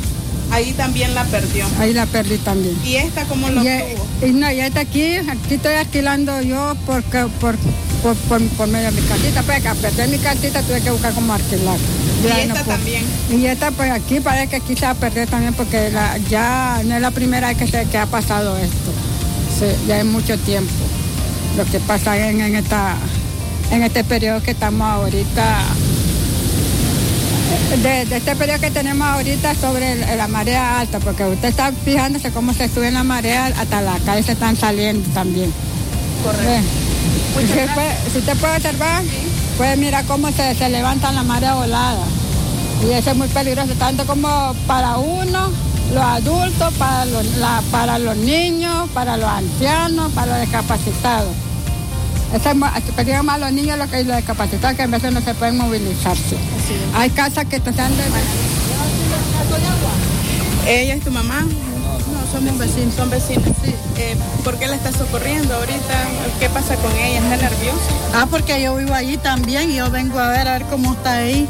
Ahí 0.53 0.71
también 0.73 1.13
la 1.15 1.23
perdió. 1.25 1.65
Ahí 1.79 1.93
la 1.93 2.05
perdí 2.05 2.37
también. 2.37 2.75
¿Y 2.85 2.95
esta 2.95 3.25
cómo 3.25 3.49
lo 3.49 3.61
obtuvo? 3.61 4.07
y 4.25 4.31
no, 4.31 4.51
ya 4.51 4.67
está 4.67 4.81
aquí, 4.81 5.15
aquí 5.15 5.55
estoy 5.55 5.73
alquilando 5.73 6.41
yo 6.41 6.75
porque, 6.85 7.25
por, 7.41 7.55
por, 8.01 8.15
por, 8.15 8.41
por 8.49 8.67
medio 8.67 8.91
de 8.91 9.01
mi 9.01 9.07
casita, 9.07 9.41
pues 9.43 9.61
que 9.61 9.67
a 9.67 9.73
perder 9.75 10.09
mi 10.09 10.17
casita 10.19 10.61
tuve 10.61 10.81
que 10.81 10.91
buscar 10.91 11.13
como 11.13 11.33
alquilar. 11.33 11.77
Y 12.23 12.47
no 12.47 12.53
esta 12.55 12.63
también. 12.63 13.03
Y 13.31 13.45
esta 13.47 13.71
pues 13.71 13.91
aquí 13.91 14.19
parece 14.19 14.47
que 14.47 14.55
aquí 14.57 14.75
se 14.75 14.85
va 14.85 14.91
a 14.91 14.95
perder 14.95 15.27
también 15.27 15.53
porque 15.53 15.89
la- 15.89 16.17
ya 16.29 16.81
no 16.85 16.95
es 16.95 17.01
la 17.01 17.11
primera 17.11 17.47
vez 17.49 17.57
que, 17.57 17.67
se, 17.67 17.85
que 17.85 17.97
ha 17.97 18.05
pasado 18.05 18.55
esto. 18.57 18.91
Sí, 19.59 19.65
ya 19.87 19.99
es 19.99 20.05
mucho 20.05 20.37
tiempo 20.39 20.71
lo 21.57 21.65
que 21.65 21.79
pasa 21.79 22.17
en, 22.17 22.41
en 22.41 22.55
esta 22.55 22.95
en 23.71 23.83
este 23.83 24.03
periodo 24.03 24.41
que 24.41 24.51
estamos 24.51 24.87
ahorita 24.87 25.59
de, 27.81 28.05
de 28.05 28.17
este 28.17 28.35
periodo 28.35 28.59
que 28.59 28.71
tenemos 28.71 29.07
ahorita 29.07 29.55
sobre 29.55 29.93
el- 29.93 30.17
la 30.17 30.27
marea 30.27 30.79
alta, 30.79 30.99
porque 30.99 31.23
usted 31.25 31.49
está 31.49 31.71
fijándose 31.71 32.31
cómo 32.31 32.53
se 32.53 32.67
sube 32.69 32.91
la 32.91 33.03
marea 33.03 33.47
hasta 33.47 33.81
la 33.81 33.97
calle 34.05 34.23
se 34.23 34.33
están 34.33 34.55
saliendo 34.55 35.07
también. 35.13 35.51
Correcto. 36.23 36.69
Si 37.37 37.43
usted 37.45 37.73
puede, 37.73 37.95
si 38.11 38.17
usted 38.19 38.37
puede 38.37 38.55
observar, 38.57 39.03
puede 39.57 39.75
mirar 39.77 40.05
cómo 40.05 40.31
se, 40.31 40.55
se 40.55 40.69
levantan 40.69 41.15
la 41.15 41.23
marea 41.23 41.55
volada. 41.55 42.03
Y 42.87 42.91
eso 42.93 43.11
es 43.11 43.15
muy 43.17 43.27
peligroso, 43.29 43.73
tanto 43.79 44.05
como 44.05 44.53
para 44.67 44.97
uno, 44.97 45.49
los 45.93 46.03
adultos, 46.03 46.73
para 46.75 47.05
los, 47.05 47.25
la- 47.37 47.63
para 47.71 47.97
los 47.99 48.15
niños, 48.17 48.89
para 48.93 49.17
los 49.17 49.29
ancianos, 49.29 50.11
para 50.13 50.33
los 50.33 50.41
discapacitados. 50.41 51.31
Más 53.23 53.35
a 53.35 53.37
los 53.37 53.51
niños 53.51 53.77
los 53.77 53.89
que 53.89 54.03
los 54.03 54.17
discapacitados 54.17 54.75
que 54.75 54.83
a 54.83 54.87
veces 54.87 55.13
no 55.13 55.21
se 55.21 55.33
pueden 55.35 55.57
movilizarse. 55.57 56.35
Hay 56.95 57.09
casas 57.11 57.45
que 57.45 57.57
están 57.57 57.75
de... 57.75 58.03
¿Ella 60.67 60.95
es 60.95 61.03
tu 61.03 61.11
mamá? 61.11 61.41
No, 61.41 62.31
somos 62.31 62.57
vecinos. 62.57 62.95
Son 62.95 63.09
vecinos. 63.09 63.45
Eh, 63.97 64.15
¿Por 64.43 64.57
qué 64.57 64.67
la 64.67 64.75
estás 64.75 64.95
socorriendo 64.95 65.53
ahorita? 65.53 66.07
¿Qué 66.39 66.49
pasa 66.49 66.75
con 66.77 66.91
ella? 66.93 67.19
¿Está 67.19 67.37
nerviosa? 67.49 67.79
Ah, 68.15 68.27
porque 68.29 68.61
yo 68.61 68.75
vivo 68.75 68.93
allí 68.93 69.17
también 69.17 69.69
y 69.69 69.75
yo 69.75 69.91
vengo 69.91 70.19
a 70.19 70.29
ver 70.29 70.47
a 70.47 70.53
ver 70.53 70.63
cómo 70.63 70.93
está 70.93 71.17
ahí, 71.17 71.47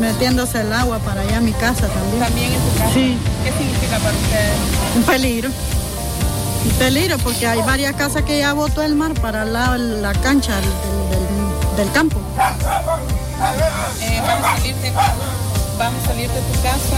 metiéndose 0.00 0.62
el 0.62 0.72
agua 0.72 0.98
para 1.00 1.20
allá 1.20 1.36
a 1.38 1.40
mi 1.40 1.52
casa 1.52 1.88
también. 1.88 2.20
¿También 2.20 2.52
en 2.52 2.60
tu 2.60 2.78
casa? 2.78 2.94
Sí. 2.94 3.16
¿Qué 3.44 3.52
significa 3.52 3.98
para 3.98 4.16
ustedes? 4.16 4.96
Un 4.96 5.02
peligro. 5.02 5.50
Un 6.64 6.70
peligro 6.78 7.18
porque 7.18 7.46
hay 7.46 7.60
varias 7.62 7.94
casas 7.96 8.22
que 8.22 8.38
ya 8.38 8.52
botó 8.52 8.82
el 8.82 8.94
mar 8.94 9.14
para 9.14 9.44
de 9.44 9.78
la 9.78 10.12
cancha 10.12 10.54
del, 10.56 10.64
del- 11.10 11.76
del 11.76 11.92
campo. 11.92 12.18
Eh, 14.00 14.20
¿Vamos 14.24 14.46
a 14.48 14.56
salir 14.56 14.74
de, 14.76 14.90
vamos 14.92 16.04
a 16.04 16.06
salir 16.06 16.30
de 16.30 16.40
tu 16.40 16.62
casa? 16.62 16.96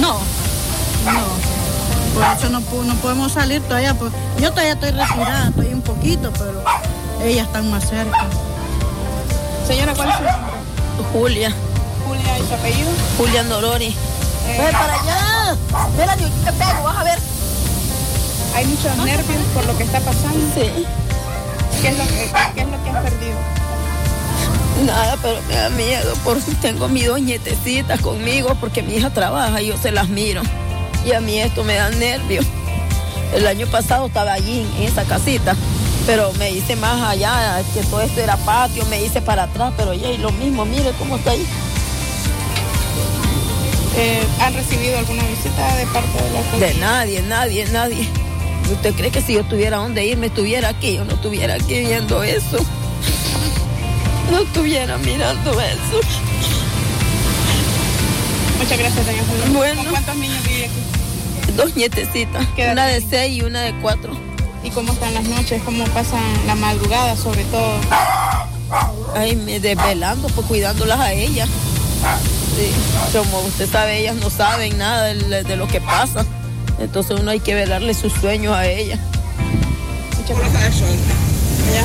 No, 0.00 0.18
no. 1.12 1.38
Por 2.14 2.24
eso 2.36 2.48
no, 2.50 2.60
no 2.84 2.94
podemos 2.96 3.32
salir 3.32 3.62
todavía. 3.62 3.94
pues, 3.94 4.12
yo 4.38 4.50
todavía 4.50 4.72
estoy 4.74 4.90
retirada, 4.90 5.48
estoy 5.48 5.72
un 5.74 5.82
poquito, 5.82 6.32
pero 6.32 6.62
ellas 7.24 7.46
están 7.46 7.70
más 7.70 7.88
cerca. 7.88 8.26
Señora, 9.66 9.94
¿cuál 9.94 10.10
es 10.10 10.16
su 10.16 10.22
nombre? 10.22 10.52
Julia, 11.12 11.52
Julia, 12.06 12.38
¿y 12.38 12.46
su 12.48 12.54
apellido? 12.54 12.90
Julia 13.16 13.42
Norori. 13.44 13.96
Ven 14.46 14.72
para 14.72 14.94
allá. 14.94 15.56
Mira, 15.98 16.16
yo 16.16 16.28
te 16.28 16.52
pego, 16.52 16.82
vas 16.84 16.96
a 16.98 17.04
ver. 17.04 17.18
¿Hay 18.54 18.66
muchos 18.66 18.96
nervios 18.98 19.42
por 19.54 19.64
lo 19.66 19.76
que 19.76 19.84
está 19.84 20.00
pasando? 20.00 20.40
Sí. 20.54 20.84
¿Qué 21.80 21.88
es 21.88 21.98
lo 21.98 22.04
que, 22.04 22.30
qué 22.54 22.60
es 22.62 22.68
lo 22.68 22.82
que 22.82 22.90
has 22.90 23.02
perdido? 23.04 23.36
Nada, 24.84 25.16
pero 25.20 25.40
me 25.48 25.54
da 25.54 25.70
miedo 25.70 26.14
porque 26.24 26.52
tengo 26.60 26.88
mis 26.88 27.06
dos 27.06 27.20
nietecitas 27.20 28.00
conmigo 28.00 28.56
porque 28.60 28.82
mi 28.82 28.94
hija 28.94 29.10
trabaja 29.10 29.60
y 29.60 29.68
yo 29.68 29.76
se 29.76 29.90
las 29.90 30.08
miro. 30.08 30.42
Y 31.04 31.12
a 31.12 31.20
mí 31.20 31.38
esto 31.38 31.64
me 31.64 31.74
da 31.74 31.90
nervios. 31.90 32.44
El 33.34 33.46
año 33.46 33.66
pasado 33.66 34.06
estaba 34.06 34.32
allí 34.32 34.66
en 34.78 34.84
esa 34.84 35.04
casita, 35.04 35.54
pero 36.06 36.32
me 36.34 36.50
hice 36.50 36.76
más 36.76 37.02
allá, 37.02 37.60
que 37.74 37.82
todo 37.82 38.00
esto 38.00 38.20
era 38.20 38.36
patio, 38.38 38.84
me 38.86 39.02
hice 39.02 39.20
para 39.20 39.44
atrás, 39.44 39.72
pero 39.76 39.92
ya 39.92 40.10
y 40.10 40.18
lo 40.18 40.32
mismo, 40.32 40.64
mire 40.64 40.92
cómo 40.98 41.16
está 41.16 41.32
ahí. 41.32 41.46
Eh, 43.96 44.26
¿Han 44.40 44.54
recibido 44.54 44.98
alguna 44.98 45.24
visita 45.24 45.74
de 45.76 45.86
parte 45.86 46.22
de 46.22 46.30
la 46.30 46.66
De 46.66 46.74
nadie, 46.74 47.22
nadie, 47.22 47.66
nadie. 47.66 48.08
¿Usted 48.70 48.94
cree 48.94 49.10
que 49.10 49.22
si 49.22 49.34
yo 49.34 49.44
tuviera 49.44 49.78
dónde 49.78 50.04
irme, 50.04 50.26
estuviera 50.26 50.68
aquí? 50.68 50.94
Yo 50.94 51.04
no 51.04 51.14
estuviera 51.14 51.54
aquí 51.54 51.80
viendo 51.80 52.22
eso. 52.22 52.58
No 54.30 54.40
estuviera 54.40 54.98
mirando 54.98 55.58
eso. 55.58 56.00
Muchas 58.58 58.78
gracias, 58.78 59.06
doña. 59.06 59.22
Bueno. 59.52 59.82
¿Con 59.82 59.90
cuántos 59.90 60.16
niños 60.16 60.42
vive 60.46 60.66
aquí? 60.66 61.52
Dos 61.56 61.74
nietecitas, 61.76 62.46
¿Qué 62.54 62.64
edad 62.64 62.72
una 62.72 62.86
de 62.86 63.00
seis 63.00 63.38
y 63.38 63.42
una 63.42 63.62
de 63.62 63.74
cuatro. 63.80 64.12
¿Y 64.62 64.70
cómo 64.70 64.92
están 64.92 65.14
las 65.14 65.24
noches? 65.24 65.62
¿Cómo 65.64 65.84
pasan 65.86 66.22
la 66.46 66.54
madrugada, 66.54 67.16
sobre 67.16 67.44
todo? 67.44 67.72
Ay, 69.14 69.34
me 69.34 69.60
desvelando, 69.60 70.28
pues 70.28 70.46
cuidándolas 70.46 71.00
a 71.00 71.12
ellas. 71.12 71.48
Sí, 72.54 73.18
como 73.18 73.40
usted 73.40 73.68
sabe, 73.70 74.00
ellas 74.00 74.16
no 74.16 74.28
saben 74.28 74.76
nada 74.76 75.04
de, 75.04 75.42
de 75.42 75.56
lo 75.56 75.66
que 75.68 75.80
pasa. 75.80 76.26
Entonces 76.80 77.18
uno 77.20 77.30
hay 77.30 77.40
que 77.40 77.54
velarle 77.54 77.92
sus 77.94 78.12
sueños 78.12 78.54
a 78.54 78.66
ellas. 78.66 78.98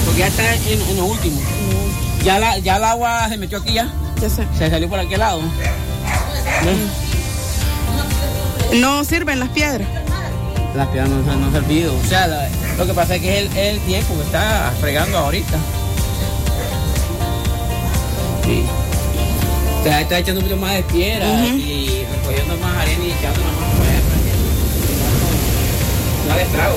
Porque 0.06 0.20
ya 0.20 0.28
está 0.28 0.56
en, 0.56 0.82
en 0.82 0.98
lo 0.98 1.06
último. 1.06 1.40
Ya, 2.24 2.40
la, 2.40 2.58
ya 2.60 2.78
el 2.78 2.84
agua 2.84 3.28
se 3.30 3.38
metió 3.38 3.58
aquí 3.58 3.74
ya. 3.74 3.90
Ya 4.22 4.30
sé. 4.30 4.46
Se 4.58 4.70
salió 4.70 4.88
por 4.90 5.00
aquel 5.00 5.20
lado. 5.20 5.42
¿No 8.74 9.04
sirven 9.04 9.40
las 9.40 9.50
piedras? 9.50 9.88
Las 10.76 10.88
piedras 10.88 11.10
no, 11.10 11.22
no 11.36 11.46
han 11.48 11.52
servido. 11.52 11.94
O 11.96 12.04
sea, 12.08 12.28
la- 12.28 12.48
lo 12.78 12.86
que 12.88 12.94
pasa 12.94 13.16
es 13.16 13.22
que 13.22 13.40
es 13.44 13.52
el, 13.52 13.58
el 13.58 13.80
tiempo 13.82 14.16
que 14.16 14.22
está 14.24 14.74
fregando 14.80 15.18
ahorita. 15.18 15.58
Sí. 18.46 18.64
O 19.80 19.84
sea, 19.84 20.02
está 20.02 20.18
echando 20.20 20.40
un 20.42 20.48
poquito 20.48 20.62
más 20.62 20.74
de 20.76 20.84
piedra 20.84 21.28
y 21.46 22.06
recogiendo 22.16 22.58
más 22.58 22.78
arena 22.78 23.04
y 23.04 23.12
echando 23.12 23.40
más 23.42 23.74
fuera. 23.78 24.00
No 26.28 26.34
haga 26.34 26.44
estrago. 26.44 26.76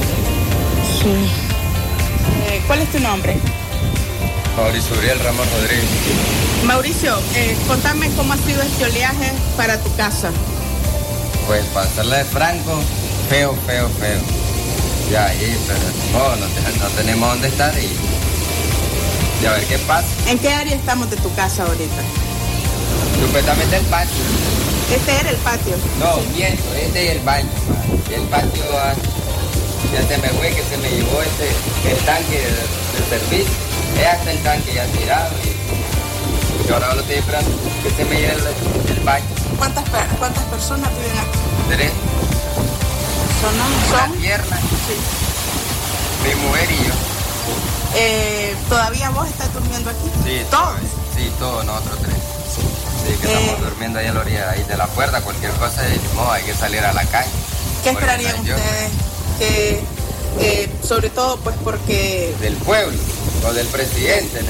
Eh, 2.48 2.62
¿Cuál 2.66 2.80
es 2.82 2.90
tu 2.92 2.98
nombre? 3.00 3.36
Mauricio 4.56 4.96
Uriel 4.98 5.18
Ramos 5.20 5.46
Rodríguez. 5.52 5.84
Mauricio, 6.64 7.18
eh, 7.34 7.56
contame 7.68 8.10
cómo 8.16 8.32
ha 8.32 8.36
sido 8.38 8.62
este 8.62 8.84
oleaje 8.86 9.32
para 9.56 9.78
tu 9.82 9.94
casa. 9.96 10.30
Pues 11.46 11.64
para 11.66 11.86
serle 11.88 12.24
franco, 12.24 12.72
feo, 13.28 13.54
feo, 13.66 13.88
feo. 14.00 14.18
Ya 15.12 15.26
ahí, 15.26 15.56
pero 15.68 15.78
no, 16.12 16.36
no, 16.36 16.46
te- 16.46 16.78
no 16.78 16.86
tenemos 16.96 17.28
dónde 17.28 17.48
estar 17.48 17.72
y, 17.78 19.42
y 19.42 19.46
a 19.46 19.52
ver 19.52 19.64
qué 19.66 19.78
pasa. 19.80 20.08
¿En 20.26 20.38
qué 20.38 20.48
área 20.50 20.74
estamos 20.74 21.08
de 21.10 21.16
tu 21.18 21.32
casa 21.34 21.62
ahorita? 21.64 22.02
Supuestamente 23.24 23.76
el 23.76 23.84
patio. 23.84 24.16
Este 24.92 25.12
era 25.20 25.30
el 25.30 25.36
patio. 25.36 25.76
No, 26.00 26.16
miento, 26.36 26.64
este 26.74 27.06
es 27.10 27.16
el 27.18 27.22
baño. 27.24 27.48
el 28.12 28.22
patio 28.22 28.62
ah, 28.74 28.94
ya 29.92 30.06
se 30.06 30.18
me 30.18 30.28
fue, 30.30 30.50
que 30.50 30.62
se 30.62 30.76
me 30.78 30.90
llevó 30.90 31.22
este, 31.22 31.48
el 31.90 31.98
tanque 32.04 32.38
de, 32.38 32.50
de 32.50 33.08
servicio. 33.08 33.54
Es 34.00 34.06
hasta 34.06 34.30
el 34.30 34.38
tanque 34.42 34.74
ya 34.74 34.84
tirado 34.86 35.30
y, 35.44 36.68
y 36.68 36.72
ahora 36.72 36.94
lo 36.94 37.00
estoy 37.00 37.16
esperando 37.16 37.50
que 37.82 37.90
se 37.90 38.04
me 38.04 38.20
lleve 38.20 38.34
el, 38.34 38.96
el 38.96 39.00
baño. 39.04 39.24
¿Cuántas, 39.58 39.84
cuántas 40.18 40.44
personas 40.44 40.90
viven 40.98 41.18
aquí? 41.18 41.38
Tres, 41.70 41.92
Son, 43.40 43.54
una 43.54 44.20
pierna, 44.20 44.58
mi 46.24 46.34
mujer 46.46 46.70
y 46.70 46.76
yo. 46.86 46.94
Eh, 47.94 48.54
¿Todavía 48.68 49.10
vos 49.10 49.26
estás 49.28 49.52
durmiendo 49.54 49.88
aquí? 49.90 50.10
Sí, 50.24 50.42
¿Todos? 50.50 50.74
Sí, 51.16 51.30
todos 51.38 51.64
nosotros 51.64 51.98
tres. 52.02 52.16
Sí, 53.06 53.16
que 53.20 53.32
estamos 53.32 53.60
durmiendo 53.60 53.98
ahí 53.98 54.06
a 54.08 54.12
la 54.12 54.20
orilla 54.20 54.50
ahí 54.50 54.62
de 54.64 54.76
la 54.76 54.86
puerta, 54.88 55.20
cualquier 55.22 55.52
cosa, 55.52 55.82
ni 55.88 56.14
modo, 56.14 56.32
hay 56.32 56.42
que 56.42 56.54
salir 56.54 56.80
a 56.84 56.92
la 56.92 57.04
calle. 57.04 57.30
¿Qué 57.82 57.90
esperarían 57.90 58.40
ustedes? 58.40 58.90
Que, 59.38 59.80
eh, 60.40 60.68
sobre 60.86 61.10
todo, 61.10 61.36
pues 61.38 61.56
porque 61.62 62.34
Del 62.40 62.54
pueblo 62.56 62.98
o 63.46 63.52
del 63.52 63.66
presidente, 63.68 64.40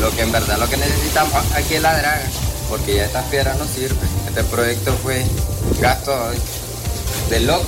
lo 0.00 0.10
que 0.14 0.22
en 0.22 0.32
verdad 0.32 0.58
lo 0.58 0.68
que 0.68 0.76
necesitamos 0.76 1.32
aquí 1.54 1.74
es 1.74 1.82
la 1.82 1.96
draga, 1.96 2.22
porque 2.68 2.96
ya 2.96 3.04
estas 3.06 3.24
piedras 3.26 3.56
no 3.58 3.66
sirven. 3.66 3.98
Este 4.28 4.42
proyecto 4.44 4.92
fue 5.02 5.24
gasto 5.80 6.12
de 7.30 7.40
loco. 7.40 7.64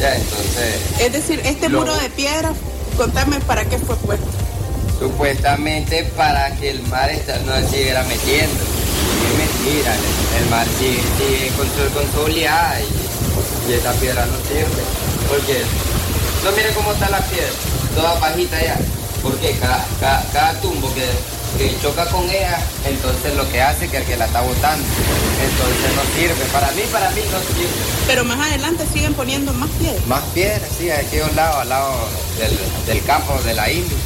Ya, 0.00 0.14
entonces, 0.14 0.76
Es 1.00 1.12
decir, 1.12 1.40
este 1.44 1.68
Lo- 1.68 1.80
muro 1.80 1.96
de 1.96 2.08
piedra, 2.10 2.52
contame 2.96 3.40
para 3.40 3.64
qué 3.64 3.78
fue 3.78 3.96
puesto. 3.96 4.26
supuestamente 4.98 6.04
para 6.16 6.54
que 6.56 6.70
el 6.70 6.82
mar 6.88 7.08
esta- 7.10 7.38
no 7.38 7.54
se 7.56 7.68
siguiera 7.68 8.02
metiendo. 8.04 8.62
Es 8.62 9.38
mentira, 9.38 9.94
el, 9.94 10.42
el 10.44 10.50
mar 10.50 10.66
sigue, 10.78 11.02
sigue 11.18 11.50
con, 11.56 11.66
su, 11.66 11.92
con 11.94 12.12
su 12.12 12.20
oleada 12.30 12.80
y, 12.80 13.70
y 13.70 13.74
esa 13.74 13.92
piedra 13.94 14.26
no 14.26 14.36
sirve. 14.48 14.82
Porque 15.28 15.62
no 16.44 16.52
mire 16.52 16.72
cómo 16.74 16.92
está 16.92 17.08
la 17.10 17.20
piedra, 17.20 17.52
toda 17.94 18.14
bajita 18.18 18.62
ya. 18.62 18.78
Porque 19.22 19.52
cada, 19.60 19.84
cada, 20.00 20.22
cada 20.32 20.60
tumbo 20.60 20.88
que, 20.94 21.06
que 21.58 21.76
choca 21.82 22.06
con 22.06 22.24
ella, 22.30 22.58
entonces 22.84 23.34
lo 23.34 23.48
que 23.50 23.60
hace 23.60 23.86
es 23.86 23.90
que 23.90 23.96
el 23.98 24.04
que 24.04 24.16
la 24.16 24.26
está 24.26 24.40
botando. 24.42 24.84
Entonces 25.42 25.96
no 25.96 26.02
sirve. 26.14 26.44
Para 26.52 26.70
mí, 26.70 26.82
para 26.92 27.10
mí 27.10 27.20
no 27.32 27.38
sirve. 27.40 27.68
Pero 28.06 28.24
más 28.24 28.38
adelante 28.38 28.84
siguen 28.92 29.14
poniendo 29.14 29.52
más 29.54 29.68
piedras. 29.70 30.06
Más 30.06 30.22
piedras, 30.34 30.70
sí, 30.78 30.90
a 30.90 31.00
aquellos 31.00 31.34
lados, 31.34 31.56
al 31.56 31.68
lado 31.68 31.94
del, 32.38 32.58
del 32.86 33.04
campo 33.04 33.34
de 33.42 33.54
la 33.54 33.70
India. 33.70 33.98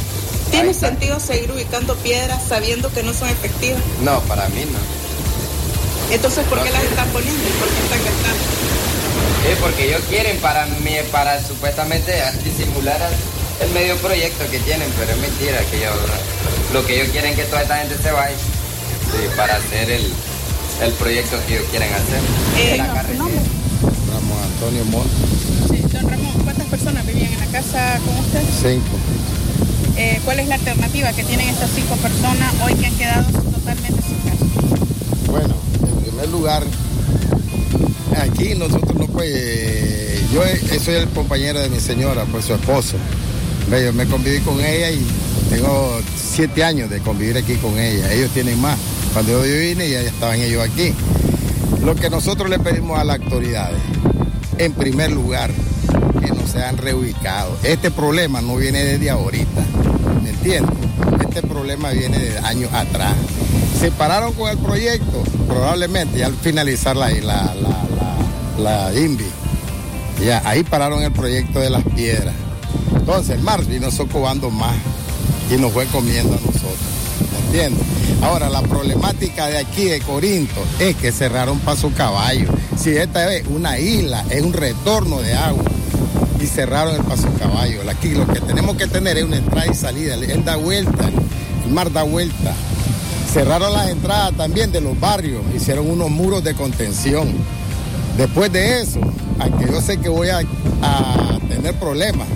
¿Tiene 0.51 0.75
sentido 0.75 1.21
seguir 1.21 1.51
ubicando 1.53 1.95
piedras 1.97 2.43
sabiendo 2.49 2.93
que 2.93 3.03
no 3.03 3.15
son 3.15 3.29
efectivas? 3.29 3.81
No, 4.03 4.21
para 4.23 4.49
mí 4.49 4.65
no. 4.65 4.79
Entonces, 6.15 6.45
¿por 6.47 6.63
qué 6.63 6.71
las 6.71 6.83
están 6.85 7.09
poniendo 7.09 7.43
por 7.59 7.69
qué 7.69 7.81
están 7.85 7.99
gastando? 8.05 8.62
Sí, 9.43 9.49
porque 9.61 9.89
ellos 9.89 10.03
quieren 10.09 10.39
para 10.39 10.67
mí, 10.67 10.95
para 11.11 11.43
supuestamente 11.43 12.13
disimular 12.45 13.01
el 13.61 13.71
medio 13.71 13.97
proyecto 13.97 14.49
que 14.51 14.59
tienen, 14.61 14.89
pero 14.99 15.13
es 15.13 15.19
mentira 15.19 15.59
que 15.71 15.77
ellos, 15.79 15.95
lo 16.73 16.85
que 16.87 16.97
ellos 16.97 17.09
quieren 17.11 17.31
es 17.33 17.37
que 17.37 17.45
toda 17.45 17.63
esta 17.63 17.77
gente 17.79 17.97
se 18.03 18.11
vaya 18.13 18.37
sí, 18.37 19.19
para 19.37 19.57
hacer 19.57 19.91
el, 19.91 20.07
el 20.83 20.93
proyecto 20.93 21.37
que 21.47 21.57
ellos 21.57 21.67
quieren 21.71 21.93
hacer. 21.93 22.21
Eh, 22.59 22.77
la 22.79 22.87
no, 22.87 22.95
carretera. 22.95 23.19
¿su 23.19 23.23
nombre? 23.23 23.41
Ramón 24.13 24.39
Antonio 24.45 24.85
Montt, 24.87 25.11
Sí, 25.71 25.83
don 25.93 26.09
Ramón, 26.11 26.33
¿cuántas 26.45 26.67
personas 26.69 27.07
vivían 27.07 27.33
en 27.33 27.41
la 27.41 27.47
casa 27.47 27.99
con 28.05 28.17
usted? 28.19 28.43
cinco. 28.63 28.97
Eh, 29.97 30.21
¿Cuál 30.25 30.41
es 30.41 30.49
la 30.49 30.55
alternativa 30.55 31.13
que 31.13 31.25
tienen 31.25 31.49
estas 31.49 31.71
cinco 31.75 31.97
personas 31.97 32.55
hoy 32.65 32.75
que 32.75 32.87
han 32.87 32.95
quedado 32.95 33.25
totalmente 33.51 34.03
sin 34.03 34.17
casa? 34.19 34.45
Bueno, 35.31 35.55
en 35.89 36.03
primer 36.05 36.29
lugar, 36.31 36.63
aquí 38.19 38.55
nosotros 38.55 38.95
no 38.95 39.02
pues, 39.13 40.31
yo 40.33 40.43
soy 40.85 40.95
el 40.95 41.09
compañero 41.09 41.61
de 41.61 41.69
mi 41.69 41.81
señora, 41.81 42.25
pues 42.31 42.47
su 42.47 42.55
esposo. 42.55 42.97
Yo 43.71 43.93
me 43.93 44.07
conviví 44.07 44.41
con 44.41 44.61
ella 44.61 44.91
y 44.91 45.07
tengo 45.49 46.01
siete 46.17 46.65
años 46.65 46.91
de 46.91 46.99
convivir 47.01 47.37
aquí 47.37 47.55
con 47.57 47.79
ella. 47.79 48.13
Ellos 48.13 48.31
tienen 48.31 48.61
más. 48.61 48.79
Cuando 49.13 49.45
yo 49.45 49.59
vine 49.59 49.89
ya 49.89 50.01
estaban 50.01 50.41
ellos 50.41 50.63
aquí. 50.63 50.93
Lo 51.83 51.95
que 51.95 52.11
nosotros 52.11 52.49
le 52.49 52.59
pedimos 52.59 52.99
a 52.99 53.05
las 53.05 53.21
autoridades, 53.21 53.81
en 54.59 54.73
primer 54.73 55.11
lugar, 55.11 55.51
que 56.21 56.29
no 56.29 56.47
sean 56.47 56.77
reubicados. 56.77 57.59
Este 57.65 57.91
problema 57.91 58.41
no 58.41 58.57
viene 58.57 58.85
desde 58.85 59.11
ahorita, 59.11 59.63
¿me 60.23 60.31
entiendes? 60.31 60.77
Este 61.21 61.43
problema 61.43 61.91
viene 61.91 62.19
de 62.19 62.39
años 62.39 62.73
atrás. 62.73 63.15
Se 63.81 63.91
pararon 63.91 64.33
con 64.35 64.51
el 64.51 64.59
proyecto, 64.59 65.25
probablemente 65.49 66.19
ya 66.19 66.27
al 66.27 66.37
finalizar 66.37 66.95
la, 66.97 67.11
la, 67.11 67.55
la, 67.55 67.85
la, 68.59 68.93
INVI. 68.95 69.27
Ya, 70.25 70.43
ahí 70.45 70.63
pararon 70.63 71.03
el 71.03 71.13
proyecto 71.13 71.61
de 71.61 71.71
las 71.71 71.83
piedras. 71.85 72.35
Entonces 72.95 73.37
el 73.37 73.43
mar 73.43 73.65
vino 73.65 73.91
socovando 73.91 74.51
más 74.51 74.77
y 75.51 75.57
nos 75.61 75.73
fue 75.73 75.87
comiendo 75.87 76.35
a 76.35 76.41
nosotros. 76.41 76.79
¿Me 77.33 77.47
entiendes? 77.47 77.85
Ahora, 78.23 78.49
la 78.49 78.63
problemática 78.63 79.49
de 79.49 79.59
aquí 79.59 79.87
de 79.87 80.01
Corinto 80.01 80.65
es 80.79 80.95
que 80.97 81.11
cerraron 81.11 81.59
Paso 81.59 81.91
Caballo. 81.91 82.49
Si 82.79 82.91
esta 82.91 83.27
vez 83.27 83.45
una 83.49 83.79
isla 83.79 84.25
es 84.31 84.43
un 84.43 84.53
retorno 84.53 85.21
de 85.21 85.35
agua 85.35 85.65
y 86.41 86.47
cerraron 86.47 86.95
el 86.95 87.03
Paso 87.03 87.29
Caballo. 87.39 87.81
Aquí 87.91 88.11
lo 88.11 88.27
que 88.27 88.41
tenemos 88.41 88.77
que 88.77 88.87
tener 88.87 89.19
es 89.19 89.25
una 89.25 89.37
entrada 89.37 89.67
y 89.67 89.75
salida. 89.75 90.15
Él 90.15 90.45
da 90.45 90.57
vuelta, 90.57 91.11
el 91.67 91.73
mar 91.73 91.93
da 91.93 92.05
vuelta. 92.05 92.55
Cerraron 93.33 93.73
las 93.73 93.91
entradas 93.91 94.37
también 94.37 94.73
de 94.73 94.81
los 94.81 94.99
barrios, 95.01 95.43
hicieron 95.57 95.91
unos 95.91 96.11
muros 96.11 96.45
de 96.45 96.55
contención. 96.55 97.29
Después 98.17 98.53
de 98.53 98.81
eso, 98.81 99.01
aunque 99.39 99.67
yo 99.73 99.81
sé 99.81 99.99
que 99.99 100.09
voy 100.09 100.29
a, 100.29 100.41
tener 101.49 101.75
problemas, 101.75 102.27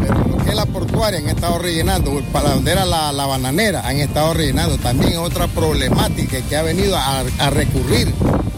pero 0.00 0.24
lo 0.24 0.36
que 0.38 0.50
es 0.50 0.56
la 0.56 0.66
portuaria 0.66 1.18
han 1.18 1.28
estado 1.28 1.58
rellenando, 1.58 2.22
para 2.32 2.50
donde 2.54 2.72
era 2.72 2.84
la, 2.84 3.26
bananera 3.26 3.86
han 3.86 3.96
estado 3.96 4.34
rellenando. 4.34 4.78
También 4.78 5.18
otra 5.18 5.46
problemática 5.48 6.40
que 6.40 6.56
ha 6.56 6.62
venido 6.62 6.96
a, 6.96 7.50
recurrir 7.50 8.12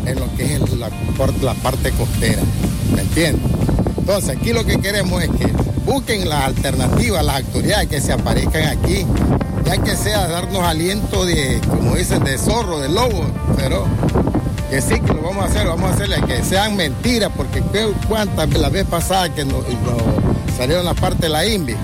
en 0.06 0.18
lo 0.18 0.34
que 0.36 0.54
es 0.54 0.60
la 1.42 1.54
parte 1.54 1.90
costera. 1.92 2.42
¿Me 2.94 3.02
entiendes? 3.02 3.50
Entonces 3.98 4.36
aquí 4.36 4.52
lo 4.52 4.64
que 4.64 4.80
queremos 4.80 5.22
es 5.22 5.30
que 5.30 5.46
busquen 5.86 6.28
las 6.28 6.44
alternativas, 6.44 7.24
las 7.24 7.36
autoridades 7.36 7.88
que 7.88 8.00
se 8.00 8.12
aparezcan 8.12 8.64
aquí, 8.64 9.06
ya 9.64 9.78
que 9.78 9.96
sea 9.96 10.26
darnos 10.28 10.62
aliento 10.64 11.24
de, 11.24 11.60
como 11.68 11.94
dicen, 11.94 12.24
de 12.24 12.36
zorro, 12.36 12.80
de 12.80 12.88
lobo, 12.88 13.26
pero 13.56 13.86
que 14.72 14.80
sí 14.80 14.98
que 15.00 15.12
lo 15.12 15.20
vamos 15.20 15.44
a 15.44 15.48
hacer, 15.48 15.66
vamos 15.66 15.90
a 15.90 15.94
hacerle 15.94 16.16
que 16.26 16.42
sean 16.42 16.74
mentiras, 16.76 17.30
porque 17.36 17.62
cuántas 18.08 18.48
la 18.54 18.70
vez 18.70 18.86
pasada 18.86 19.28
que 19.28 19.44
nos, 19.44 19.68
nos 19.68 20.56
salieron 20.56 20.86
la 20.86 20.94
parte 20.94 21.24
de 21.24 21.28
la 21.28 21.44
INVI, 21.44 21.76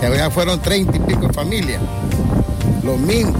que 0.00 0.06
había 0.06 0.28
fueron 0.28 0.58
30 0.58 0.96
y 0.96 0.98
pico 0.98 1.28
de 1.28 1.32
familias. 1.32 1.80
Lo 2.82 2.96
mismo, 2.96 3.32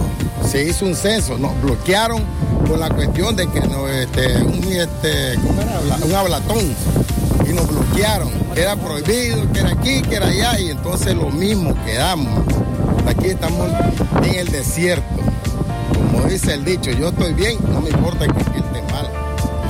se 0.49 0.63
hizo 0.63 0.85
un 0.85 0.95
censo, 0.95 1.37
nos 1.37 1.51
bloquearon 1.61 2.23
con 2.65 2.79
la 2.79 2.89
cuestión 2.91 3.35
de 3.35 3.45
que 3.47 3.59
no, 3.59 3.89
este, 3.89 4.37
un, 4.37 4.63
este, 4.71 5.37
hablatón 6.15 6.73
y 7.45 7.51
nos 7.51 7.67
bloquearon. 7.67 8.31
Era 8.55 8.77
prohibido, 8.77 9.51
que 9.51 9.59
era 9.59 9.71
aquí, 9.71 10.01
que 10.01 10.15
era 10.15 10.27
allá, 10.27 10.57
y 10.61 10.69
entonces 10.69 11.13
lo 11.13 11.29
mismo 11.29 11.75
quedamos. 11.85 12.45
Aquí 13.05 13.27
estamos 13.27 13.67
en 14.23 14.35
el 14.35 14.47
desierto. 14.47 15.03
Como 15.93 16.25
dice 16.29 16.53
el 16.53 16.63
dicho, 16.63 16.89
yo 16.91 17.09
estoy 17.09 17.33
bien, 17.33 17.57
no 17.69 17.81
me 17.81 17.89
importa 17.89 18.27
que. 18.27 18.62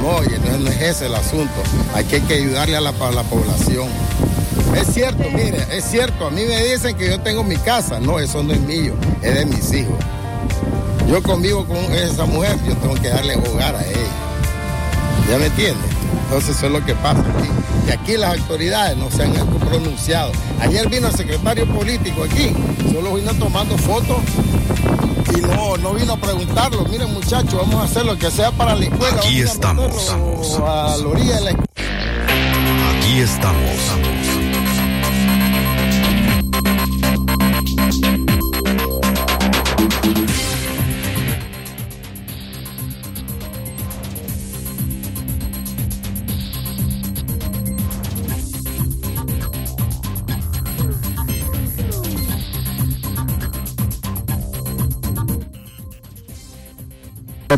No, 0.03 0.21
y 0.21 0.27
no, 0.27 0.57
no 0.59 0.69
es 0.69 0.81
ese 0.81 1.05
el 1.05 1.15
asunto. 1.15 1.53
Aquí 1.95 2.15
hay 2.15 2.21
que 2.23 2.33
ayudarle 2.33 2.75
a 2.75 2.81
la, 2.81 2.89
a 2.89 3.11
la 3.11 3.23
población. 3.23 3.87
Es 4.75 4.93
cierto, 4.93 5.23
mire, 5.29 5.65
es 5.71 5.85
cierto. 5.85 6.27
A 6.27 6.29
mí 6.29 6.43
me 6.43 6.61
dicen 6.61 6.97
que 6.97 7.07
yo 7.07 7.21
tengo 7.21 7.41
mi 7.41 7.55
casa. 7.55 8.01
No, 8.01 8.19
eso 8.19 8.43
no 8.43 8.51
es 8.51 8.59
mío, 8.59 8.95
es 9.21 9.33
de 9.33 9.45
mis 9.45 9.71
hijos. 9.71 9.95
Yo 11.07 11.23
convivo 11.23 11.65
con 11.65 11.77
esa 11.77 12.25
mujer, 12.25 12.57
yo 12.67 12.75
tengo 12.75 12.95
que 12.95 13.07
darle 13.07 13.37
hogar 13.37 13.77
a 13.77 13.81
ella. 13.81 14.11
¿Ya 15.29 15.37
me 15.37 15.45
entiende? 15.45 15.92
Entonces 16.33 16.57
eso 16.57 16.65
es 16.65 16.71
lo 16.71 16.83
que 16.83 16.95
pasa 16.95 17.19
aquí. 17.19 17.47
Y 17.87 17.91
aquí 17.91 18.17
las 18.17 18.39
autoridades 18.39 18.97
no 18.97 19.11
se 19.11 19.21
han 19.21 19.33
pronunciado. 19.59 20.31
Ayer 20.61 20.89
vino 20.89 21.07
el 21.07 21.13
secretario 21.13 21.67
político 21.67 22.23
aquí, 22.23 22.51
solo 22.91 23.13
vino 23.13 23.31
tomando 23.35 23.77
fotos 23.77 24.17
y 25.37 25.41
no, 25.41 25.77
no 25.77 25.93
vino 25.93 26.13
a 26.13 26.17
preguntarlo. 26.17 26.85
Miren 26.85 27.13
muchachos, 27.13 27.53
vamos 27.53 27.75
a 27.75 27.83
hacer 27.83 28.05
lo 28.07 28.17
que 28.17 28.31
sea 28.31 28.49
para 28.49 28.73
la 28.73 28.85
escuela. 28.85 29.15
Aquí 29.17 29.41
estamos, 29.41 30.09
A 30.09 30.97
la 30.97 31.07
orilla 31.07 31.35
de 31.35 31.41
la 31.41 31.49
escuela. 31.51 31.69
Aquí 32.97 33.19
estamos. 33.19 34.52